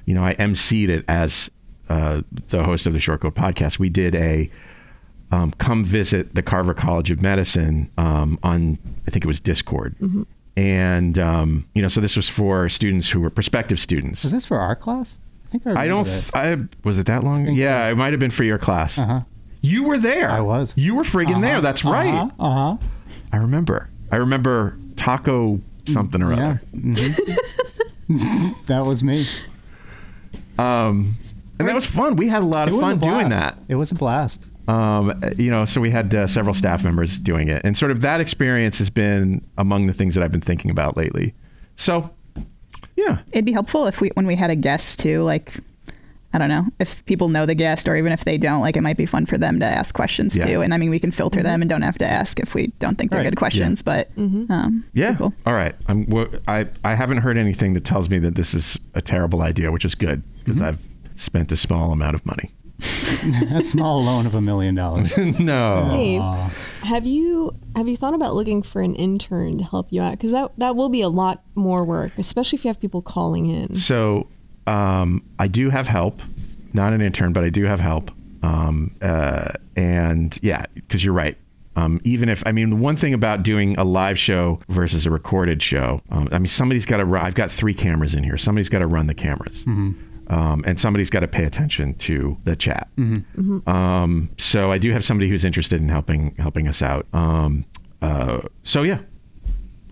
you 0.06 0.14
know, 0.14 0.26
I 0.26 0.34
emceed 0.36 0.90
it 0.90 1.06
as 1.08 1.50
uh, 1.90 2.22
the 2.50 2.64
host 2.64 2.86
of 2.86 2.92
the 2.92 3.00
Short 3.00 3.22
Coat 3.22 3.36
podcast. 3.36 3.80
We 3.80 3.90
did 3.90 4.14
a 4.14 4.52
um, 5.32 5.52
come 5.52 5.86
visit 5.86 6.36
the 6.36 6.42
Carver 6.42 6.74
College 6.74 7.10
of 7.10 7.22
Medicine 7.22 7.92
um, 7.98 8.38
on, 8.44 8.78
I 9.08 9.12
think 9.12 9.24
it 9.24 9.28
was 9.28 9.40
Discord. 9.40 9.96
And, 10.58 11.18
um, 11.18 11.66
you 11.74 11.82
know, 11.82 11.88
so 11.88 12.02
this 12.02 12.16
was 12.16 12.28
for 12.28 12.68
students 12.70 13.10
who 13.10 13.20
were 13.22 13.30
prospective 13.30 13.80
students. 13.80 14.24
Was 14.24 14.34
this 14.34 14.46
for 14.46 14.60
our 14.60 14.76
class? 14.76 15.18
I 15.46 15.48
think 15.52 15.68
I, 15.68 15.84
I 15.84 15.88
don't, 15.88 16.04
this. 16.06 16.34
I, 16.34 16.58
was 16.84 17.00
it 17.00 17.06
that 17.08 17.24
long? 17.24 17.48
Yeah, 17.54 17.88
it 17.88 17.96
might 17.96 18.12
have 18.14 18.20
been 18.20 18.32
for 18.32 18.44
your 18.44 18.58
class. 18.58 18.98
Uh-huh. 18.98 19.22
You 19.62 19.84
were 19.86 19.98
there. 19.98 20.32
I 20.32 20.40
was. 20.42 20.74
You 20.76 20.96
were 20.96 21.04
friggin' 21.04 21.42
there. 21.42 21.62
That's 21.62 21.86
right. 21.86 22.30
Uh 22.40 22.50
huh. 22.52 22.78
I 23.32 23.38
remember. 23.38 23.90
I 24.12 24.16
remember 24.18 24.78
taco 24.96 25.62
something 25.88 26.22
or 26.22 26.34
Yeah. 26.34 26.50
other. 26.50 26.62
Mhm. 26.76 28.66
that 28.68 28.86
was 28.86 29.04
me. 29.04 29.26
Um, 30.58 31.16
and 31.60 31.68
that 31.68 31.76
was 31.76 31.86
fun. 31.86 32.16
We 32.16 32.28
had 32.28 32.44
a 32.44 32.46
lot 32.46 32.68
of 32.68 32.80
fun 32.80 32.98
doing 33.00 33.30
that. 33.30 33.58
It 33.68 33.76
was 33.76 33.92
a 33.92 33.96
blast. 33.96 34.51
Um, 34.72 35.22
you 35.38 35.52
know, 35.52 35.66
so 35.66 35.82
we 35.82 35.92
had 35.92 36.14
uh, 36.16 36.28
several 36.28 36.54
staff 36.54 36.84
members 36.84 37.20
doing 37.20 37.48
it, 37.50 37.62
and 37.66 37.78
sort 37.78 37.92
of 37.92 38.02
that 38.02 38.22
experience 38.22 38.78
has 38.80 38.90
been 38.90 39.46
among 39.58 39.88
the 39.88 39.94
things 39.94 40.16
that 40.16 40.24
I've 40.24 40.32
been 40.32 40.40
thinking 40.42 40.72
about 40.72 40.96
lately. 40.96 41.34
So, 41.76 42.10
yeah, 42.96 43.20
It'd 43.34 43.46
be 43.46 43.52
helpful 43.52 43.86
if 43.88 44.02
we 44.02 44.10
when 44.14 44.28
we 44.28 44.36
had 44.36 44.50
a 44.52 44.56
guest 44.56 45.00
too, 45.00 45.24
like 45.24 45.54
I 46.34 46.38
don't 46.38 46.48
know, 46.50 46.66
if 46.80 47.04
people 47.06 47.28
know 47.28 47.46
the 47.46 47.56
guest 47.56 47.90
or 47.90 47.96
even 47.98 48.14
if 48.14 48.24
they 48.24 48.38
don't, 48.38 48.62
like 48.62 48.78
it 48.78 48.82
might 48.82 48.96
be 48.98 49.06
fun 49.06 49.26
for 49.26 49.38
them 49.38 49.60
to 49.60 49.66
ask 49.66 49.94
questions 49.94 50.38
Yeah. 50.38 50.46
too. 50.46 50.62
And 50.62 50.74
I 50.74 50.78
mean 50.78 50.90
we 50.90 51.00
can 51.00 51.12
filter 51.12 51.44
them 51.44 51.62
and 51.62 51.68
don't 51.70 51.82
have 51.82 51.98
to 51.98 52.06
ask 52.06 52.40
if 52.40 52.56
we 52.56 52.68
don't 52.80 52.98
think 52.98 53.12
they're 53.12 53.20
Right. 53.22 53.30
good 53.30 53.38
questions. 53.38 53.82
But 53.82 54.10
um 54.18 54.86
yeah. 54.94 55.16
cool. 55.16 55.34
All 55.46 55.54
right. 55.54 55.76
I'm. 55.88 56.06
I 56.48 56.68
I 56.86 56.96
haven't 56.96 57.18
heard 57.18 57.38
anything 57.38 57.74
that 57.74 57.84
tells 57.84 58.10
me 58.10 58.20
that 58.20 58.36
this 58.36 58.54
is 58.54 58.78
a 58.94 59.02
terrible 59.02 59.42
idea, 59.42 59.72
which 59.72 59.84
is 59.86 59.96
good 59.96 60.24
because 60.40 60.58
Mm-hmm. 60.58 60.66
I've 60.66 60.88
spent 61.18 61.52
a 61.52 61.58
small 61.58 61.92
amount 61.92 62.16
of 62.16 62.26
money. 62.26 62.52
A 63.56 63.62
small 63.64 64.04
loan 64.04 64.26
of 64.26 64.34
a 64.34 64.42
million 64.42 64.74
dollars. 64.76 65.16
no. 65.40 65.88
Dave, 65.92 66.22
have 66.84 67.06
you 67.06 67.56
have 67.76 67.88
you 67.88 67.96
thought 67.96 68.14
about 68.14 68.34
looking 68.34 68.64
for 68.64 68.82
an 68.82 68.96
intern 68.96 69.58
to 69.60 69.64
help 69.64 69.88
you 69.92 70.02
out? 70.02 70.12
Because 70.12 70.32
that 70.32 70.52
that 70.58 70.76
will 70.76 70.90
be 70.90 71.02
a 71.02 71.10
lot 71.10 71.44
more 71.54 71.84
work, 71.84 72.12
especially 72.18 72.58
if 72.58 72.66
you 72.66 72.70
have 72.70 72.80
people 72.80 73.02
calling 73.02 73.48
in. 73.48 73.76
So 73.76 74.28
um, 74.66 75.24
I 75.38 75.48
do 75.48 75.70
have 75.70 75.88
help, 75.88 76.22
not 76.74 76.94
an 76.94 77.02
intern, 77.02 77.34
but 77.34 77.44
I 77.44 77.50
do 77.50 77.66
have 77.66 77.80
help. 77.80 78.12
Um, 78.44 78.96
uh, 79.02 79.52
and 79.76 80.38
yeah, 80.42 80.66
because 80.74 81.04
you're 81.04 81.14
right. 81.14 81.38
Um, 81.76 82.02
even 82.04 82.28
if 82.30 82.44
I 82.46 82.52
mean, 82.52 82.80
one 82.80 82.96
thing 82.96 83.14
about 83.14 83.44
doing 83.44 83.78
a 83.78 83.84
live 83.84 84.20
show 84.20 84.60
versus 84.68 85.06
a 85.06 85.12
recorded 85.12 85.62
show, 85.62 86.02
um, 86.10 86.28
I 86.32 86.38
mean, 86.40 86.48
somebody's 86.48 86.86
got 86.86 86.98
to. 86.98 87.06
run 87.06 87.24
I've 87.26 87.36
got 87.36 87.50
three 87.50 87.74
cameras 87.74 88.14
in 88.14 88.24
here. 88.24 88.38
Somebody's 88.38 88.70
got 88.70 88.80
to 88.80 88.88
run 88.88 89.08
the 89.08 89.14
cameras. 89.14 89.64
Um, 90.32 90.64
and 90.66 90.80
somebody's 90.80 91.10
got 91.10 91.20
to 91.20 91.28
pay 91.28 91.44
attention 91.44 91.94
to 91.96 92.38
the 92.46 92.56
chat. 92.56 92.88
Um, 93.68 94.30
so 94.38 94.72
I 94.72 94.78
do 94.78 94.92
have 94.92 95.04
somebody 95.04 95.30
who's 95.30 95.44
interested 95.44 95.82
in 95.82 95.90
helping 95.90 96.34
helping 96.40 96.68
us 96.70 96.82
out. 96.82 97.06
Um, 97.14 97.66
uh, 98.02 98.40
so 98.64 98.84
yeah, 98.84 99.00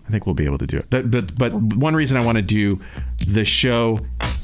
I 0.06 0.10
think 0.10 0.24
we'll 0.24 0.34
be 0.34 0.46
able 0.46 0.58
to 0.58 0.66
do 0.66 0.78
it. 0.78 0.86
But 0.88 1.10
but, 1.10 1.36
but 1.36 1.52
one 1.54 1.94
reason 1.94 2.16
I 2.16 2.24
want 2.24 2.36
to 2.36 2.42
do 2.42 2.80
the 3.26 3.44
show 3.44 4.00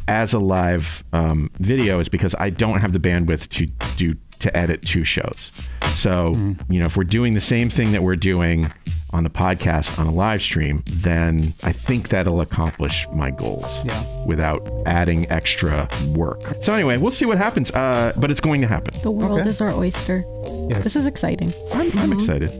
as 0.07 0.35
a 0.35 0.39
live 0.39 1.03
um, 1.13 1.51
video 1.59 1.99
is 1.99 2.09
because 2.09 2.35
I 2.39 2.51
don't 2.51 2.81
have 2.81 2.93
the 2.93 3.01
bandwidth 3.01 3.49
to 3.49 3.67
do 3.97 4.15
to 4.41 4.57
edit 4.57 4.83
two 4.83 5.05
shows. 5.05 5.51
So 5.97 6.35
you 6.69 6.79
know, 6.81 6.87
if 6.87 6.97
we're 6.97 7.05
doing 7.05 7.35
the 7.35 7.41
same 7.41 7.71
thing 7.71 7.93
that 7.93 8.03
we're 8.03 8.17
doing 8.17 8.71
on 9.13 9.23
the 9.25 9.31
podcast 9.31 9.99
on 9.99 10.07
a 10.07 10.11
live 10.13 10.43
stream, 10.43 10.83
then 10.87 11.55
I 11.63 11.73
think 11.73 12.09
that'll 12.09 12.41
accomplish 12.41 13.07
my 13.15 13.31
goals 13.31 13.65
Yeah. 13.85 14.03
without 14.27 14.69
adding 14.85 15.31
extra 15.31 15.89
work. 16.15 16.41
So 16.63 16.75
anyway, 16.75 16.99
we'll 16.99 17.13
see 17.13 17.25
what 17.25 17.39
happens. 17.39 17.71
Uh, 17.71 18.13
but 18.17 18.31
it's 18.31 18.41
going 18.41 18.61
to 18.63 18.67
happen. 18.67 18.95
The 19.03 19.11
world 19.11 19.41
Okay. 19.41 19.49
is 19.49 19.61
our 19.61 19.73
oyster. 19.73 20.23
Yes. 20.69 20.83
This 20.85 20.97
is 20.97 21.07
exciting. 21.07 21.53
I'm, 21.73 21.91
I'm 21.99 22.13
excited. 22.13 22.51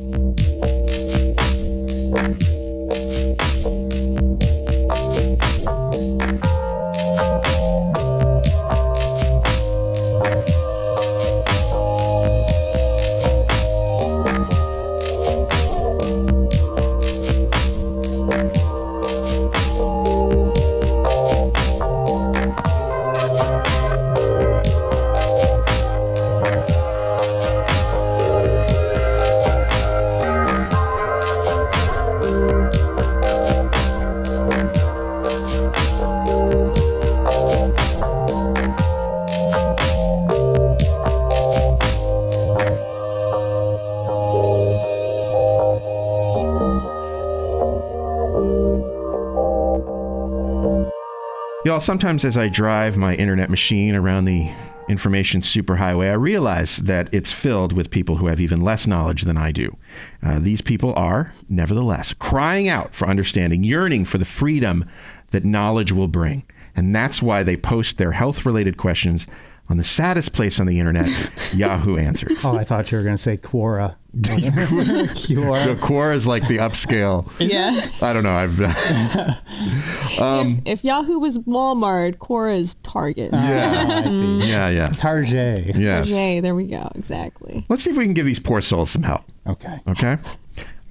Y'all, 51.67 51.81
sometimes 51.81 52.25
as 52.25 52.39
I 52.39 52.47
drive 52.47 52.97
my 52.97 53.17
internet 53.17 53.51
machine 53.51 53.97
around 53.97 54.27
the 54.27 54.53
information 54.89 55.41
superhighway, 55.41 56.09
I 56.09 56.15
realize 56.15 56.77
that 56.77 57.09
it's 57.11 57.33
filled 57.33 57.73
with 57.73 57.91
people 57.91 58.19
who 58.19 58.29
have 58.29 58.41
even 58.41 58.61
less 58.61 58.87
knowledge 58.87 59.23
than 59.23 59.37
I 59.37 59.51
do. 59.51 59.77
Uh, 60.23 60.39
these 60.39 60.61
people 60.61 60.95
are, 60.95 61.33
nevertheless, 61.49 62.13
crying 62.13 62.69
out 62.69 62.95
for 62.95 63.09
understanding, 63.09 63.65
yearning 63.65 64.05
for 64.05 64.17
the 64.17 64.25
freedom 64.25 64.85
that 65.33 65.45
knowledge 65.45 65.91
will 65.91 66.07
bring. 66.07 66.45
And 66.77 66.95
that's 66.95 67.21
why 67.21 67.43
they 67.43 67.57
post 67.57 67.99
their 67.99 68.13
health 68.13 68.47
related 68.47 68.77
questions 68.77 69.27
on 69.69 69.77
the 69.79 69.85
saddest 69.85 70.33
place 70.33 70.61
on 70.61 70.67
the 70.67 70.79
internet, 70.79 71.09
Yahoo 71.55 71.97
Answers. 71.97 72.45
Oh, 72.45 72.57
I 72.57 72.65
thought 72.65 72.91
you 72.93 72.99
were 72.99 73.05
going 73.05 73.17
to 73.17 73.23
say 73.23 73.37
Quora. 73.37 73.97
The 74.15 74.29
Quora. 75.15 75.77
Quora 75.77 76.15
is 76.15 76.27
like 76.27 76.47
the 76.49 76.59
upscale. 76.59 77.31
Yeah. 77.39 77.87
I 78.01 78.13
don't 78.13 78.23
know. 78.23 78.33
I've 78.33 78.59
if, 79.49 80.63
if 80.67 80.85
Yahoo 80.85 81.19
was 81.19 81.39
Walmart, 81.41 82.17
Quora 82.17 82.59
is 82.59 82.77
Target. 82.77 83.31
yeah, 83.33 84.03
I 84.07 84.09
see. 84.09 84.49
yeah, 84.49 84.69
yeah. 84.69 84.89
Target. 84.89 85.77
Yes. 85.77 86.09
Yay, 86.11 86.41
there 86.41 86.55
we 86.55 86.67
go. 86.67 86.91
Exactly. 86.95 87.67
Let's 87.69 87.83
see 87.83 87.91
if 87.91 87.97
we 87.97 88.05
can 88.05 88.15
give 88.15 88.27
these 88.27 88.41
poor 88.41 88.61
souls 88.61 88.91
some 88.91 89.03
help. 89.03 89.25
Okay. 89.47 89.81
Okay. 89.89 90.17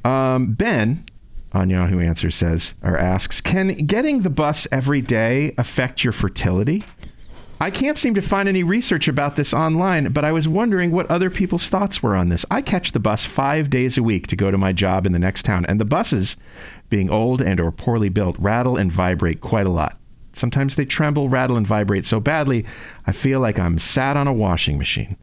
Um, 0.04 0.54
ben 0.54 1.04
on 1.52 1.70
Yahoo 1.70 2.00
Answers 2.00 2.36
says 2.36 2.76
or 2.84 2.98
asks, 2.98 3.42
"Can 3.42 3.70
getting 3.70 4.22
the 4.22 4.30
bus 4.30 4.68
every 4.72 5.02
day 5.02 5.54
affect 5.58 6.04
your 6.04 6.14
fertility?" 6.14 6.84
I 7.60 7.72
can't 7.72 7.98
seem 7.98 8.16
to 8.16 8.22
find 8.22 8.50
any 8.50 8.64
research 8.64 9.08
about 9.08 9.38
this 9.38 9.54
online, 9.54 10.12
but 10.12 10.26
I 10.26 10.34
was 10.34 10.48
wondering 10.48 10.92
what 10.92 11.10
other 11.10 11.30
people's 11.30 11.70
thoughts 11.70 12.04
were 12.04 12.16
on 12.16 12.28
this. 12.28 12.46
I 12.52 12.62
catch 12.62 12.92
the 12.92 13.00
bus 13.00 13.24
5 13.24 13.70
days 13.70 13.98
a 13.98 14.04
week 14.04 14.28
to 14.28 14.36
go 14.36 14.52
to 14.52 14.58
my 14.58 14.74
job 14.74 15.06
in 15.06 15.14
the 15.14 15.20
next 15.20 15.44
town, 15.44 15.66
and 15.66 15.80
the 15.80 15.86
buses, 15.86 16.36
being 16.90 17.10
old 17.10 17.42
and 17.42 17.60
or 17.62 17.72
poorly 17.72 18.10
built, 18.10 18.36
rattle 18.38 18.76
and 18.76 18.92
vibrate 18.92 19.40
quite 19.40 19.66
a 19.66 19.70
lot. 19.70 19.98
Sometimes 20.34 20.76
they 20.76 20.84
tremble, 20.84 21.30
rattle 21.30 21.56
and 21.56 21.66
vibrate 21.66 22.06
so 22.06 22.20
badly, 22.20 22.66
I 23.08 23.14
feel 23.14 23.40
like 23.40 23.58
I'm 23.58 23.80
sat 23.80 24.18
on 24.18 24.28
a 24.28 24.34
washing 24.34 24.78
machine. 24.78 25.16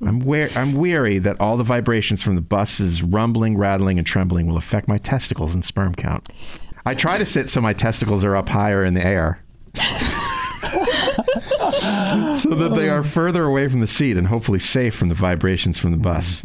I'm, 0.00 0.20
wear- 0.20 0.48
I'm 0.56 0.72
weary 0.72 1.18
that 1.18 1.38
all 1.38 1.58
the 1.58 1.64
vibrations 1.64 2.22
from 2.22 2.34
the 2.34 2.40
bus's 2.40 3.02
rumbling, 3.02 3.58
rattling, 3.58 3.98
and 3.98 4.06
trembling 4.06 4.46
will 4.46 4.56
affect 4.56 4.88
my 4.88 4.96
testicles 4.96 5.54
and 5.54 5.62
sperm 5.62 5.94
count. 5.94 6.30
I 6.86 6.94
try 6.94 7.18
to 7.18 7.26
sit 7.26 7.50
so 7.50 7.60
my 7.60 7.74
testicles 7.74 8.24
are 8.24 8.36
up 8.36 8.48
higher 8.48 8.84
in 8.84 8.94
the 8.94 9.04
air. 9.04 9.42
so 12.38 12.50
that 12.54 12.74
they 12.74 12.88
are 12.88 13.02
further 13.02 13.44
away 13.44 13.68
from 13.68 13.80
the 13.80 13.86
seat 13.86 14.16
and 14.16 14.28
hopefully 14.28 14.58
safe 14.58 14.94
from 14.94 15.08
the 15.08 15.14
vibrations 15.14 15.78
from 15.78 15.92
the 15.92 15.98
bus. 15.98 16.42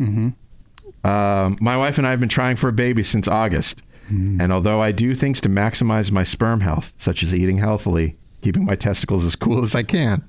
Um, 1.04 1.58
my 1.62 1.78
wife 1.78 1.98
and 1.98 2.06
I 2.06 2.12
have 2.12 2.20
been 2.20 2.30
trying 2.30 2.56
for 2.56 2.68
a 2.70 2.74
baby 2.74 3.04
since 3.04 3.28
August. 3.28 3.82
And 4.42 4.52
although 4.52 4.82
I 4.82 4.92
do 4.92 5.14
things 5.14 5.40
to 5.42 5.50
maximize 5.50 6.12
my 6.12 6.24
sperm 6.24 6.62
health, 6.62 6.94
such 6.98 7.22
as 7.22 7.36
eating 7.36 7.58
healthily, 7.60 8.18
keeping 8.42 8.66
my 8.66 8.74
testicles 8.74 9.24
as 9.24 9.36
cool 9.36 9.64
as 9.64 9.76
I 9.76 9.84
can, 9.84 10.28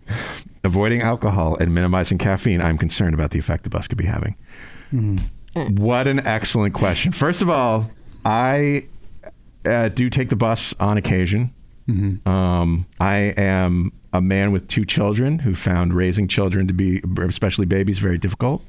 avoiding 0.62 1.00
alcohol, 1.00 1.56
and 1.58 1.74
minimizing 1.74 2.18
caffeine, 2.18 2.60
I'm 2.60 2.76
concerned 2.76 3.14
about 3.14 3.30
the 3.30 3.38
effect 3.38 3.64
the 3.64 3.70
bus 3.70 3.88
could 3.88 3.96
be 3.96 4.04
having. 4.04 4.36
What 5.54 6.06
an 6.06 6.20
excellent 6.26 6.74
question. 6.74 7.12
First 7.12 7.40
of 7.40 7.48
all, 7.48 7.90
I 8.24 8.84
uh, 9.64 9.88
do 9.88 10.10
take 10.10 10.28
the 10.28 10.36
bus 10.36 10.74
on 10.78 10.98
occasion. 10.98 11.52
Um, 12.26 12.86
I 13.00 13.16
am 13.36 13.92
a 14.12 14.20
man 14.20 14.50
with 14.52 14.66
two 14.68 14.84
children 14.84 15.40
who 15.40 15.54
found 15.54 15.94
raising 15.94 16.26
children 16.28 16.66
to 16.66 16.72
be, 16.74 17.02
especially 17.28 17.66
babies, 17.66 17.98
very 17.98 18.18
difficult. 18.18 18.62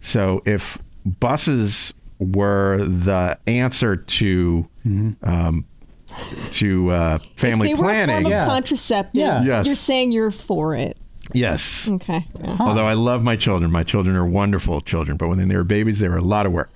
So 0.00 0.42
if 0.46 0.78
buses 1.04 1.92
were 2.18 2.78
the 2.84 3.38
answer 3.46 3.96
to 3.96 4.68
um, 5.22 5.64
to 6.52 6.90
uh, 6.90 7.18
family 7.36 7.70
if 7.70 7.78
they 7.78 7.82
planning, 7.82 8.24
were 8.24 8.30
a 8.30 8.32
form 8.32 8.40
of 8.42 8.48
contraceptive, 8.48 9.20
Yeah. 9.20 9.42
Yes. 9.42 9.66
you're 9.66 9.74
saying 9.76 10.12
you're 10.12 10.30
for 10.30 10.74
it. 10.74 10.96
yes. 11.32 11.88
Okay. 11.88 12.26
yeah. 12.40 12.56
Although 12.60 12.86
I 12.86 12.92
love 12.94 13.22
my 13.22 13.36
children, 13.36 13.70
my 13.70 13.82
children 13.82 14.16
are 14.16 14.26
wonderful 14.26 14.80
children, 14.80 15.16
but 15.16 15.28
when 15.28 15.48
they 15.48 15.56
were 15.56 15.64
babies, 15.64 15.98
they 16.00 16.08
were 16.08 16.16
a 16.16 16.22
lot 16.22 16.46
of 16.46 16.52
work. 16.52 16.70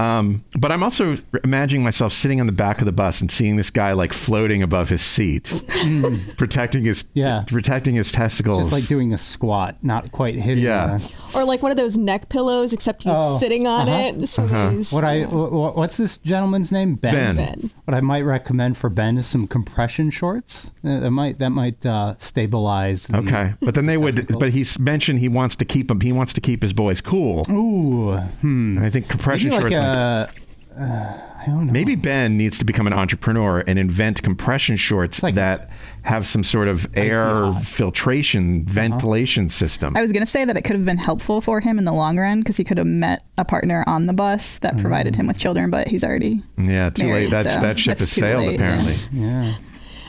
Um, 0.00 0.44
but 0.58 0.72
I'm 0.72 0.82
also 0.82 1.16
imagining 1.44 1.82
myself 1.84 2.12
sitting 2.12 2.40
on 2.40 2.46
the 2.46 2.52
back 2.52 2.78
of 2.80 2.86
the 2.86 2.92
bus 2.92 3.20
and 3.20 3.30
seeing 3.30 3.56
this 3.56 3.70
guy 3.70 3.92
like 3.92 4.12
floating 4.12 4.62
above 4.62 4.88
his 4.88 5.02
seat, 5.02 5.52
protecting 6.36 6.84
his 6.84 7.04
Yeah. 7.14 7.44
protecting 7.46 7.94
his 7.94 8.12
testicles. 8.12 8.60
Just 8.60 8.72
like 8.72 8.86
doing 8.86 9.12
a 9.12 9.18
squat, 9.18 9.76
not 9.82 10.10
quite 10.12 10.34
hitting. 10.36 10.64
Yeah. 10.64 10.98
the- 10.98 11.38
Or 11.38 11.44
like 11.44 11.62
one 11.62 11.70
of 11.70 11.76
those 11.76 11.96
neck 11.96 12.28
pillows, 12.28 12.72
except 12.72 13.02
he's 13.04 13.12
Oh, 13.14 13.38
sitting 13.38 13.66
on 13.66 13.88
uh-huh. 13.88 14.22
it. 14.22 14.28
So 14.28 14.44
Uh-huh. 14.44 14.70
he's- 14.70 14.92
What 14.92 15.04
I 15.04 15.24
wh- 15.24 15.48
wh- 15.50 15.76
what's 15.76 15.96
this 15.96 16.18
gentleman's 16.18 16.72
name? 16.72 16.94
Ben. 16.94 17.12
Ben. 17.14 17.36
Ben. 17.36 17.70
What 17.84 17.94
I 17.94 18.00
might 18.00 18.22
recommend 18.22 18.76
for 18.76 18.88
Ben 18.90 19.18
is 19.18 19.26
some 19.26 19.46
compression 19.46 20.10
shorts. 20.10 20.70
Uh, 20.84 21.00
That 21.00 21.10
might 21.10 21.38
that 21.38 21.50
might 21.50 21.84
uh, 21.84 22.14
stabilize. 22.18 23.06
the- 23.06 23.18
okay, 23.18 23.54
but 23.60 23.74
then 23.74 23.86
they 23.86 23.96
would. 23.96 24.28
But 24.38 24.50
he's 24.50 24.78
mentioned 24.78 25.18
he 25.18 25.28
wants 25.28 25.56
to 25.56 25.64
keep 25.64 25.90
him. 25.90 26.00
He 26.00 26.12
wants 26.12 26.32
to 26.34 26.40
keep 26.40 26.62
his 26.62 26.72
boys 26.72 27.00
cool. 27.00 27.44
Ooh, 27.50 28.16
hmm. 28.40 28.78
I 28.82 28.88
think 28.90 29.08
compression 29.08 29.50
Maybe 29.50 29.64
like 29.64 29.72
shorts. 29.72 29.86
a. 29.86 29.89
Uh, 29.90 30.26
I 30.78 31.44
don't 31.46 31.66
know. 31.66 31.72
Maybe 31.72 31.94
Ben 31.94 32.36
needs 32.36 32.58
to 32.58 32.64
become 32.64 32.86
an 32.86 32.92
entrepreneur 32.92 33.64
and 33.66 33.78
invent 33.78 34.22
compression 34.22 34.76
shorts 34.76 35.22
like- 35.22 35.34
that 35.34 35.70
have 36.02 36.26
some 36.26 36.44
sort 36.44 36.68
of 36.68 36.86
air 36.96 37.44
yacht. 37.46 37.64
filtration, 37.64 38.60
Uh-huh. 38.62 38.72
ventilation 38.72 39.48
system. 39.48 39.96
I 39.96 40.00
was 40.02 40.12
going 40.12 40.24
to 40.24 40.30
say 40.30 40.44
that 40.44 40.56
it 40.56 40.62
could 40.62 40.76
have 40.76 40.84
been 40.84 40.96
helpful 40.98 41.40
for 41.40 41.60
him 41.60 41.78
in 41.78 41.84
the 41.84 41.92
long 41.92 42.18
run 42.18 42.40
because 42.40 42.56
he 42.56 42.64
could 42.64 42.78
have 42.78 42.86
met 42.86 43.22
a 43.36 43.44
partner 43.44 43.84
on 43.86 44.06
the 44.06 44.12
bus 44.12 44.58
that 44.58 44.78
provided 44.78 45.16
him 45.16 45.26
with 45.26 45.38
children, 45.38 45.70
but 45.70 45.88
he's 45.88 46.04
already. 46.04 46.42
yeah, 46.56 46.88
too 46.90 47.04
late. 47.04 47.08
married, 47.10 47.30
That 47.30 47.46
so 47.46 47.60
that 47.60 47.78
ship 47.78 47.98
that's 47.98 48.00
has 48.14 48.22
sailed 48.22 48.46
late, 48.46 48.54
apparently. 48.56 48.94
Yeah. 49.12 49.54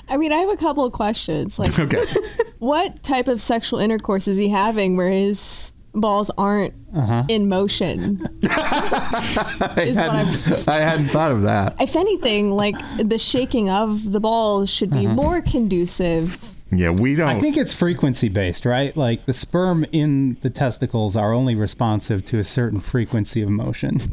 I 0.10 0.18
mean, 0.18 0.32
I 0.34 0.38
have 0.38 0.50
a 0.50 0.58
couple 0.58 0.86
of 0.86 0.92
questions. 0.94 1.58
Like, 1.58 1.78
Okay. 1.80 2.02
what 2.60 3.02
type 3.04 3.28
of 3.28 3.42
sexual 3.42 3.80
intercourse 3.80 4.28
is 4.28 4.38
he 4.38 4.50
having 4.50 4.96
where 4.98 5.10
his 5.10 5.71
balls 5.94 6.32
aren't 6.38 6.74
Uh-huh. 6.96 7.24
in 7.30 7.48
motion? 7.50 8.28
I, 8.50 9.84
Is 9.88 9.98
hadn't, 9.98 10.68
I 10.68 10.80
hadn't 10.82 11.08
thought 11.08 11.32
of 11.32 11.44
that. 11.44 11.76
If 11.80 11.96
anything, 11.96 12.52
like 12.52 12.76
the 12.98 13.18
shaking 13.18 13.70
of 13.70 14.12
the 14.12 14.20
balls 14.20 14.70
should 14.70 14.90
be 14.92 15.08
more 15.08 15.42
conducive. 15.42 16.38
Yeah, 16.74 16.92
we 16.92 17.16
don't. 17.16 17.28
I 17.28 17.40
think 17.42 17.58
it's 17.58 17.74
frequency 17.74 18.30
based, 18.30 18.66
right? 18.66 18.96
Like 18.96 19.26
the 19.26 19.34
sperm 19.34 19.86
in 19.92 20.38
the 20.42 20.50
testicles 20.50 21.18
are 21.18 21.34
only 21.34 21.54
responsive 21.54 22.26
to 22.28 22.40
a 22.40 22.46
certain 22.46 22.80
frequency 22.80 23.42
of 23.42 23.50
motion. 23.50 24.00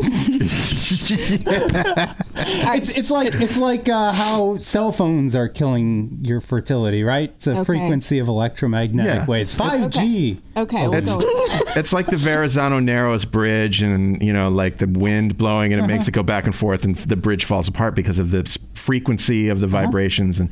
it's 1.60 2.96
it's 2.98 3.10
like 3.10 3.34
it's 3.34 3.56
like 3.56 3.88
uh, 3.88 4.12
how 4.12 4.56
cell 4.58 4.92
phones 4.92 5.34
are 5.36 5.48
killing 5.48 6.18
your 6.22 6.40
fertility, 6.40 7.04
right? 7.04 7.30
It's 7.36 7.46
a 7.46 7.52
Okay. 7.52 7.64
frequency 7.64 8.18
of 8.18 8.28
electromagnetic 8.28 9.20
Yeah. 9.20 9.26
waves. 9.26 9.54
Five 9.54 9.90
G. 9.90 10.40
Okay, 10.56 10.88
we'll 10.88 10.94
it's, 10.98 11.10
go 11.10 11.16
with 11.18 11.26
it's 11.76 11.92
like 11.92 12.06
the 12.06 12.16
Verrazano 12.16 12.80
Narrows 12.80 13.24
Bridge, 13.24 13.82
and 13.82 14.20
you 14.22 14.32
know, 14.32 14.48
like 14.48 14.78
the 14.78 14.86
wind 14.88 15.38
blowing, 15.38 15.72
and 15.72 15.82
it 15.82 15.86
makes 15.86 16.08
it 16.08 16.12
go 16.12 16.22
back 16.22 16.44
and 16.44 16.54
forth, 16.54 16.84
and 16.84 16.96
the 16.96 17.16
bridge 17.16 17.44
falls 17.44 17.68
apart 17.68 17.94
because 17.94 18.18
of 18.18 18.30
the 18.30 18.44
frequency 18.74 19.48
of 19.48 19.60
the 19.60 19.66
vibrations. 19.66 20.40
And 20.40 20.50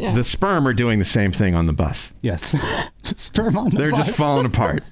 Yeah. 0.00 0.12
the 0.12 0.24
sperm 0.24 0.66
are 0.66 0.72
doing 0.72 0.98
the 0.98 1.04
same 1.04 1.30
thing 1.32 1.54
on 1.54 1.66
the 1.66 1.72
bus. 1.72 2.12
Yes. 2.22 2.54
sperm 3.02 3.56
on 3.56 3.70
the 3.70 3.76
They're 3.76 3.90
just 3.90 4.12
falling 4.12 4.46
apart. 4.46 4.82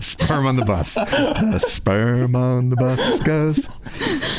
sperm 0.00 0.46
on 0.46 0.56
the 0.56 0.64
bus. 0.64 0.94
The 0.94 1.58
sperm 1.64 2.34
on 2.34 2.70
the 2.70 2.76
bus 2.76 3.20
goes. 3.22 3.68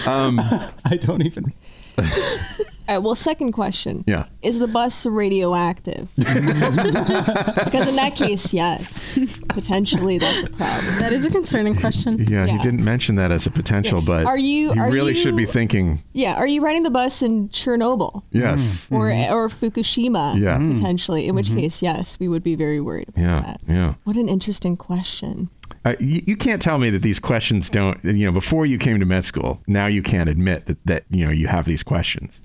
Um, 0.07 0.39
I 0.85 0.97
don't 0.97 1.21
even. 1.21 1.53
All 2.87 2.95
right, 2.95 3.03
well, 3.03 3.15
second 3.15 3.51
question. 3.51 4.05
Yeah. 4.07 4.27
Is 4.41 4.59
the 4.59 4.67
bus 4.67 5.05
radioactive? 5.05 6.07
because 6.15 7.89
in 7.89 7.95
that 7.97 8.13
case, 8.15 8.53
yes. 8.53 9.39
Potentially 9.49 10.17
that's 10.19 10.47
a 10.49 10.51
problem. 10.53 10.99
That 10.99 11.11
is 11.11 11.25
a 11.25 11.29
concerning 11.31 11.75
question. 11.75 12.17
yeah, 12.29 12.45
he 12.45 12.57
didn't 12.59 12.83
mention 12.83 13.15
that 13.15 13.31
as 13.31 13.45
a 13.45 13.51
potential, 13.51 14.01
but 14.01 14.25
Are 14.25 14.37
you- 14.37 14.71
he 14.71 14.79
are 14.79 14.89
really 14.89 15.13
should 15.13 15.35
be 15.35 15.45
thinking, 15.45 15.99
Yeah, 16.13 16.35
are 16.35 16.47
you 16.47 16.61
riding 16.61 16.83
the 16.83 16.89
bus 16.91 17.21
in 17.21 17.49
Chernobyl? 17.49 18.23
yes. 18.31 18.87
Or, 18.89 19.11
or 19.11 19.49
Fukushima, 19.49 20.39
Yeah. 20.39 20.57
Mm. 20.57 20.75
potentially, 20.75 21.27
in 21.27 21.35
which 21.35 21.49
case, 21.49 21.81
yes, 21.81 22.17
we 22.19 22.27
would 22.29 22.43
be 22.43 22.55
very 22.55 22.79
worried 22.79 23.09
about 23.09 23.21
Yeah, 23.21 23.41
that. 23.41 23.61
yeah. 23.67 23.93
What 24.05 24.15
an 24.15 24.29
interesting 24.29 24.77
question. 24.77 25.49
Uh, 25.83 25.95
you, 25.99 26.21
you 26.25 26.37
can't 26.37 26.61
tell 26.61 26.77
me 26.77 26.89
that 26.89 27.01
these 27.01 27.19
questions 27.19 27.69
don't. 27.69 28.01
You 28.03 28.25
know, 28.27 28.31
before 28.31 28.65
you 28.65 28.77
came 28.77 28.99
to 28.99 29.05
med 29.05 29.25
school, 29.25 29.61
now 29.67 29.85
you 29.87 30.01
can't 30.01 30.29
admit 30.29 30.65
that 30.67 30.77
that 30.85 31.03
you 31.09 31.25
know 31.25 31.31
you 31.31 31.47
have 31.47 31.65
these 31.65 31.83
questions 31.83 32.39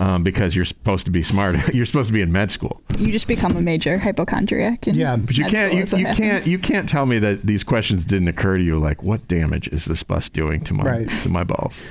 um, 0.00 0.22
because 0.24 0.54
you're 0.56 0.64
supposed 0.64 1.04
to 1.06 1.10
be 1.12 1.22
smart. 1.22 1.56
you're 1.74 1.86
supposed 1.86 2.08
to 2.08 2.12
be 2.12 2.20
in 2.22 2.32
med 2.32 2.50
school, 2.50 2.80
You 2.98 3.12
just 3.12 3.28
become 3.28 3.56
a 3.56 3.60
major 3.60 3.98
hypochondriac. 3.98 4.86
in 4.88 4.94
Yeah, 4.94 5.16
but 5.16 5.36
you 5.36 5.44
med 5.44 5.52
can't. 5.52 5.72
You, 5.92 5.98
you 5.98 6.14
can't. 6.14 6.46
You 6.46 6.58
can't 6.58 6.88
tell 6.88 7.06
me 7.06 7.18
that 7.20 7.42
these 7.42 7.64
questions 7.64 8.04
didn't 8.04 8.28
occur 8.28 8.58
to 8.58 8.62
you. 8.64 8.78
Like, 8.78 9.02
what 9.02 9.26
damage 9.28 9.68
is 9.68 9.84
this 9.84 10.02
bus 10.02 10.28
doing 10.30 10.60
to 10.64 10.74
my 10.74 10.84
Right. 10.84 11.08
to 11.22 11.28
my 11.28 11.44
balls? 11.44 11.84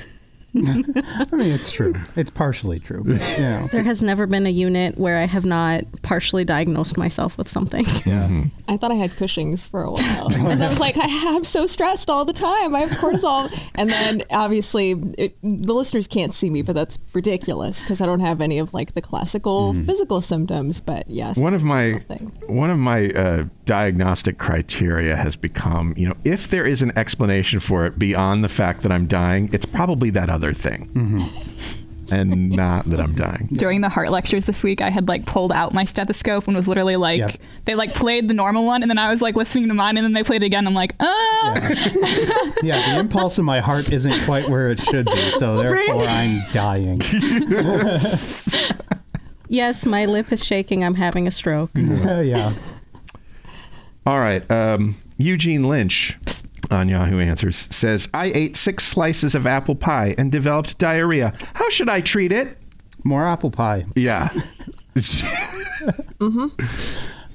I 0.55 1.27
mean, 1.31 1.51
it's 1.51 1.71
true. 1.71 1.95
It's 2.15 2.29
partially 2.29 2.79
true. 2.79 3.03
But, 3.03 3.37
you 3.37 3.43
know. 3.43 3.69
There 3.73 3.83
has 3.83 4.03
never 4.03 4.27
been 4.27 4.45
a 4.45 4.51
unit 4.51 4.99
where 4.99 5.17
I 5.17 5.25
have 5.25 5.45
not 5.45 5.83
partially 6.03 6.45
diagnosed 6.45 6.95
myself 6.97 7.37
with 7.37 7.49
something. 7.49 7.85
Mm-hmm. 8.13 8.49
I 8.67 8.77
thought 8.77 8.91
I 8.91 8.95
had 8.95 9.15
Cushing's 9.15 9.65
for 9.65 9.81
a 9.81 9.91
while. 9.91 10.29
Because 10.29 10.61
I 10.61 10.67
was 10.67 10.79
like, 10.79 10.95
I, 10.97 11.35
I'm 11.35 11.43
so 11.43 11.65
stressed 11.65 12.09
all 12.09 12.25
the 12.25 12.33
time. 12.33 12.75
I 12.75 12.81
have 12.81 12.91
cortisol. 12.91 13.51
And 13.75 13.89
then 13.89 14.23
obviously, 14.29 14.91
it, 15.17 15.35
the 15.41 15.73
listeners 15.73 16.07
can't 16.07 16.33
see 16.33 16.49
me, 16.49 16.61
but 16.61 16.75
that's 16.75 16.99
ridiculous 17.13 17.81
because 17.81 18.01
I 18.01 18.05
don't 18.05 18.19
have 18.19 18.39
any 18.39 18.59
of 18.59 18.73
like 18.73 18.93
the 18.93 19.01
classical 19.01 19.73
physical 19.73 20.21
symptoms. 20.21 20.79
But 20.79 21.09
yes. 21.09 21.37
One 21.37 21.53
of 21.53 21.63
my 21.63 22.03
one 22.47 22.69
of 22.69 22.77
my 22.77 23.09
uh, 23.09 23.45
diagnostic 23.65 24.37
criteria 24.37 25.15
has 25.15 25.35
become, 25.35 25.93
you 25.97 26.07
know, 26.07 26.15
if 26.23 26.47
there 26.47 26.65
is 26.65 26.81
an 26.81 26.97
explanation 26.97 27.59
for 27.59 27.85
it 27.85 27.97
beyond 27.97 28.43
the 28.43 28.49
fact 28.49 28.81
that 28.83 28.91
I'm 28.91 29.07
dying, 29.07 29.49
it's 29.53 29.65
probably 29.65 30.09
that 30.11 30.29
other 30.29 30.42
thing, 30.51 31.29
and 32.11 32.49
not 32.51 32.83
that 32.85 32.99
I'm 32.99 33.15
dying. 33.15 33.47
During 33.53 33.79
the 33.79 33.87
heart 33.89 34.11
lectures 34.11 34.45
this 34.45 34.61
week, 34.63 34.81
I 34.81 34.89
had 34.89 35.07
like 35.07 35.25
pulled 35.25 35.51
out 35.53 35.73
my 35.73 35.85
stethoscope 35.85 36.47
and 36.47 36.55
was 36.57 36.67
literally 36.67 36.97
like, 36.97 37.19
Yep. 37.19 37.37
they 37.65 37.75
like 37.75 37.93
played 37.95 38.27
the 38.27 38.33
normal 38.33 38.65
one, 38.65 38.81
and 38.81 38.89
then 38.89 38.97
I 38.97 39.09
was 39.09 39.21
like 39.21 39.35
listening 39.37 39.69
to 39.69 39.73
mine, 39.73 39.95
and 39.97 40.03
then 40.03 40.11
they 40.11 40.23
played 40.23 40.43
it 40.43 40.47
again. 40.47 40.67
I'm 40.67 40.73
like, 40.73 40.95
oh, 40.99 41.53
Yeah, 42.61 42.93
the 42.93 42.99
impulse 42.99 43.39
in 43.39 43.45
my 43.45 43.61
heart 43.61 43.89
isn't 43.91 44.25
quite 44.25 44.49
where 44.49 44.69
it 44.71 44.79
should 44.79 45.05
be, 45.05 45.17
so 45.39 45.55
therefore 45.63 46.01
I'm 46.07 46.41
dying. 46.51 46.99
Yes, 49.49 49.85
my 49.85 50.05
lip 50.05 50.31
is 50.31 50.43
shaking. 50.43 50.83
I'm 50.83 50.95
having 50.95 51.27
a 51.27 51.31
stroke. 51.31 51.69
yeah. 51.75 52.53
All 54.05 54.19
right. 54.19 54.49
Um, 54.49 54.95
Eugene 55.17 55.65
Lynch 55.65 56.17
on 56.71 56.89
Yahoo 56.89 57.19
Answers 57.19 57.55
says, 57.55 58.09
I 58.13 58.27
ate 58.27 58.55
six 58.55 58.83
slices 58.83 59.35
of 59.35 59.45
apple 59.47 59.75
pie 59.75 60.15
and 60.17 60.31
developed 60.31 60.77
diarrhea. 60.77 61.33
How 61.55 61.69
should 61.69 61.89
I 61.89 62.01
treat 62.01 62.31
it? 62.31 62.57
More 63.03 63.27
apple 63.27 63.51
pie. 63.51 63.85
Yeah. 63.95 64.29
Mm-hmm. 66.19 66.47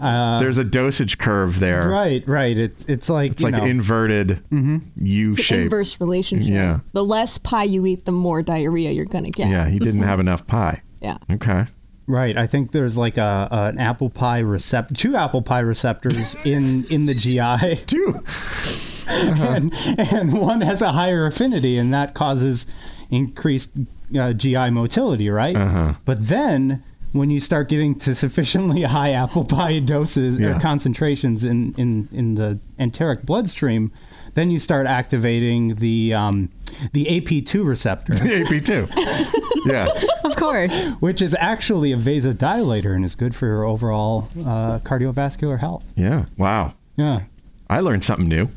Uh, 0.01 0.41
there's 0.41 0.59
a 0.59 0.65
dosage 0.65 1.19
curve 1.19 1.61
there. 1.61 1.89
Right, 1.89 2.27
right. 2.29 2.57
It's 2.57 2.85
it's 2.87 3.09
like 3.09 3.33
It's 3.33 3.43
you 3.43 3.51
like 3.51 3.61
know, 3.61 3.69
inverted 3.69 4.43
mm-hmm. 4.51 4.79
U 5.05 5.31
It's 5.33 5.41
an 5.41 5.45
shape. 5.45 5.61
inverse 5.63 6.01
relationship. 6.01 6.53
Yeah. 6.53 6.81
The 6.93 7.05
less 7.05 7.37
pie 7.39 7.65
you 7.65 7.85
eat, 7.85 8.05
the 8.05 8.13
more 8.13 8.43
diarrhea 8.43 8.93
you're 8.93 9.07
gonna 9.07 9.31
get. 9.31 9.49
Yeah, 9.49 9.69
he 9.69 9.79
didn't 9.79 10.01
mm-hmm. 10.01 10.09
have 10.09 10.21
enough 10.21 10.47
pie. 10.47 10.83
Yeah. 11.03 11.19
Okay. 11.31 11.67
Right. 12.07 12.39
I 12.39 12.47
think 12.47 12.73
there's 12.73 12.97
like 12.97 13.19
a, 13.19 13.49
a 13.51 13.65
an 13.67 13.79
apple 13.79 14.09
pie 14.09 14.39
receptor, 14.39 14.95
two 14.95 15.17
apple 15.17 15.43
pie 15.43 15.61
receptors 15.61 16.37
in 16.47 16.85
in 16.91 17.07
the 17.07 17.15
GI. 17.15 17.85
Two. 17.87 18.25
and, 19.11 19.73
and 19.99 20.33
one 20.39 20.61
has 20.61 20.83
a 20.83 20.93
higher 20.93 21.27
affinity, 21.27 21.79
and 21.79 21.93
that 21.95 22.15
causes 22.15 22.67
increased 23.11 23.71
uh, 24.19 24.33
GI 24.33 24.71
motility, 24.71 25.29
right? 25.31 25.57
Uh-huh. 25.57 25.95
But 26.05 26.29
then 26.29 26.83
when 27.13 27.31
you 27.31 27.41
start 27.41 27.69
getting 27.71 27.95
to 28.01 28.15
sufficiently 28.15 28.83
high 28.99 29.13
apple 29.13 29.45
pie 29.45 29.79
doses 29.79 30.39
Yeah. 30.39 30.57
or 30.57 30.61
concentrations 30.61 31.43
in, 31.43 31.75
in, 31.79 32.09
in 32.13 32.35
the 32.35 32.59
enteric 32.79 33.23
bloodstream, 33.23 33.91
then 34.35 34.51
you 34.51 34.59
start 34.59 34.87
activating 34.87 35.77
the 35.77 36.13
um, 36.15 36.51
the 36.93 37.07
AP2 37.07 37.65
receptor, 37.67 38.13
the 38.15 38.45
AP2. 38.45 39.65
yeah. 39.67 39.89
Of 40.23 40.37
course. 40.37 40.93
which 41.01 41.23
is 41.23 41.35
actually 41.41 41.93
a 41.93 41.97
vasodilator 41.97 42.95
and 42.95 43.05
is 43.05 43.15
good 43.17 43.35
for 43.35 43.47
your 43.47 43.65
overall 43.65 44.29
uh, 44.41 44.79
cardiovascular 44.81 45.59
health. 45.59 45.91
Yeah. 45.97 46.27
Wow. 46.37 46.75
Yeah. 46.97 47.23
I 47.71 47.81
learned 47.81 48.05
something 48.05 48.29
new 48.29 48.51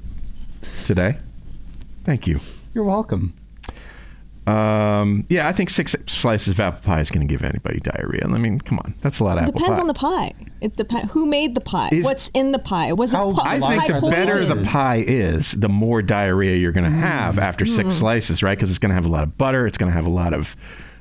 today. 0.86 1.18
Thank 2.04 2.28
you. 2.28 2.40
You're 2.74 2.84
welcome. 2.84 3.34
Um, 4.48 5.26
yeah, 5.30 5.48
I 5.48 5.52
think 5.52 5.70
six 5.70 5.96
slices 6.08 6.48
of 6.50 6.60
apple 6.60 6.82
pie 6.82 7.00
is 7.00 7.12
going 7.12 7.26
to 7.26 7.32
give 7.32 7.44
anybody 7.44 7.80
diarrhea. 7.80 8.24
I 8.26 8.38
mean, 8.40 8.60
come 8.60 8.80
on, 8.80 8.96
that's 9.00 9.20
a 9.20 9.24
lot 9.24 9.38
of 9.38 9.44
apple 9.44 9.54
pie. 9.54 9.60
It 9.60 9.70
apple 9.72 9.76
depends 9.76 9.78
pie. 9.78 9.82
on 9.82 9.88
the 9.88 9.94
pie. 9.94 10.52
It 10.62 10.76
depends 10.78 11.12
who 11.12 11.26
made 11.28 11.54
the 11.54 11.62
pie. 11.62 11.90
Is- 11.92 12.04
What's 12.06 12.30
in 12.34 12.52
the 12.52 12.60
pie? 12.60 12.92
Was 12.94 13.14
it 13.14 13.18
How- 13.18 13.30
I 13.32 13.60
Well, 13.60 13.70
think 13.70 13.84
pie 13.88 14.00
the 14.00 14.10
better 14.10 14.44
the 14.44 14.64
pie 14.66 15.04
is, 15.08 15.52
the 15.52 15.70
more 15.70 16.02
diarrhea 16.02 16.56
you're 16.58 16.72
going 16.72 16.92
to 16.92 16.98
have 16.98 17.38
after 17.38 17.66
six 17.68 17.94
slices, 17.96 18.42
right? 18.42 18.58
Because 18.58 18.72
it's 18.72 18.80
going 18.80 18.90
to 18.90 18.96
have 18.96 19.06
a 19.06 19.10
lot 19.10 19.24
of 19.24 19.38
butter, 19.38 19.68
it's 19.68 19.78
going 19.78 19.92
to 19.92 19.96
have 19.96 20.08
a 20.08 20.12
lot 20.12 20.34
of 20.34 20.56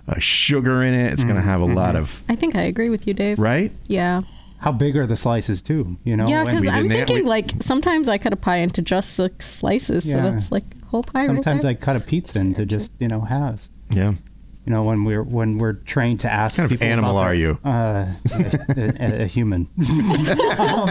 uh, 0.06 0.18
sugar 0.18 0.82
in 0.82 0.92
it, 0.92 1.12
it's 1.12 1.24
going 1.24 1.36
to 1.36 1.42
have 1.42 1.62
a 1.62 1.66
lot 1.66 1.96
of 1.96 2.22
I 2.28 2.36
think 2.36 2.54
I 2.54 2.62
agree 2.62 2.90
with 2.90 3.06
you, 3.06 3.14
Dave. 3.14 3.38
right. 3.38 3.72
Yeah. 3.88 4.20
How 4.60 4.72
big 4.72 4.96
are 4.96 5.06
the 5.06 5.16
slices 5.16 5.62
too? 5.62 5.96
You 6.04 6.16
know, 6.16 6.28
Yeah, 6.28 6.44
because 6.44 6.66
I'm 6.66 6.88
thinking 6.88 7.16
we- 7.16 7.22
like 7.22 7.50
sometimes 7.62 8.08
I 8.08 8.18
cut 8.18 8.32
a 8.32 8.36
pie 8.36 8.58
into 8.58 8.82
just 8.82 9.14
six 9.14 9.46
slices, 9.46 10.10
so 10.10 10.18
that's 10.20 10.52
like 10.52 10.64
whole 10.84 11.02
pie. 11.02 11.26
sometimes 11.26 11.64
I 11.64 11.74
cut 11.74 11.96
a 11.96 12.00
pizza 12.00 12.38
into 12.40 12.66
just 12.66 12.92
you 12.98 13.08
know 13.08 13.22
halves. 13.22 13.70
Yeah. 13.90 14.14
You 14.70 14.76
know, 14.76 14.84
when 14.84 15.02
we're 15.02 15.24
when 15.24 15.58
we're 15.58 15.72
trained 15.72 16.20
to 16.20 16.30
ask 16.30 16.56
What 16.56 16.68
kind 16.70 16.72
of 16.74 16.82
animal 16.82 17.18
about 17.18 17.26
are 17.26 17.34
you? 17.34 17.58
Uh, 17.64 18.06
a, 18.32 18.94
a, 19.00 19.22
a 19.22 19.26
human. 19.26 19.62
um, 20.60 20.86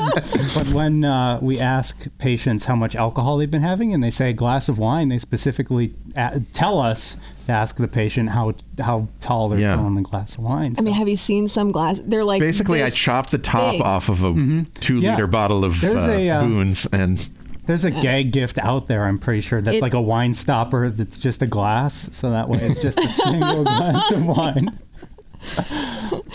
but 0.53 0.69
when 0.73 1.05
uh, 1.05 1.39
we 1.41 1.61
ask 1.61 1.95
patients 2.17 2.65
how 2.65 2.75
much 2.75 2.93
alcohol 2.93 3.37
they've 3.37 3.49
been 3.49 3.61
having, 3.61 3.93
and 3.93 4.03
they 4.03 4.09
say 4.09 4.31
a 4.31 4.33
glass 4.33 4.67
of 4.67 4.79
wine, 4.79 5.07
they 5.07 5.17
specifically 5.17 5.93
a- 6.17 6.41
tell 6.53 6.77
us 6.77 7.15
to 7.45 7.53
ask 7.53 7.77
the 7.77 7.87
patient 7.87 8.31
how 8.31 8.53
how 8.79 9.07
tall 9.21 9.47
they're 9.47 9.59
Yeah. 9.59 9.77
filling 9.77 9.95
the 9.95 10.01
glass 10.01 10.33
of 10.33 10.43
wine. 10.43 10.75
I 10.77 10.81
mean, 10.81 10.93
have 10.95 11.07
you 11.07 11.15
seen 11.15 11.47
some 11.47 11.71
glass? 11.71 12.01
They're 12.03 12.25
like 12.25 12.41
Basically, 12.41 12.81
I 12.83 12.87
this 12.87 12.97
chopped 12.97 13.31
the 13.31 13.37
top 13.37 13.75
big. 13.75 13.81
off 13.81 14.09
of 14.09 14.21
a 14.25 14.65
two 14.81 14.97
Yeah. 14.99 15.11
liter 15.11 15.27
bottle 15.27 15.63
of 15.63 15.81
uh, 15.85 15.87
a, 15.87 16.29
uh, 16.29 16.41
Boone's, 16.41 16.85
and 16.91 17.29
There's 17.69 17.85
a 17.85 17.91
gag 18.07 18.31
gift 18.31 18.57
out 18.57 18.87
there, 18.87 19.05
I'm 19.05 19.19
pretty 19.19 19.41
sure, 19.41 19.61
that's 19.61 19.77
It- 19.77 19.81
like 19.83 19.93
a 19.93 20.01
wine 20.01 20.33
stopper 20.33 20.89
that's 20.89 21.19
just 21.19 21.43
a 21.43 21.45
glass. 21.47 22.09
So 22.11 22.31
that 22.31 22.49
way 22.49 22.57
it's 22.63 22.79
just 22.79 22.99
a 22.99 23.07
single 23.23 23.63
glass 23.63 24.09
of 24.11 24.25
wine. 24.25 24.79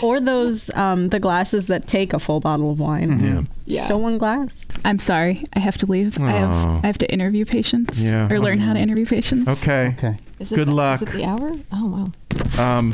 Or 0.01 0.19
those 0.19 0.69
um, 0.71 1.09
the 1.09 1.19
glasses 1.19 1.67
that 1.67 1.87
take 1.87 2.11
a 2.13 2.19
full 2.19 2.39
bottle 2.39 2.71
of 2.71 2.79
wine. 2.79 3.19
yeah, 3.23 3.41
Yeah. 3.65 3.83
Still 3.83 3.99
one 4.01 4.17
glass. 4.17 4.67
I'm 4.83 4.97
sorry. 4.99 5.43
I 5.53 5.59
have 5.59 5.77
to 5.79 5.85
leave. 5.85 6.19
I 6.19 6.31
have 6.31 6.65
Oh. 6.65 6.79
I 6.83 6.87
have 6.87 6.97
to 6.99 7.11
interview 7.13 7.45
patients 7.45 7.99
Yeah. 8.01 8.27
or 8.31 8.39
learn 8.39 8.59
how 8.59 8.73
to 8.73 8.79
interview 8.79 9.05
patients. 9.05 9.47
okay. 9.47 9.93
Okay. 9.97 10.17
Is 10.39 10.51
it 10.51 10.55
Good 10.55 10.69
the, 10.69 10.73
luck. 10.73 11.01
Is 11.03 11.09
it 11.09 11.11
the 11.17 11.25
hour? 11.25 11.51
Oh 11.71 12.11
wow. 12.57 12.77
Um, 12.77 12.93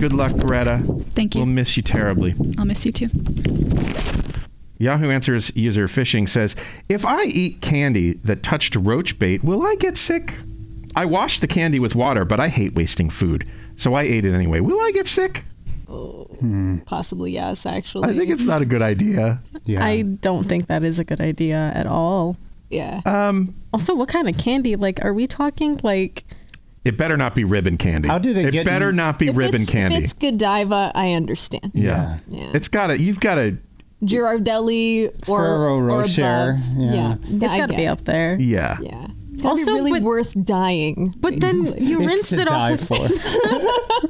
good 0.00 0.12
luck, 0.12 0.36
Greta. 0.36 0.82
Thank 1.10 1.34
you. 1.36 1.40
We'll 1.42 1.46
miss 1.54 1.76
you 1.76 1.82
terribly. 1.84 2.34
I'll 2.58 2.64
miss 2.64 2.84
you 2.84 2.92
too. 2.92 3.08
Yahoo 4.80 5.10
Answers 5.10 5.54
user 5.54 5.86
Fishing 5.86 6.26
says, 6.26 6.56
If 6.88 7.04
I 7.04 7.24
eat 7.24 7.60
candy 7.60 8.14
that 8.24 8.42
touched 8.42 8.74
roach 8.74 9.18
bait, 9.18 9.44
will 9.44 9.62
I 9.64 9.74
get 9.76 9.96
sick? 9.96 10.34
I 10.96 11.04
washed 11.04 11.40
the 11.42 11.46
candy 11.46 11.78
with 11.78 11.94
water, 11.94 12.24
but 12.24 12.40
I 12.40 12.48
hate 12.48 12.74
wasting 12.74 13.10
food. 13.10 13.48
So 13.76 13.94
I 13.94 14.02
ate 14.02 14.24
it 14.24 14.32
anyway. 14.34 14.60
Will 14.60 14.80
I 14.80 14.90
get 14.92 15.06
sick? 15.06 15.44
Possibly 16.86 17.32
yes. 17.32 17.66
Actually, 17.66 18.10
I 18.10 18.16
think 18.16 18.30
it's 18.30 18.44
not 18.46 18.62
a 18.62 18.64
good 18.64 18.82
idea. 18.82 19.40
Yeah. 19.64 19.84
I 19.84 20.02
don't 20.02 20.44
think 20.44 20.66
that 20.68 20.82
is 20.84 20.98
a 20.98 21.04
good 21.04 21.20
idea 21.20 21.70
at 21.74 21.86
all. 21.86 22.36
Yeah. 22.70 23.00
Um, 23.04 23.54
Also, 23.72 23.94
what 23.94 24.08
kind 24.08 24.28
of 24.28 24.38
candy? 24.38 24.76
Like, 24.76 25.04
are 25.04 25.12
we 25.12 25.26
talking 25.26 25.78
like? 25.82 26.24
it 26.84 26.96
better 26.96 27.16
not 27.18 27.34
be 27.34 27.44
ribbon 27.44 27.76
candy. 27.76 28.08
How 28.08 28.18
did 28.18 28.38
it 28.38 28.52
get 28.52 28.62
It 28.62 28.64
better 28.64 28.88
in- 28.88 28.96
not 28.96 29.18
be 29.18 29.28
If 29.28 29.36
ribbon 29.36 29.62
it's, 29.62 29.70
candy. 29.70 29.96
If 29.96 30.04
it's 30.04 30.12
Godiva, 30.14 30.90
I 30.94 31.12
understand. 31.12 31.72
yeah. 31.74 32.18
Yeah. 32.28 32.52
It's 32.54 32.68
got 32.68 32.86
to, 32.86 32.98
you've 32.98 33.20
got 33.20 33.34
to, 33.34 33.58
Ghirardelli 34.04 35.08
or 35.28 35.38
Ferrero 35.38 35.74
or 35.76 35.84
Rocher, 35.84 36.50
above. 36.50 36.76
yeah. 36.78 36.94
Yeah, 36.94 37.16
It's 37.46 37.54
I 37.54 37.58
got 37.58 37.66
to 37.66 37.76
be 37.76 37.86
up 37.86 38.04
there. 38.04 38.36
yeah. 38.40 38.78
Yeah. 38.80 39.06
It's 39.32 39.42
gotta 39.42 39.50
Also, 39.60 39.72
be 39.74 39.78
really 39.78 39.92
but- 39.92 40.02
worth 40.02 40.44
dying. 40.44 41.14
But 41.18 41.40
then 41.40 41.64
you 41.78 41.98
It's 42.02 42.06
rinsed 42.06 42.32
it 42.34 42.48
off 42.48 42.70
with 42.72 42.86
for. 42.88 43.08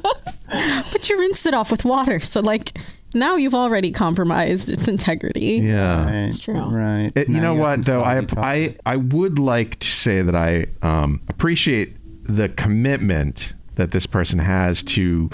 but 0.91 1.09
you 1.09 1.19
rinsed 1.19 1.45
it 1.45 1.53
off 1.53 1.71
with 1.71 1.85
water. 1.85 2.19
So 2.19 2.41
like 2.41 2.77
now 3.13 3.35
you've 3.35 3.55
already 3.55 3.91
compromised 3.91 4.69
its 4.71 4.87
integrity. 4.87 5.59
Yeah. 5.63 6.05
Right, 6.05 6.13
It's 6.27 6.39
true. 6.39 6.55
Right. 6.59 7.11
It- 7.15 7.27
you 7.29 7.35
Now 7.35 7.53
know 7.53 7.55
got 7.55 7.61
what 7.77 7.85
though 7.85 8.01
I. 8.03 8.25
I 8.37 8.75
I 8.85 8.95
would 8.97 9.39
like 9.39 9.79
to 9.79 9.87
say 9.91 10.21
that 10.21 10.35
I 10.35 10.67
um, 10.81 11.21
appreciate 11.29 11.95
the 12.23 12.49
commitment 12.49 13.53
that 13.75 13.91
this 13.91 14.05
person 14.05 14.39
has 14.39 14.83
to 14.83 15.29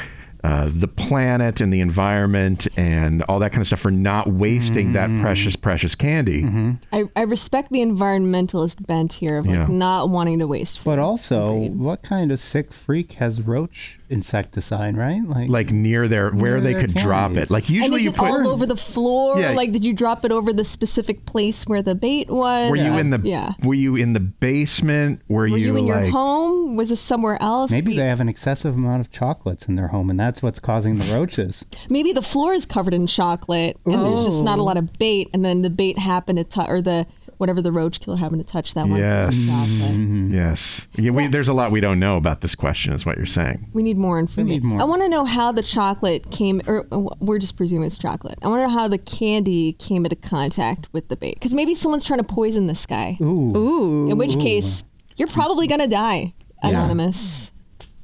uh, 0.48 0.70
the 0.74 0.88
planet 0.88 1.60
and 1.62 1.74
the 1.74 1.82
environment 1.82 2.68
and 2.78 3.22
all 3.24 3.40
that 3.40 3.52
kind 3.52 3.62
of 3.62 3.68
stuff 3.68 3.80
for 3.80 3.92
not 3.92 4.28
wasting 4.28 4.94
that 4.94 5.10
Mm-hmm. 5.10 5.22
precious 5.22 5.56
precious 5.56 5.96
candy. 5.96 6.46
I, 6.94 7.06
I 7.16 7.22
respect 7.22 7.72
the 7.72 7.80
environmentalist 7.80 8.86
bent 8.86 9.14
here 9.14 9.38
of 9.40 9.46
like 9.46 9.56
Yeah. 9.56 9.68
not 9.68 10.10
wanting 10.10 10.40
to 10.40 10.48
waste 10.48 10.80
food. 10.80 10.92
But 10.92 11.00
also, 11.00 11.56
Agreed. 11.56 11.76
what 11.80 12.04
kind 12.04 12.32
of 12.32 12.40
sick 12.40 12.72
freak 12.74 13.14
has 13.14 13.42
roach 13.42 14.00
insecticide, 14.10 14.98
right? 14.98 15.22
Like, 15.24 15.50
Like 15.50 15.72
near 15.72 16.08
their 16.08 16.32
where 16.32 16.54
Near 16.56 16.62
they 16.62 16.74
their 16.74 16.82
could 16.82 16.94
drop 16.96 17.36
it. 17.38 17.50
Like 17.50 17.66
and 17.66 17.76
usually 17.76 18.00
is 18.00 18.04
you 18.06 18.10
it 18.12 18.16
put 18.16 18.30
all 18.30 18.48
over 18.48 18.66
the 18.66 18.76
floor? 18.76 19.40
Yeah. 19.40 19.52
Like, 19.52 19.72
did 19.72 19.84
you 19.84 19.94
drop 19.94 20.24
it 20.26 20.32
over 20.32 20.54
the 20.54 20.64
specific 20.64 21.26
place 21.26 21.66
where 21.66 21.82
the 21.82 21.96
bait 21.96 22.30
was? 22.30 22.70
were 22.70 22.76
you 22.78 22.94
Uh, 22.94 22.98
in 22.98 23.10
the 23.12 23.20
yeah? 23.24 23.54
were 23.64 23.74
you 23.74 23.96
in 23.96 24.14
the 24.14 24.20
basement? 24.20 25.22
Were, 25.28 25.42
Were 25.50 25.58
you, 25.58 25.76
in 25.78 25.86
like 25.88 26.04
your 26.04 26.12
home? 26.12 26.76
Was 26.76 26.90
this 26.90 27.02
somewhere 27.02 27.42
else? 27.42 27.72
maybe 27.72 27.92
We- 27.92 27.98
they 27.98 28.06
have 28.08 28.22
an 28.22 28.30
excessive 28.30 28.76
amount 28.76 29.02
of 29.02 29.12
chocolates 29.12 29.68
in 29.68 29.76
their 29.76 29.88
home, 29.90 30.10
and 30.10 30.20
that's 30.20 30.42
what's 30.42 30.60
causing 30.60 30.98
the 30.98 31.14
roaches. 31.14 31.66
maybe 31.90 32.12
the 32.14 32.22
floor 32.22 32.54
is 32.54 32.66
covered 32.66 32.94
in 32.94 33.08
chocolate, 33.08 33.78
and 33.86 34.04
there's 34.06 34.26
just 34.26 34.44
not 34.44 34.60
a 34.60 34.64
lot 34.64 34.78
of 34.78 34.94
bait, 35.00 35.30
and 35.34 35.44
then 35.46 35.62
the 35.62 35.70
bait 35.70 35.98
happened 36.00 36.38
to 36.38 36.44
touch, 36.44 36.70
or 36.70 36.82
the 36.82 37.06
whatever 37.38 37.62
the 37.62 37.72
roach 37.72 38.00
killer 38.00 38.18
happened 38.18 38.46
to 38.46 38.52
touch 38.52 38.74
that 38.74 38.88
one 38.88 39.00
Yes. 39.00 39.34
piece 39.36 39.50
of 39.50 39.56
chocolate. 39.56 40.32
Yes. 40.32 40.88
Yeah, 40.96 41.12
we, 41.12 41.28
there's 41.28 41.48
a 41.48 41.54
lot 41.54 41.72
we 41.72 41.80
don't 41.82 42.00
know 42.00 42.18
about 42.18 42.42
this 42.42 42.56
question 42.56 42.94
is 42.94 43.06
what 43.06 43.18
you're 43.18 43.26
saying. 43.26 43.70
We 43.74 43.84
need 43.84 43.98
more 43.98 44.20
information. 44.20 44.48
We 44.50 44.54
need 44.56 44.64
more. 44.64 44.82
I 44.82 44.86
want 44.86 45.02
to 45.04 45.10
know 45.10 45.26
how 45.26 45.52
the 45.52 45.62
chocolate 45.64 46.32
came, 46.32 46.62
or 46.68 46.86
uh, 46.92 47.00
we're 47.20 47.40
just 47.40 47.56
presuming 47.58 47.88
it's 47.88 47.98
chocolate. 47.98 48.38
I 48.42 48.48
want 48.48 48.60
to 48.62 48.68
know 48.68 48.74
how 48.74 48.88
the 48.88 48.98
candy 48.98 49.74
came 49.74 50.06
into 50.06 50.16
contact 50.16 50.90
with 50.94 51.08
the 51.10 51.16
bait, 51.16 51.36
because 51.36 51.54
maybe 51.54 51.74
someone's 51.76 52.06
trying 52.06 52.20
to 52.20 52.26
poison 52.26 52.68
this 52.68 52.86
guy. 52.86 53.18
Ooh. 53.22 53.56
Ooh. 53.56 54.10
In 54.10 54.18
which 54.18 54.38
case, 54.40 54.84
you're 55.16 55.28
probably 55.28 55.68
gonna 55.68 55.88
die. 55.88 56.34
Anonymous 56.64 57.52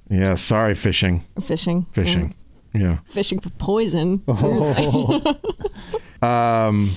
Yeah, 0.10 0.36
sorry 0.36 0.76
fishing. 0.76 1.24
or 1.36 1.42
fishing. 1.42 1.88
Fishing. 1.92 2.36
Yeah. 2.74 2.82
Yeah. 2.82 2.98
Fishing 3.06 3.40
for 3.40 3.50
poison. 3.52 4.22
Um, 6.22 6.96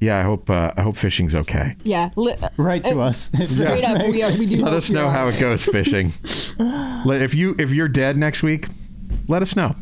yeah, 0.00 0.18
I 0.18 0.22
hope 0.22 0.50
uh, 0.50 0.72
I 0.76 0.82
hope 0.82 0.96
fishing's 0.96 1.34
okay. 1.34 1.76
yeah. 1.82 2.10
Li- 2.16 2.36
Right 2.56 2.84
to 2.84 3.00
uh, 3.00 3.08
us. 3.08 3.30
Straight 3.40 3.84
up, 3.84 4.06
we, 4.08 4.22
are, 4.22 4.30
we 4.36 4.46
do. 4.46 4.56
Let 4.64 4.72
us 4.74 4.90
know 4.90 5.08
how 5.10 5.28
it 5.28 5.38
goes 5.40 5.64
fishing. 5.64 6.12
If 7.06 7.34
you 7.34 7.54
if 7.58 7.70
you're 7.70 7.88
dead 7.88 8.16
next 8.16 8.42
week, 8.42 8.68
let 9.28 9.42
us 9.42 9.56
know. 9.56 9.74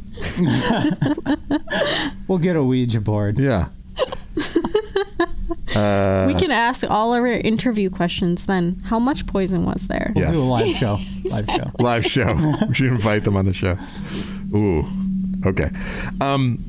We'll 2.26 2.38
get 2.38 2.56
a 2.56 2.62
Ouija 2.64 3.00
board. 3.00 3.38
Yeah. 3.38 3.68
Uh, 5.74 6.24
we 6.26 6.34
can 6.34 6.50
ask 6.50 6.84
all 6.90 7.14
our 7.14 7.26
interview 7.26 7.88
questions 7.90 8.46
then. 8.46 8.80
How 8.84 8.98
much 8.98 9.26
poison 9.26 9.64
was 9.64 9.88
there? 9.88 10.12
We'll 10.14 10.24
Yes. 10.24 10.34
do 10.34 10.42
a 10.42 10.44
live 10.44 10.76
show. 10.76 10.98
Live 11.24 11.46
show. 11.46 11.70
Live 11.78 12.06
show. 12.06 12.56
we 12.68 12.74
should 12.74 12.88
invite 12.88 13.24
them 13.24 13.36
on 13.36 13.44
the 13.46 13.52
show. 13.54 13.78
Ooh. 14.54 14.86
Okay. 15.46 15.70
Um, 16.20 16.62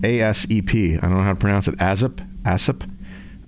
ASEP, 0.00 0.04
A 0.04 0.20
S 0.20 0.46
E 0.50 0.62
P. 0.62 0.96
I 0.96 1.00
don't 1.00 1.14
know 1.14 1.22
how 1.22 1.32
to 1.34 1.38
pronounce 1.38 1.68
it. 1.68 1.76
ASEP, 1.78 2.26
ASEP. 2.44 2.90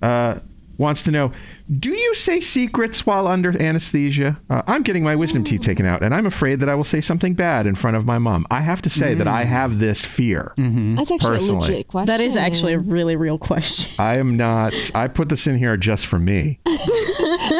Uh, 0.01 0.39
wants 0.77 1.01
to 1.03 1.11
know 1.11 1.29
Do 1.69 1.89
you 1.91 2.15
say 2.15 2.39
secrets 2.39 3.05
while 3.05 3.27
under 3.27 3.49
anesthesia? 3.61 4.39
Uh, 4.49 4.61
I'm 4.65 4.81
getting 4.81 5.03
my 5.03 5.15
wisdom 5.15 5.43
teeth 5.43 5.61
taken 5.61 5.85
out, 5.85 6.01
and 6.01 6.15
I'm 6.15 6.25
afraid 6.25 6.61
that 6.61 6.69
I 6.69 6.75
will 6.75 6.85
say 6.85 7.01
something 7.01 7.33
bad 7.33 7.67
in 7.67 7.75
front 7.75 7.97
of 7.97 8.05
my 8.05 8.17
mom. 8.17 8.47
I 8.49 8.61
have 8.61 8.81
to 8.83 8.89
say 8.89 9.13
that 9.13 9.27
I 9.27 9.43
have 9.43 9.79
this 9.79 10.05
fear. 10.05 10.53
That's 10.57 11.11
actually 11.11 11.19
Personally. 11.19 11.57
a 11.67 11.71
legit 11.71 11.87
question. 11.87 12.05
That 12.07 12.21
is 12.21 12.35
actually 12.37 12.73
a 12.73 12.79
really 12.79 13.15
real 13.17 13.37
question. 13.37 13.93
I 13.99 14.17
am 14.17 14.37
not, 14.37 14.73
I 14.95 15.09
put 15.09 15.29
this 15.29 15.45
in 15.47 15.57
here 15.57 15.75
just 15.77 16.07
for 16.07 16.17
me. 16.17 16.59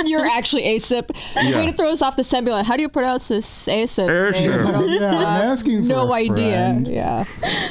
You're 0.07 0.25
actually 0.25 0.63
ASIP. 0.63 1.09
Yeah. 1.35 1.59
Way 1.59 1.65
to 1.67 1.73
throw 1.73 1.91
us 1.91 2.01
off 2.01 2.15
the 2.15 2.23
scent. 2.23 2.45
Be 2.45 2.51
like, 2.51 2.65
how 2.65 2.75
do 2.75 2.81
you 2.81 2.89
pronounce 2.89 3.27
this 3.27 3.67
ASIP? 3.67 4.07
ASIP. 4.09 4.99
yeah, 4.99 5.07
I'm 5.17 5.41
asking 5.51 5.83
for 5.83 5.87
no 5.89 6.09
a 6.11 6.13
idea. 6.13 6.33
friend. 6.35 6.87
Yeah. 6.87 7.25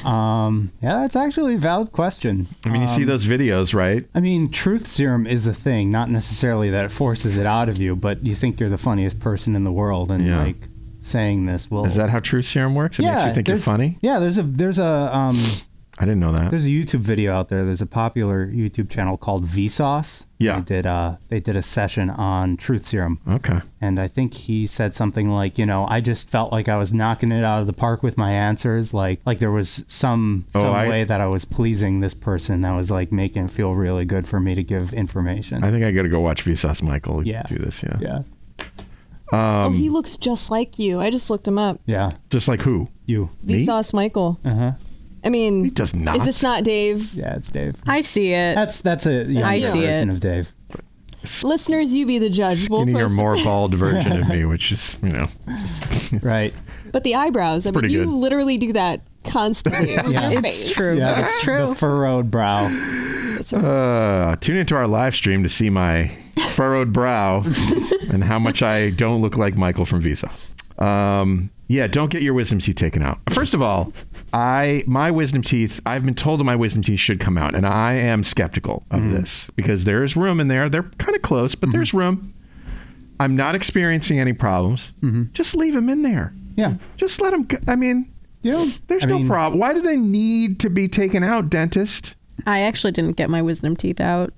Um, 0.05 0.73
yeah, 0.83 1.01
that's 1.01 1.17
actually 1.17 1.55
a 1.55 1.59
valid 1.59 1.93
question. 1.93 2.47
I 2.65 2.71
mean, 2.71 2.83
you 2.83 2.89
see 2.89 3.05
those 3.05 3.25
videos, 3.27 3.75
right? 3.75 4.05
I 4.15 4.21
mean, 4.21 4.51
truth 4.51 4.87
serum 4.89 5.27
is 5.27 5.47
a 5.47 5.55
thing, 5.55 5.91
not 5.91 6.11
necessarily 6.11 6.71
that 6.71 6.85
it 6.85 6.91
forces 6.91 7.37
it 7.37 7.47
out 7.47 7.69
of 7.69 7.77
you, 7.79 7.97
but 7.97 8.25
you 8.25 8.35
think 8.35 8.61
you're 8.61 8.69
the 8.71 8.79
funniest 8.79 9.21
person 9.21 9.55
in 9.57 9.65
the 9.65 9.73
world, 9.73 10.11
and 10.11 10.25
Yeah. 10.27 10.39
like 10.43 10.57
saying 11.03 11.47
this 11.47 11.71
will. 11.71 11.85
Is 11.87 11.95
that 11.97 12.11
how 12.11 12.19
truth 12.21 12.47
serum 12.47 12.75
works? 12.75 12.99
It 12.99 13.03
makes 13.05 13.25
you 13.25 13.33
think 13.33 13.49
you're 13.49 13.57
funny? 13.59 13.99
Yeah, 14.03 14.19
there's 14.19 14.39
a 14.39 14.43
there's 14.43 14.79
a 14.79 15.11
um 15.17 15.43
I 15.99 16.05
didn't 16.05 16.21
know 16.21 16.33
that. 16.33 16.51
there's 16.51 16.67
a 16.67 16.69
YouTube 16.71 17.01
video 17.01 17.33
out 17.33 17.49
there. 17.49 17.65
There's 17.65 17.81
a 17.83 17.87
popular 17.87 18.47
YouTube 18.47 18.91
channel 18.91 19.17
called 19.17 19.47
Vsauce. 19.47 20.25
Yeah. 20.41 20.61
they 20.61 20.63
did 20.77 20.87
uh 20.87 21.17
they 21.31 21.41
did 21.41 21.57
a 21.57 21.63
session 21.63 22.11
on 22.11 22.57
truth 22.57 22.87
serum. 22.87 23.19
Okay. 23.29 23.59
And 23.81 23.99
I 23.99 24.07
think 24.09 24.35
he 24.35 24.67
said 24.69 24.95
something 24.95 25.31
like, 25.31 25.59
you 25.59 25.67
know, 25.67 25.87
I 25.89 26.01
just 26.01 26.29
felt 26.29 26.53
like 26.53 26.69
I 26.69 26.77
was 26.77 26.93
knocking 26.95 27.33
it 27.33 27.43
out 27.45 27.61
of 27.61 27.67
the 27.67 27.73
park 27.73 28.03
with 28.05 28.17
my 28.17 28.31
answers, 28.33 28.95
like 28.95 29.21
like 29.27 29.41
there 29.41 29.51
was 29.51 29.83
some 29.89 30.47
Oh, 30.55 30.63
some 30.63 30.75
I- 30.77 30.89
way 30.89 31.05
that 31.05 31.21
I 31.21 31.27
was 31.27 31.45
pleasing 31.45 32.01
this 32.01 32.15
person 32.15 32.61
that 32.61 32.73
was 32.77 32.91
like 32.91 33.11
making 33.11 33.47
it 33.47 33.51
feel 33.51 33.75
really 33.75 34.05
good 34.05 34.27
for 34.29 34.39
me 34.39 34.55
to 34.55 34.63
give 34.63 34.93
information. 34.93 35.65
I 35.65 35.71
think 35.73 35.85
I 35.85 35.91
got 35.91 36.03
to 36.03 36.09
go 36.09 36.21
watch 36.21 36.45
Vsauce 36.45 36.83
Michael 36.83 37.27
Yeah. 37.27 37.43
do 37.43 37.57
this. 37.59 37.83
Yeah. 37.83 37.97
yeah, 38.01 38.23
oh, 39.33 39.39
Um, 39.67 39.75
he 39.75 39.89
looks 39.91 40.17
just 40.17 40.51
like 40.51 40.79
you. 40.79 41.01
I 41.01 41.11
just 41.11 41.31
looked 41.31 41.47
him 41.49 41.59
up. 41.59 41.81
yeah, 41.87 42.13
Just 42.31 42.49
like 42.49 42.61
who? 42.63 42.89
you. 43.07 43.31
Me? 43.43 43.67
Vsauce 43.67 43.93
Michael. 43.93 44.39
Uh 44.45 44.55
huh. 44.55 44.73
I 45.25 45.29
mean, 45.31 45.65
He 45.65 45.71
does 45.71 45.95
not. 45.95 46.17
is 46.17 46.25
this 46.25 46.43
not 46.43 46.65
Dave? 46.65 47.13
Yeah, 47.15 47.35
it's 47.37 47.51
Dave. 47.51 47.77
I 47.87 48.01
see 48.03 48.33
it. 48.33 48.55
That's 48.55 48.81
that's 48.81 49.07
a 49.07 49.25
younger 49.25 49.47
I 49.47 49.61
see 49.61 49.81
version 49.81 50.11
it. 50.11 50.13
of 50.15 50.21
Dave. 50.21 50.53
Listeners, 51.43 51.95
you 51.95 52.07
be 52.07 52.19
the 52.19 52.31
judge. 52.31 52.71
We'll 52.71 52.83
Skinnier, 52.83 53.05
post- 53.07 53.17
more 53.17 53.35
bald 53.43 53.75
version 53.77 54.21
of 54.23 54.29
me, 54.29 54.45
which 54.45 54.71
is, 54.73 54.97
you 55.03 55.09
know, 55.11 55.27
Right. 56.23 56.55
But 56.93 57.03
the 57.05 57.17
eyebrows. 57.17 57.67
I 57.67 57.73
mean, 57.73 57.91
you 57.91 58.05
good. 58.05 58.09
literally 58.13 58.57
do 58.57 58.73
that 58.75 59.01
constantly. 59.25 59.93
Yeah. 60.13 60.31
It's 60.31 60.41
face. 60.41 60.73
true. 60.73 60.97
Yeah, 60.97 61.21
It's 61.25 61.43
true. 61.43 61.67
The 61.69 61.75
furrowed 61.75 62.31
brow. 62.31 62.67
Uh, 63.53 64.37
tune 64.37 64.57
into 64.57 64.75
our 64.77 64.87
live 64.87 65.15
stream 65.15 65.43
to 65.43 65.49
see 65.49 65.71
my 65.71 66.09
furrowed 66.51 66.93
brow 66.93 67.43
and 68.11 68.25
how 68.25 68.39
much 68.39 68.63
I 68.63 68.91
don't 68.91 69.21
look 69.21 69.37
like 69.37 69.57
Michael 69.57 69.85
from 69.87 70.03
Vsauce. 70.03 70.31
Um, 70.83 71.51
yeah, 71.67 71.87
don't 71.89 72.11
get 72.11 72.23
your 72.23 72.35
wisdom 72.35 72.59
teeth 72.61 72.77
taken 72.77 73.03
out. 73.03 73.19
First 73.31 73.55
of 73.55 73.61
all, 73.61 73.93
I 74.33 74.83
my 74.87 75.11
wisdom 75.11 75.43
teeth. 75.43 75.81
I've 75.87 76.05
been 76.05 76.15
told 76.15 76.41
that 76.41 76.45
my 76.45 76.57
wisdom 76.57 76.83
teeth 76.83 77.01
should 77.01 77.21
come 77.21 77.39
out, 77.39 77.55
and 77.55 77.67
I 77.67 77.95
am 77.95 78.23
skeptical 78.25 78.85
of 78.91 79.11
this 79.11 79.49
because 79.57 79.85
there 79.85 80.05
is 80.05 80.17
room 80.17 80.41
in 80.41 80.49
there. 80.49 80.69
They're 80.69 80.83
kind 80.99 81.17
of 81.17 81.23
close, 81.23 81.55
but 81.55 81.73
there's 81.73 81.95
room. 81.95 82.35
I'm 83.21 83.35
not 83.35 83.55
experiencing 83.55 84.21
any 84.21 84.33
problems. 84.33 84.93
Just 85.33 85.55
leave 85.57 85.75
them 85.75 85.89
in 85.89 86.03
there. 86.03 86.33
Yeah. 86.57 86.75
Just 86.97 87.21
let 87.21 87.31
them. 87.31 87.45
Go. 87.45 87.57
I 87.67 87.75
mean, 87.77 88.11
Yeah. 88.43 88.67
there's 88.87 89.05
I 89.05 89.07
no 89.07 89.19
mean, 89.19 89.27
problem. 89.29 89.59
Why 89.61 89.73
do 89.75 89.81
they 89.81 89.97
need 89.97 90.61
to 90.61 90.71
be 90.71 90.89
taken 90.89 91.23
out, 91.25 91.49
dentist? 91.51 92.15
I 92.47 92.61
actually 92.61 92.93
didn't 92.93 93.13
get 93.17 93.29
my 93.31 93.43
wisdom 93.43 93.77
teeth 93.77 94.01
out. 94.01 94.33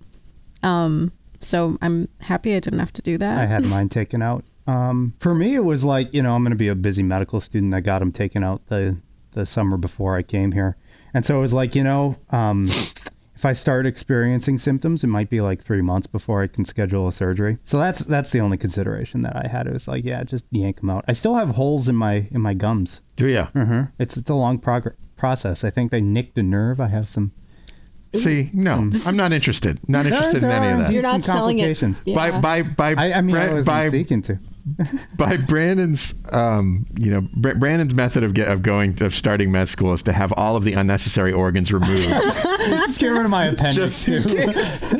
Um, 0.62 1.12
so 1.40 1.78
I'm 1.82 2.08
happy 2.20 2.54
I 2.54 2.60
didn't 2.60 2.78
have 2.78 2.92
to 2.94 3.02
do 3.02 3.18
that. 3.18 3.38
I 3.38 3.46
had 3.46 3.64
mine 3.64 3.88
taken 4.00 4.22
out. 4.22 4.44
Um, 4.66 5.14
for 5.18 5.34
me, 5.34 5.54
it 5.54 5.64
was 5.64 5.82
like 5.84 6.12
you 6.14 6.22
know 6.22 6.34
I'm 6.34 6.42
going 6.42 6.50
to 6.52 6.56
be 6.56 6.68
a 6.68 6.74
busy 6.74 7.02
medical 7.02 7.40
student. 7.40 7.74
I 7.74 7.80
got 7.80 7.98
them 8.00 8.12
taken 8.12 8.44
out 8.44 8.66
the 8.66 8.96
the 9.32 9.46
summer 9.46 9.76
before 9.76 10.16
I 10.16 10.22
came 10.22 10.52
here, 10.52 10.76
and 11.14 11.24
so 11.24 11.38
it 11.38 11.40
was 11.40 11.52
like 11.52 11.74
you 11.74 11.82
know 11.84 12.16
um, 12.30 12.68
if 13.34 13.44
I 13.44 13.52
start 13.54 13.86
experiencing 13.86 14.58
symptoms, 14.58 15.02
it 15.02 15.06
might 15.06 15.30
be 15.30 15.40
like 15.40 15.62
three 15.62 15.80
months 15.82 16.06
before 16.06 16.42
I 16.42 16.46
can 16.46 16.64
schedule 16.64 17.08
a 17.08 17.12
surgery. 17.12 17.56
So 17.62 17.78
that's 17.78 18.00
that's 18.00 18.30
the 18.30 18.40
only 18.40 18.58
consideration 18.58 19.22
that 19.22 19.34
I 19.36 19.48
had. 19.48 19.66
It 19.66 19.72
was 19.72 19.88
like 19.88 20.04
yeah, 20.04 20.22
just 20.24 20.44
yank 20.50 20.80
them 20.80 20.90
out. 20.90 21.04
I 21.08 21.12
still 21.14 21.36
have 21.36 21.50
holes 21.50 21.88
in 21.88 21.96
my 21.96 22.28
in 22.30 22.40
my 22.40 22.54
gums. 22.54 23.00
Do 23.16 23.28
you? 23.28 23.44
hmm 23.44 23.82
It's 23.98 24.16
it's 24.16 24.28
a 24.30 24.34
long 24.34 24.58
prog- 24.58 24.94
process. 25.16 25.64
I 25.64 25.70
think 25.70 25.90
they 25.90 26.00
nicked 26.00 26.38
a 26.38 26.42
nerve. 26.42 26.80
I 26.80 26.88
have 26.88 27.08
some. 27.08 27.32
See, 28.12 28.50
no, 28.52 28.90
I'm 29.06 29.16
not 29.16 29.32
interested. 29.32 29.78
Not 29.88 30.04
interested 30.10 30.42
in 30.42 30.50
any 30.50 30.72
of 30.72 30.78
that. 30.78 30.84
indeed 30.86 30.94
You're 30.94 31.02
not 31.04 31.12
some 31.12 31.22
selling 31.22 31.58
it. 31.60 31.62
complications. 31.62 32.02
Yeah. 32.04 32.14
By 32.16 32.40
by 32.40 32.62
by 32.62 32.94
I, 32.98 33.12
I 33.18 33.20
mean, 33.20 33.36
I 33.36 33.52
was 33.52 33.64
by 33.66 33.88
seeking 33.88 34.20
to. 34.22 34.38
By 35.16 35.36
Brandon's 35.36 36.14
um 36.32 36.86
you 36.98 37.10
know 37.10 37.22
Br- 37.34 37.54
Brandon's 37.54 37.94
method 37.94 38.22
of 38.24 38.34
get 38.34 38.48
of 38.48 38.62
going 38.62 38.94
to 38.96 39.06
of 39.06 39.14
starting 39.14 39.50
med 39.52 39.68
school 39.68 39.92
is 39.92 40.02
to 40.04 40.12
have 40.12 40.32
all 40.36 40.56
of 40.56 40.64
the 40.64 40.72
unnecessary 40.74 41.32
organs 41.32 41.72
removed. 41.72 42.02
Just 42.08 43.00
get 43.00 43.08
rid 43.08 43.24
of 43.24 43.30
my 43.30 43.46
appendix 43.46 43.76
just 43.76 44.06
too. 44.06 44.16
in 44.16 44.52
case. 44.52 44.92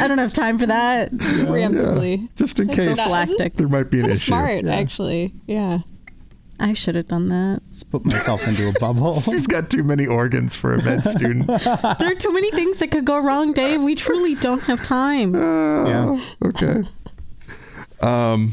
I 0.00 0.06
don't 0.08 0.18
have 0.18 0.32
time 0.32 0.58
for 0.58 0.66
that. 0.66 1.10
Preemptively. 1.12 2.28
Just 2.36 2.60
in 2.60 2.68
case 2.68 2.96
Prophylactic. 2.96 3.54
there 3.54 3.68
might 3.68 3.90
be 3.90 3.98
an 3.98 4.04
Kinda 4.04 4.14
issue. 4.16 4.26
smart, 4.28 4.64
actually. 4.66 5.32
Yeah. 5.46 5.80
I 6.60 6.72
should 6.72 6.96
have 6.96 7.06
done 7.06 7.28
that. 7.28 7.60
Just 7.72 7.88
put 7.90 8.04
myself 8.04 8.46
into 8.48 8.68
a 8.68 8.72
bubble. 8.80 9.12
She's 9.20 9.46
got 9.46 9.70
too 9.70 9.84
many 9.84 10.06
organs 10.06 10.54
for 10.56 10.74
a 10.74 10.82
med 10.82 11.04
student. 11.04 11.46
There 11.98 12.10
are 12.10 12.14
too 12.16 12.32
many 12.32 12.50
things 12.50 12.78
that 12.78 12.90
could 12.90 13.04
go 13.04 13.18
wrong, 13.18 13.52
Dave. 13.52 13.80
We 13.82 13.94
truly 13.94 14.34
don't 14.34 14.62
have 14.62 14.82
time. 14.82 15.34
yeah. 15.34 16.20
okay. 16.44 16.82
Um, 18.02 18.52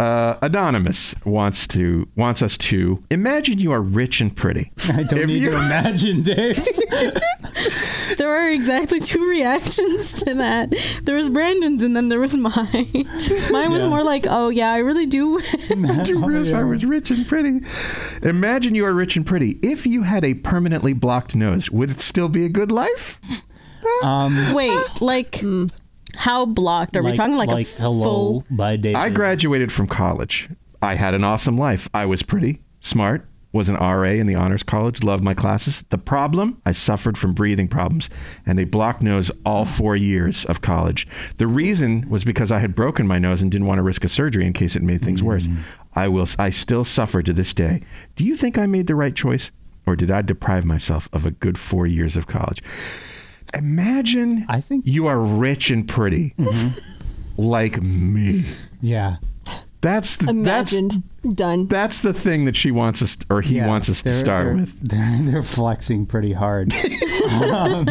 uh, 0.00 0.36
Anonymous 0.42 1.14
wants 1.24 1.66
to 1.68 2.08
wants 2.16 2.42
us 2.42 2.56
to 2.58 3.02
imagine 3.10 3.58
you 3.58 3.70
are 3.72 3.82
rich 3.82 4.20
and 4.20 4.34
pretty. 4.34 4.72
I 4.92 5.02
don't 5.02 5.20
If 5.20 5.26
need 5.28 5.42
you- 5.42 5.50
to 5.50 5.56
imagine, 5.56 6.22
Dave. 6.22 6.66
There 8.16 8.28
are 8.28 8.50
exactly 8.50 9.00
two 9.00 9.24
reactions 9.26 10.12
to 10.24 10.34
that. 10.34 10.74
There 11.04 11.14
was 11.14 11.30
Brandon's 11.30 11.82
and 11.82 11.96
then 11.96 12.08
there 12.08 12.18
was 12.20 12.36
mine. 12.36 12.56
Mine 12.74 13.70
was 13.72 13.84
Yeah. 13.84 13.88
more 13.88 14.02
like, 14.02 14.26
oh 14.28 14.48
yeah, 14.48 14.72
I 14.72 14.78
really 14.78 15.06
do. 15.06 15.40
Too 15.40 16.20
rich, 16.26 16.52
I 16.52 16.64
was 16.64 16.84
rich 16.84 17.10
and 17.10 17.26
pretty. 17.26 17.60
Imagine 18.22 18.74
you 18.74 18.84
are 18.84 18.92
rich 18.92 19.16
and 19.16 19.24
pretty. 19.26 19.58
If 19.62 19.86
you 19.86 20.02
had 20.02 20.24
a 20.24 20.34
permanently 20.34 20.92
blocked 20.92 21.34
nose, 21.36 21.70
would 21.70 21.90
it 21.90 22.00
still 22.00 22.28
be 22.28 22.44
a 22.44 22.48
good 22.48 22.70
life? 22.72 23.20
Um, 24.02 24.54
Wait, 24.54 24.78
like 25.00 25.40
how 26.20 26.46
blocked? 26.46 26.96
Are 26.96 27.02
we 27.02 27.12
talking 27.12 27.36
like, 27.36 27.48
like 27.48 27.66
a 27.66 27.82
hello 27.82 28.04
full? 28.04 28.44
by 28.50 28.76
Dave? 28.76 28.96
I 28.96 29.08
graduated 29.08 29.72
from 29.72 29.86
college. 29.86 30.48
I 30.82 30.94
had 30.94 31.14
an 31.14 31.24
awesome 31.24 31.58
life. 31.58 31.88
I 31.92 32.06
was 32.06 32.22
pretty, 32.22 32.60
smart, 32.80 33.26
was 33.52 33.68
an 33.68 33.74
RA 33.76 34.10
in 34.10 34.26
the 34.26 34.34
honors 34.34 34.62
college, 34.62 35.02
loved 35.02 35.24
my 35.24 35.34
classes. 35.34 35.82
The 35.88 35.98
problem, 35.98 36.60
I 36.64 36.72
suffered 36.72 37.18
from 37.18 37.32
breathing 37.32 37.68
problems 37.68 38.08
and 38.46 38.60
a 38.60 38.64
blocked 38.64 39.02
nose 39.02 39.30
all 39.44 39.64
four 39.64 39.96
years 39.96 40.44
of 40.44 40.60
college. 40.60 41.08
The 41.38 41.46
reason 41.46 42.08
was 42.08 42.22
because 42.22 42.52
I 42.52 42.60
had 42.60 42.74
broken 42.74 43.06
my 43.06 43.18
nose 43.18 43.42
and 43.42 43.50
didn't 43.50 43.66
want 43.66 43.78
to 43.78 43.82
risk 43.82 44.04
a 44.04 44.08
surgery 44.08 44.46
in 44.46 44.52
case 44.52 44.76
it 44.76 44.82
made 44.82 45.02
things 45.02 45.22
worse. 45.22 45.46
Mm. 45.46 45.58
I 45.94 46.08
will 46.08 46.28
I 46.38 46.50
still 46.50 46.84
suffer 46.84 47.22
to 47.22 47.32
this 47.32 47.52
day. 47.52 47.82
Do 48.14 48.24
you 48.24 48.36
think 48.36 48.56
I 48.56 48.66
made 48.66 48.86
the 48.86 48.94
right 48.94 49.14
choice 49.14 49.50
or 49.86 49.96
did 49.96 50.10
I 50.10 50.22
deprive 50.22 50.64
myself 50.64 51.08
of 51.12 51.26
a 51.26 51.30
good 51.30 51.58
4 51.58 51.86
years 51.86 52.16
of 52.16 52.26
college? 52.26 52.62
Imagine 53.54 54.44
I 54.48 54.60
think- 54.60 54.86
you 54.86 55.06
are 55.06 55.20
rich 55.20 55.70
and 55.70 55.88
pretty. 55.88 56.34
Like 57.36 57.82
me. 57.82 58.44
Yeah. 58.80 59.16
That's 59.82 60.16
the, 60.16 60.26
that's 60.26 60.72
Imagined. 60.74 61.02
Done. 61.34 61.66
that's 61.66 62.00
the 62.00 62.12
thing 62.14 62.44
that 62.46 62.54
she 62.56 62.70
wants 62.70 63.00
us 63.02 63.16
or 63.30 63.40
he 63.40 63.56
yeah. 63.56 63.66
wants 63.66 63.88
us 63.88 64.02
to 64.02 64.10
They're- 64.10 64.20
start 64.20 64.46
they're- 64.46 64.56
with. 64.56 64.80
They're, 64.82 65.18
they're 65.22 65.42
flexing 65.42 66.04
pretty 66.06 66.32
hard. 66.34 66.72
um, 67.42 67.86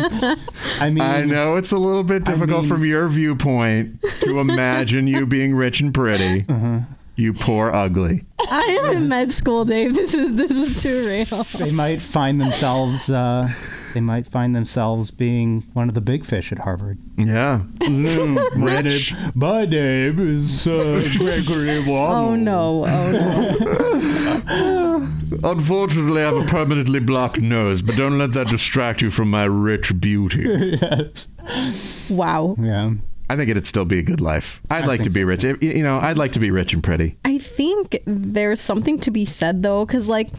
I 0.79 0.89
mean, 0.91 1.01
I 1.01 1.25
know 1.25 1.55
it's 1.57 1.71
a 1.71 1.77
little 1.77 2.03
bit 2.03 2.27
I 2.29 2.33
difficult 2.33 2.61
mean- 2.61 2.69
from 2.69 2.85
your 2.85 3.07
viewpoint 3.09 4.01
to 4.21 4.39
imagine 4.39 5.07
you 5.07 5.25
being 5.25 5.55
rich 5.55 5.81
and 5.81 5.91
pretty. 5.93 6.45
Uh-huh. 6.47 6.79
You 7.15 7.33
poor 7.33 7.71
ugly. 7.73 8.23
I 8.39 8.79
am 8.83 8.95
in 8.97 9.09
med 9.09 9.33
school, 9.33 9.65
Dave. 9.65 9.93
This 9.93 10.13
is 10.13 10.35
this 10.35 10.51
is 10.51 10.81
too 10.81 10.89
real. 11.59 11.67
they 11.69 11.75
might 11.75 12.01
find 12.01 12.39
themselves. 12.39 13.09
Uh, 13.09 13.45
they 13.93 14.01
might 14.01 14.27
find 14.27 14.55
themselves 14.55 15.11
being 15.11 15.63
one 15.73 15.89
of 15.89 15.95
the 15.95 16.01
big 16.01 16.25
fish 16.25 16.51
at 16.51 16.59
Harvard. 16.59 16.97
Yeah. 17.17 17.63
Rich. 18.55 19.13
My 19.35 19.65
name 19.65 20.19
is 20.19 20.67
uh, 20.67 21.01
Gregory 21.17 21.77
Oh 21.87 22.35
no! 22.35 22.85
Oh 22.87 23.11
no! 24.47 25.07
Unfortunately, 25.43 26.21
I 26.21 26.25
have 26.33 26.37
a 26.37 26.45
permanently 26.49 26.99
blocked 26.99 27.39
nose, 27.39 27.81
but 27.81 27.95
don't 27.95 28.17
let 28.17 28.33
that 28.33 28.47
distract 28.47 29.01
you 29.01 29.09
from 29.11 29.29
my 29.29 29.45
rich 29.45 29.99
beauty. 29.99 30.77
yes. 30.81 31.27
Wow. 32.09 32.55
Yeah. 32.59 32.93
I 33.31 33.35
think 33.35 33.49
it'd 33.51 33.67
still 33.67 33.85
be 33.85 33.99
a 33.99 34.03
good 34.03 34.21
life. 34.21 34.59
I'd 34.71 34.85
I 34.85 34.87
like 34.87 35.03
to 35.03 35.09
be 35.11 35.21
so, 35.21 35.25
rich. 35.25 35.43
You 35.61 35.83
know, 35.83 35.95
I'd 35.95 36.17
like 36.17 36.31
to 36.31 36.39
be 36.39 36.49
rich 36.49 36.73
and 36.73 36.83
pretty. 36.83 37.15
I 37.23 37.37
think 37.37 37.99
there's 38.05 38.59
something 38.59 38.97
to 38.99 39.11
be 39.11 39.23
said 39.23 39.61
though, 39.61 39.85
because 39.85 40.09
like 40.09 40.29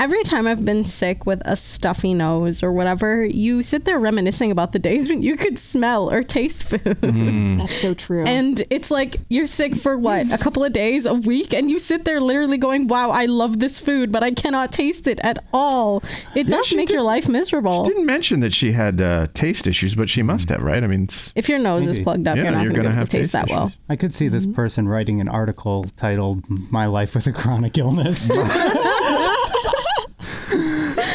every 0.00 0.22
time 0.24 0.46
I've 0.46 0.64
been 0.64 0.84
sick 0.84 1.26
with 1.26 1.40
a 1.44 1.54
stuffy 1.56 2.14
nose 2.14 2.62
or 2.62 2.72
whatever, 2.72 3.22
you 3.24 3.62
sit 3.62 3.84
there 3.84 3.98
reminiscing 3.98 4.50
about 4.50 4.72
the 4.72 4.78
days 4.78 5.08
when 5.08 5.22
you 5.22 5.36
could 5.36 5.58
smell 5.58 6.10
or 6.10 6.22
taste 6.22 6.62
food. 6.64 6.80
Mm. 7.00 7.58
That's 7.60 7.74
so 7.76 7.94
true. 7.94 8.24
And 8.24 8.62
it's 8.70 8.90
like 8.90 9.16
you're 9.28 9.46
sick 9.46 9.74
for 9.76 9.96
what, 9.98 10.32
a 10.32 10.38
couple 10.38 10.64
of 10.64 10.72
days, 10.72 11.06
a 11.06 11.14
week, 11.14 11.52
and 11.54 11.70
you 11.70 11.78
sit 11.78 12.04
there 12.04 12.20
literally 12.20 12.58
going, 12.58 12.86
Wow, 12.88 13.10
I 13.10 13.26
love 13.26 13.58
this 13.60 13.78
food, 13.78 14.10
but 14.10 14.22
I 14.22 14.30
cannot 14.32 14.72
taste 14.72 15.06
it 15.06 15.20
at 15.22 15.38
all. 15.52 16.02
It 16.34 16.46
Yeah, 16.48 16.56
does 16.56 16.66
she 16.66 16.76
make 16.76 16.88
did- 16.88 16.94
your 16.94 17.02
life 17.02 17.28
miserable. 17.28 17.84
She 17.84 17.90
didn't 17.92 18.06
mention 18.06 18.40
that 18.40 18.52
she 18.52 18.72
had 18.72 19.00
uh, 19.00 19.26
taste 19.34 19.66
issues, 19.66 19.94
but 19.94 20.08
she 20.08 20.22
must 20.22 20.48
have, 20.48 20.62
right? 20.62 20.82
I 20.82 20.86
mean, 20.86 21.08
If 21.34 21.48
your 21.48 21.58
nose 21.58 21.86
is 21.86 21.98
plugged 21.98 22.26
up, 22.26 22.36
Yeah, 22.36 22.44
you're 22.44 22.52
not 22.52 22.58
going 22.58 22.68
to 22.70 22.76
gonna 22.76 22.88
be 22.88 22.92
able 22.92 22.96
have 22.98 23.08
to 23.10 23.16
taste 23.18 23.32
taste 23.32 23.46
that 23.48 23.50
well. 23.50 23.72
I 23.88 23.96
could 23.96 24.14
see 24.14 24.28
this 24.28 24.46
person 24.46 24.88
writing 24.88 25.20
an 25.20 25.28
article 25.28 25.84
titled 25.96 26.48
"My 26.48 26.86
Life 26.86 27.14
with 27.14 27.26
a 27.26 27.32
Chronic 27.32 27.76
Illness." 27.76 28.30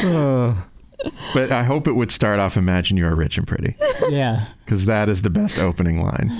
but 1.34 1.52
I 1.52 1.62
hope 1.64 1.86
it 1.86 1.92
would 1.92 2.10
start 2.10 2.38
off 2.40 2.56
"Imagine 2.56 2.96
you 2.96 3.06
are 3.06 3.14
rich 3.14 3.38
and 3.38 3.46
pretty," 3.46 3.74
yeah, 4.08 4.46
because 4.64 4.86
that 4.86 5.08
is 5.08 5.22
the 5.22 5.30
best 5.30 5.58
opening 5.58 6.02
line 6.02 6.30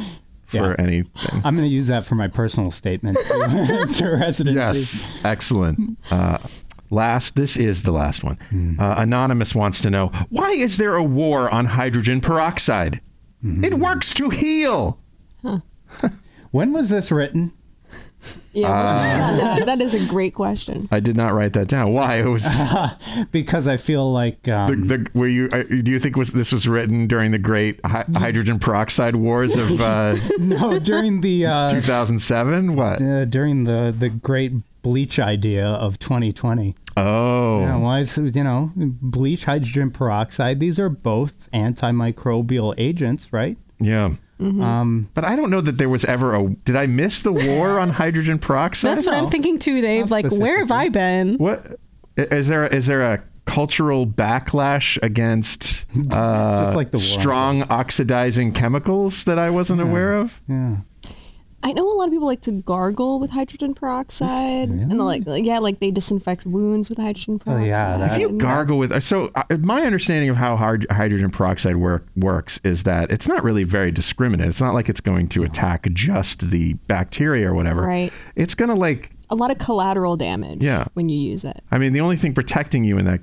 for 0.47 0.57
Yeah. 0.71 0.75
anything. 0.79 1.43
I'm 1.45 1.57
going 1.57 1.69
to 1.69 1.75
use 1.75 1.89
that 1.89 2.07
for 2.07 2.15
my 2.15 2.29
personal 2.29 2.71
statement 2.71 3.19
to, 3.19 3.89
to 3.95 4.09
residency. 4.11 4.59
Yes, 4.59 5.11
excellent. 5.25 5.99
Uh, 6.11 6.39
last, 6.91 7.35
this 7.37 7.57
is 7.57 7.83
the 7.83 7.91
last 7.93 8.23
one. 8.25 8.37
Hmm. 8.51 8.81
Uh, 8.81 8.95
Anonymous 8.99 9.55
wants 9.55 9.81
to 9.83 9.91
know 9.91 10.09
why 10.31 10.51
is 10.53 10.77
there 10.77 10.95
a 10.95 11.03
war 11.03 11.51
on 11.51 11.65
hydrogen 11.67 12.21
peroxide? 12.21 13.01
Hmm. 13.43 13.65
It 13.65 13.75
works 13.75 14.15
to 14.15 14.31
heal. 14.31 15.01
When 16.53 16.73
was 16.73 16.89
this 16.89 17.11
written? 17.13 17.53
Yeah, 18.53 19.59
Uh, 19.61 19.65
that 19.71 19.81
is 19.81 19.95
a 19.95 20.07
great 20.09 20.35
question. 20.35 20.89
I 20.91 21.01
did 21.01 21.17
not 21.17 21.35
write 21.35 21.53
that 21.55 21.69
down. 21.69 21.93
Why? 21.93 22.17
It 22.17 22.27
was 22.27 22.47
Because 23.33 23.67
I 23.69 23.77
feel 23.77 24.11
like 24.13 24.49
um, 24.49 24.87
the, 24.89 24.97
the 24.99 25.11
were 25.15 25.27
you? 25.29 25.49
Uh, 25.53 25.63
do 25.65 25.91
you 25.91 25.99
think 25.99 26.17
was 26.17 26.33
this 26.33 26.53
was 26.53 26.67
written 26.69 27.07
during 27.07 27.31
the 27.33 27.39
great 27.39 27.81
hi- 27.85 28.05
hydrogen 28.15 28.59
peroxide 28.59 29.17
wars 29.17 29.57
of 29.57 29.81
uh, 29.93 30.17
no 30.39 30.79
during 30.79 31.21
the 31.21 31.47
uh, 31.47 31.69
2007? 31.71 32.75
What? 32.77 33.01
uh, 33.03 33.25
during 33.27 33.65
the 33.65 33.95
the 33.97 34.09
great 34.09 34.53
bleach 34.83 35.19
idea 35.19 35.67
of 35.67 35.99
2020. 35.99 36.75
Oh, 36.99 37.61
Yeah, 37.61 37.77
why 37.77 38.01
is 38.01 38.17
you 38.17 38.43
know 38.45 38.73
bleach, 38.77 39.45
hydrogen 39.45 39.91
peroxide? 39.91 40.61
These 40.61 40.79
are 40.79 40.89
both 40.89 41.51
antimicrobial 41.53 42.75
agents, 42.79 43.33
right? 43.33 43.59
yeah. 43.79 44.11
Um, 44.39 45.09
But 45.15 45.25
I 45.25 45.35
don't 45.37 45.51
know 45.51 45.61
that 45.63 45.79
there 45.79 45.89
was 45.89 46.05
ever 46.05 46.35
a. 46.35 46.49
Did 46.65 46.77
I 46.77 46.87
miss 46.87 47.23
the 47.23 47.33
war 47.33 47.79
on 47.79 47.89
hydrogen 48.03 48.39
peroxide? 48.39 48.97
That's 48.97 49.07
what 49.07 49.15
I'm 49.15 49.29
thinking 49.29 49.59
too, 49.59 49.81
Dave. 49.81 50.11
Not 50.11 50.11
Like, 50.11 50.33
where 50.33 50.59
have 50.59 50.71
I 50.71 50.89
been? 50.91 51.37
What 51.39 51.67
i- 52.19 52.23
is 52.23 52.49
there? 52.49 52.67
Is 52.67 52.87
there 52.87 53.03
a 53.03 53.23
cultural 53.47 54.07
backlash 54.07 54.99
against 55.03 55.87
uh, 56.11 56.65
Just 56.65 56.77
like 56.77 56.91
the 56.91 56.99
strong 56.99 57.63
oxidizing 57.71 58.53
chemicals 58.53 59.25
that 59.25 59.39
I 59.39 59.51
wasn't 59.51 59.81
aware 59.81 60.15
of? 60.17 60.41
yeah. 60.49 60.77
I 61.67 61.73
know 61.73 61.91
a 61.91 61.97
lot 61.99 62.05
of 62.07 62.13
people 62.13 62.29
like 62.29 62.43
to 62.43 62.53
gargle 62.53 63.19
with 63.19 63.31
hydrogen 63.31 63.75
peroxide, 63.75 64.69
and 64.69 64.89
they're 64.93 64.99
like, 64.99 65.27
like, 65.27 65.45
yeah, 65.45 65.59
like 65.59 65.81
they 65.81 65.91
disinfect 65.91 66.47
wounds 66.47 66.89
with 66.89 66.97
hydrogen 66.99 67.35
Oh, 67.35 67.39
peroxide. 67.45 67.67
yeah, 67.67 67.97
that- 67.99 68.13
If 68.13 68.19
you 68.21 68.29
And 68.29 68.41
gargle 68.41 68.79
with, 68.79 69.03
so 69.03 69.33
uh, 69.35 69.43
my 69.59 69.83
understanding 69.83 70.29
of 70.31 70.37
how 70.37 70.55
hard 70.57 70.87
hydrogen 70.93 71.31
peroxide 71.33 71.77
work, 71.77 72.07
works 72.15 72.61
is 72.63 72.85
that 72.85 73.11
it's 73.11 73.27
not 73.27 73.43
really 73.43 73.65
very 73.65 73.91
discriminate. 73.91 74.47
It's 74.49 74.61
not 74.61 74.75
like 74.75 74.89
it's 74.89 75.01
going 75.01 75.27
to 75.31 75.43
attack 75.43 75.89
just 75.93 76.51
the 76.51 76.75
bacteria 76.87 77.51
or 77.51 77.55
whatever. 77.55 77.83
Right. 77.83 78.13
It's 78.37 78.55
going 78.55 78.69
to 78.69 78.77
like, 78.77 79.11
a 79.29 79.35
lot 79.35 79.51
of 79.51 79.59
collateral 79.59 80.17
damage 80.17 80.63
Yeah. 80.63 80.85
when 80.95 81.09
you 81.09 81.19
use 81.19 81.45
it. 81.45 81.61
I 81.73 81.79
mean, 81.79 81.93
the 81.93 82.01
only 82.01 82.17
thing 82.17 82.33
protecting 82.33 82.85
you 82.85 82.97
in 82.97 83.07
that 83.07 83.23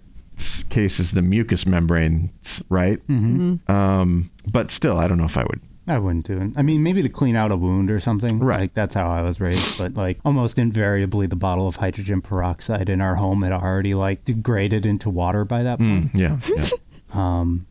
case 0.70 1.00
is 1.00 1.12
the 1.12 1.22
mucous 1.22 1.66
membrane, 1.66 2.32
right? 2.68 3.00
Mm-hmm. 3.08 3.72
Um, 3.72 4.32
but 4.52 4.70
still, 4.70 4.98
I 4.98 5.08
don't 5.08 5.18
know 5.18 5.24
if 5.24 5.38
I 5.38 5.44
would. 5.44 5.62
I 5.88 6.00
wouldn't 6.00 6.26
do 6.26 6.40
it. 6.40 6.52
I 6.56 6.62
mean, 6.62 6.82
maybe 6.82 7.02
to 7.02 7.10
clean 7.10 7.36
out 7.36 7.52
a 7.52 7.58
wound 7.58 7.92
or 7.92 8.00
something. 8.00 8.40
Right. 8.40 8.62
Like 8.62 8.74
that's 8.74 8.96
how 8.96 9.10
I 9.10 9.22
was 9.22 9.40
raised. 9.42 9.78
But 9.78 9.96
like 9.96 10.20
almost 10.24 10.58
invariably, 10.58 11.28
the 11.28 11.36
bottle 11.36 11.68
of 11.68 11.78
hydrogen 11.78 12.22
peroxide 12.22 12.90
in 12.90 13.02
our 13.02 13.16
home 13.16 13.42
had 13.44 13.52
already 13.52 13.94
like 13.94 14.24
degraded 14.24 14.86
into 14.86 15.10
water 15.10 15.44
by 15.44 15.64
that 15.64 15.80
point. 15.80 16.12
Yeah. 16.14 16.40
yeah. 16.56 16.66
Um, 17.14 17.68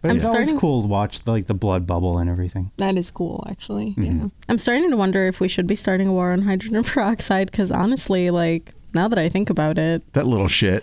but 0.00 0.10
I'm 0.10 0.16
it's 0.16 0.24
always 0.24 0.52
cool 0.54 0.80
to 0.80 0.88
watch 0.88 1.20
like 1.26 1.46
the 1.46 1.54
blood 1.54 1.86
bubble 1.86 2.16
and 2.16 2.30
everything. 2.30 2.70
That 2.78 2.96
is 2.96 3.10
cool, 3.10 3.46
actually. 3.50 3.90
Mm-hmm. 3.90 4.22
Yeah. 4.22 4.28
I'm 4.48 4.58
starting 4.58 4.88
to 4.88 4.96
wonder 4.96 5.26
if 5.26 5.40
we 5.40 5.48
should 5.48 5.66
be 5.66 5.74
starting 5.74 6.08
a 6.08 6.12
war 6.12 6.32
on 6.32 6.42
hydrogen 6.42 6.82
peroxide 6.84 7.50
because 7.50 7.70
honestly, 7.70 8.30
like, 8.30 8.70
now 8.94 9.08
that 9.08 9.18
I 9.18 9.28
think 9.28 9.50
about 9.50 9.76
it, 9.76 10.10
that 10.14 10.26
little 10.26 10.48
shit. 10.48 10.82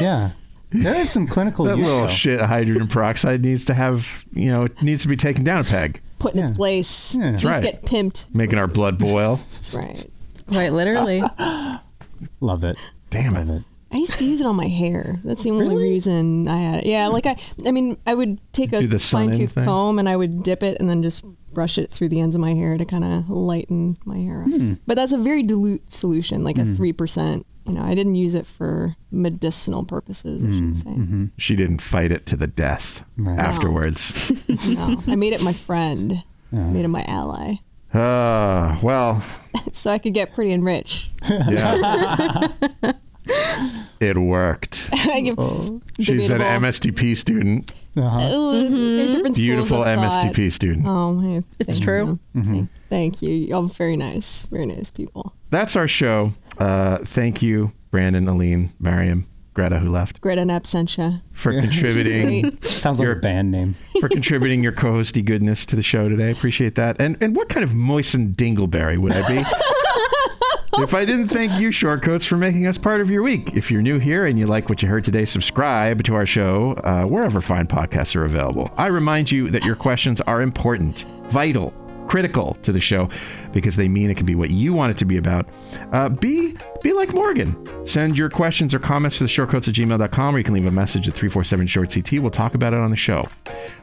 Yeah, 0.00 0.30
there 0.72 0.94
is 1.00 1.10
some 1.10 1.26
clinical 1.26 1.64
That 1.66 1.76
use. 1.78 1.86
little 1.86 2.02
though. 2.02 2.08
shit 2.08 2.40
hydrogen 2.40 2.88
peroxide 2.88 3.44
needs 3.44 3.64
to 3.66 3.74
have, 3.74 4.24
you 4.32 4.50
know, 4.50 4.64
it 4.64 4.82
needs 4.82 5.02
to 5.02 5.08
be 5.08 5.16
taken 5.16 5.44
down 5.44 5.60
a 5.60 5.64
peg, 5.64 6.00
Put 6.18 6.34
in 6.34 6.40
its 6.44 6.52
place. 6.52 7.14
Yeah. 7.14 7.30
That's 7.32 7.42
Just 7.42 7.52
right. 7.54 7.62
get 7.62 7.84
pimped. 7.84 8.26
making 8.34 8.58
our 8.58 8.66
blood 8.68 8.98
boil. 8.98 9.40
That's 9.54 9.74
right. 9.74 10.10
quite 10.48 10.72
literally, 10.72 11.22
Love 12.40 12.64
it. 12.64 12.76
Damn 13.10 13.34
Love 13.34 13.48
it. 13.50 13.52
it. 13.56 13.62
I 13.90 13.96
used 13.98 14.18
to 14.20 14.24
use 14.24 14.40
it 14.40 14.46
on 14.46 14.56
my 14.56 14.68
hair. 14.68 15.20
That's 15.22 15.42
the 15.42 15.50
only 15.50 15.76
reason 15.76 16.48
I 16.48 16.56
had 16.56 16.80
it. 16.80 16.86
Yeah, 16.86 17.08
like 17.08 17.26
I, 17.26 17.36
I 17.66 17.72
mean, 17.72 17.98
I 18.06 18.14
would 18.14 18.38
take 18.54 18.72
a 18.72 18.86
the 18.86 18.98
sun 18.98 19.26
fine 19.26 19.34
in 19.34 19.40
tooth 19.40 19.52
thing? 19.52 19.64
comb 19.66 19.98
and 19.98 20.08
I 20.08 20.16
would 20.16 20.42
dip 20.42 20.62
it 20.62 20.78
and 20.80 20.88
then 20.88 21.02
just 21.02 21.22
brush 21.52 21.76
it 21.76 21.90
through 21.90 22.08
the 22.08 22.18
ends 22.20 22.34
of 22.34 22.40
my 22.40 22.54
hair 22.54 22.78
to 22.78 22.86
kind 22.86 23.04
of 23.04 23.28
lighten 23.28 23.98
my 24.06 24.16
hair 24.16 24.44
up. 24.44 24.48
Hmm. 24.48 24.74
But 24.86 24.94
that's 24.94 25.12
a 25.12 25.18
very 25.18 25.42
dilute 25.42 25.90
solution, 25.90 26.42
like 26.42 26.56
a 26.56 26.64
three 26.64 26.94
percent. 26.94 27.44
You 27.66 27.74
know, 27.74 27.82
I 27.82 27.94
didn't 27.94 28.16
use 28.16 28.34
it 28.34 28.46
for 28.46 28.96
medicinal 29.10 29.84
purposes. 29.84 30.42
I 30.42 30.46
Hmm. 30.46 30.52
should 30.72 30.76
say. 30.82 30.90
Mm-hmm. 30.90 31.24
She 31.38 31.54
didn't 31.56 31.80
fight 31.80 32.10
it 32.10 32.26
to 32.26 32.36
the 32.36 32.46
death 32.48 33.04
Right. 33.16 33.38
afterwards. 33.38 34.32
No, 34.68 35.00
I 35.06 35.14
made 35.16 35.32
it 35.32 35.42
my 35.42 35.52
friend. 35.52 36.22
Made 36.50 36.84
it 36.84 36.88
my 36.88 37.02
ally, 37.04 37.54
Uh, 37.94 38.78
well, 38.82 39.24
so 39.72 39.90
I 39.90 39.98
could 39.98 40.12
get 40.14 40.34
pretty 40.34 40.52
and 40.52 40.64
rich. 40.64 41.10
yeah. 41.28 42.48
it 44.00 44.18
worked. 44.18 44.90
I 44.92 45.20
give 45.20 45.36
She's 46.00 46.30
an 46.30 46.40
MSTP 46.40 47.16
student, 47.16 47.72
Uh-huh. 47.96 48.34
Ooh, 48.34 48.96
There's 48.96 49.12
different 49.12 49.36
beautiful 49.36 49.82
of. 49.82 49.98
MSTP 49.98 50.50
student. 50.52 50.84
Oh, 50.86 51.20
hey, 51.20 51.42
It's 51.58 51.78
true. 51.78 52.18
you. 52.34 52.42
Thank, 52.42 52.68
thank 52.90 53.22
you. 53.22 53.30
Y'all 53.30 53.62
very 53.62 53.96
nice. 53.96 54.46
Very 54.46 54.66
nice 54.66 54.90
people. 54.90 55.34
That's 55.50 55.76
our 55.76 55.88
show. 55.88 56.32
Uh, 56.58 56.98
thank 56.98 57.42
you, 57.42 57.72
Brandon, 57.90 58.28
Aline, 58.28 58.72
Mariam, 58.78 59.26
Greta, 59.54 59.78
who 59.78 59.90
left, 59.90 60.20
Greta 60.20 60.40
in 60.42 60.48
absentia. 60.48 61.20
for 61.32 61.52
contributing. 61.52 62.42
Great. 62.42 62.64
Sounds 62.64 62.98
like 62.98 63.08
a 63.08 63.14
band 63.16 63.50
name. 63.50 63.74
for 64.00 64.08
contributing 64.08 64.62
your 64.62 64.72
co-hosty 64.72 65.24
goodness 65.24 65.66
to 65.66 65.76
the 65.76 65.82
show 65.82 66.08
today. 66.08 66.30
Appreciate 66.30 66.74
that. 66.76 67.00
And 67.00 67.16
and 67.20 67.36
what 67.36 67.48
kind 67.48 67.64
of 67.64 67.74
moistened 67.74 68.36
dingleberry 68.36 68.96
would 68.98 69.12
I 69.12 69.28
be? 69.28 69.42
if 70.82 70.94
I 70.94 71.04
didn't 71.04 71.28
thank 71.28 71.60
you, 71.60 71.70
Shortcoats, 71.70 72.24
for 72.24 72.36
making 72.36 72.66
us 72.66 72.78
part 72.78 73.02
of 73.02 73.10
your 73.10 73.22
week. 73.22 73.54
If 73.54 73.70
you're 73.70 73.82
new 73.82 73.98
here 73.98 74.24
and 74.26 74.38
you 74.38 74.46
like 74.46 74.70
what 74.70 74.82
you 74.82 74.88
heard 74.88 75.04
today, 75.04 75.26
subscribe 75.26 76.02
to 76.04 76.14
our 76.14 76.24
show 76.26 76.72
uh, 76.84 77.04
wherever 77.04 77.40
fine 77.42 77.66
podcasts 77.66 78.16
are 78.16 78.24
available. 78.24 78.72
I 78.78 78.86
remind 78.86 79.30
you 79.30 79.50
that 79.50 79.64
your 79.64 79.76
questions 79.76 80.20
are 80.22 80.40
important, 80.40 81.04
vital, 81.26 81.74
critical 82.06 82.56
to 82.62 82.72
the 82.72 82.80
show 82.80 83.08
because 83.52 83.76
they 83.76 83.88
mean 83.88 84.10
it 84.10 84.16
can 84.16 84.26
be 84.26 84.34
what 84.34 84.50
you 84.50 84.72
want 84.72 84.90
it 84.90 84.98
to 84.98 85.04
be 85.04 85.16
about. 85.16 85.48
Uh, 85.92 86.08
be 86.08 86.54
be 86.82 86.92
like 86.92 87.12
Morgan. 87.14 87.86
Send 87.86 88.16
your 88.18 88.28
questions 88.28 88.74
or 88.74 88.78
comments 88.78 89.18
to 89.18 89.24
the 89.24 89.28
shortcoats 89.28 89.68
at 89.68 89.74
gmail.com 89.74 90.34
or 90.34 90.38
you 90.38 90.44
can 90.44 90.54
leave 90.54 90.66
a 90.66 90.70
message 90.70 91.08
at 91.08 91.14
347 91.14 91.66
short 91.66 91.92
CT. 91.92 92.12
We'll 92.20 92.30
talk 92.30 92.54
about 92.54 92.72
it 92.74 92.80
on 92.80 92.90
the 92.90 92.96
show. 92.96 93.28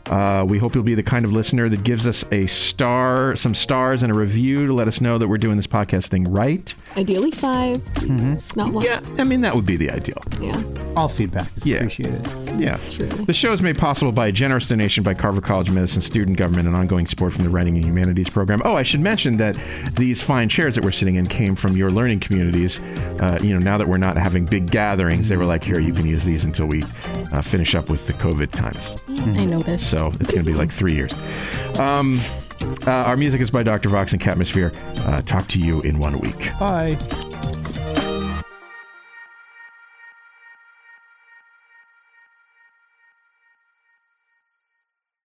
Uh, 0.05 0.43
we 0.47 0.57
hope 0.57 0.73
you'll 0.73 0.83
be 0.83 0.95
the 0.95 1.03
kind 1.03 1.23
of 1.23 1.31
listener 1.31 1.69
that 1.69 1.83
gives 1.83 2.07
us 2.07 2.25
a 2.31 2.47
star, 2.47 3.35
some 3.35 3.53
stars, 3.53 4.01
and 4.03 4.11
a 4.11 4.15
review 4.15 4.65
to 4.67 4.73
let 4.73 4.87
us 4.87 5.01
know 5.01 5.17
that 5.17 5.27
we're 5.27 5.37
doing 5.37 5.55
this 5.57 5.67
podcast 5.67 6.07
thing 6.07 6.23
right. 6.31 6.73
Ideally 6.97 7.31
5 7.31 7.77
Mm-hmm. 7.79 8.33
It's 8.33 8.55
not 8.55 8.71
one. 8.71 8.83
Yeah, 8.85 9.01
I 9.17 9.23
mean, 9.23 9.41
that 9.41 9.53
would 9.55 9.65
be 9.65 9.75
the 9.75 9.91
ideal. 9.91 10.21
Yeah. 10.39 10.61
All 10.95 11.09
feedback 11.09 11.55
is 11.57 11.65
Yeah. 11.65 11.77
appreciated. 11.77 12.25
Yeah. 12.57 12.77
Truly. 12.91 13.25
The 13.25 13.33
show 13.33 13.53
is 13.53 13.61
made 13.61 13.77
possible 13.77 14.11
by 14.11 14.27
a 14.27 14.31
generous 14.31 14.67
donation 14.67 15.03
by 15.03 15.13
Carver 15.13 15.41
College 15.41 15.69
of 15.69 15.75
Medicine 15.75 16.01
student 16.01 16.37
government 16.37 16.67
and 16.67 16.75
ongoing 16.75 17.05
support 17.05 17.33
from 17.33 17.43
the 17.43 17.49
Writing 17.49 17.75
and 17.75 17.85
Humanities 17.85 18.29
program. 18.29 18.61
Oh, 18.65 18.75
I 18.75 18.83
should 18.83 18.99
mention 19.01 19.37
that 19.37 19.55
these 19.93 20.21
fine 20.23 20.49
chairs 20.49 20.75
that 20.75 20.83
we're 20.83 20.91
sitting 20.91 21.15
in 21.15 21.27
came 21.27 21.55
from 21.55 21.77
your 21.77 21.91
learning 21.91 22.19
communities. 22.21 22.79
Uh, 23.19 23.37
you 23.41 23.53
know, 23.53 23.59
now 23.59 23.77
that 23.77 23.87
we're 23.87 23.97
not 23.97 24.15
having 24.17 24.45
big 24.45 24.71
gatherings, 24.71 25.27
they 25.27 25.35
were 25.37 25.45
like, 25.45 25.63
here, 25.63 25.79
you 25.79 25.93
can 25.93 26.05
use 26.05 26.23
these 26.23 26.45
until 26.45 26.67
we 26.67 26.83
uh, 27.33 27.41
finish 27.41 27.75
up 27.75 27.89
with 27.89 28.07
the 28.07 28.13
COVID 28.13 28.51
times. 28.51 28.95
I 29.09 29.45
noticed. 29.45 29.89
So 29.89 30.07
it's 30.19 30.31
going 30.31 30.45
to 30.45 30.51
be 30.51 30.53
like 30.53 30.71
three 30.71 30.95
years. 30.95 31.11
Um, 31.77 32.19
uh, 32.87 32.91
our 32.91 33.17
music 33.17 33.41
is 33.41 33.51
by 33.51 33.63
Dr. 33.63 33.89
Vox 33.89 34.13
and 34.13 34.21
Catmosphere. 34.21 34.73
Uh, 35.05 35.21
talk 35.23 35.47
to 35.49 35.59
you 35.59 35.81
in 35.81 35.99
one 35.99 36.19
week. 36.19 36.51
Bye. 36.59 36.97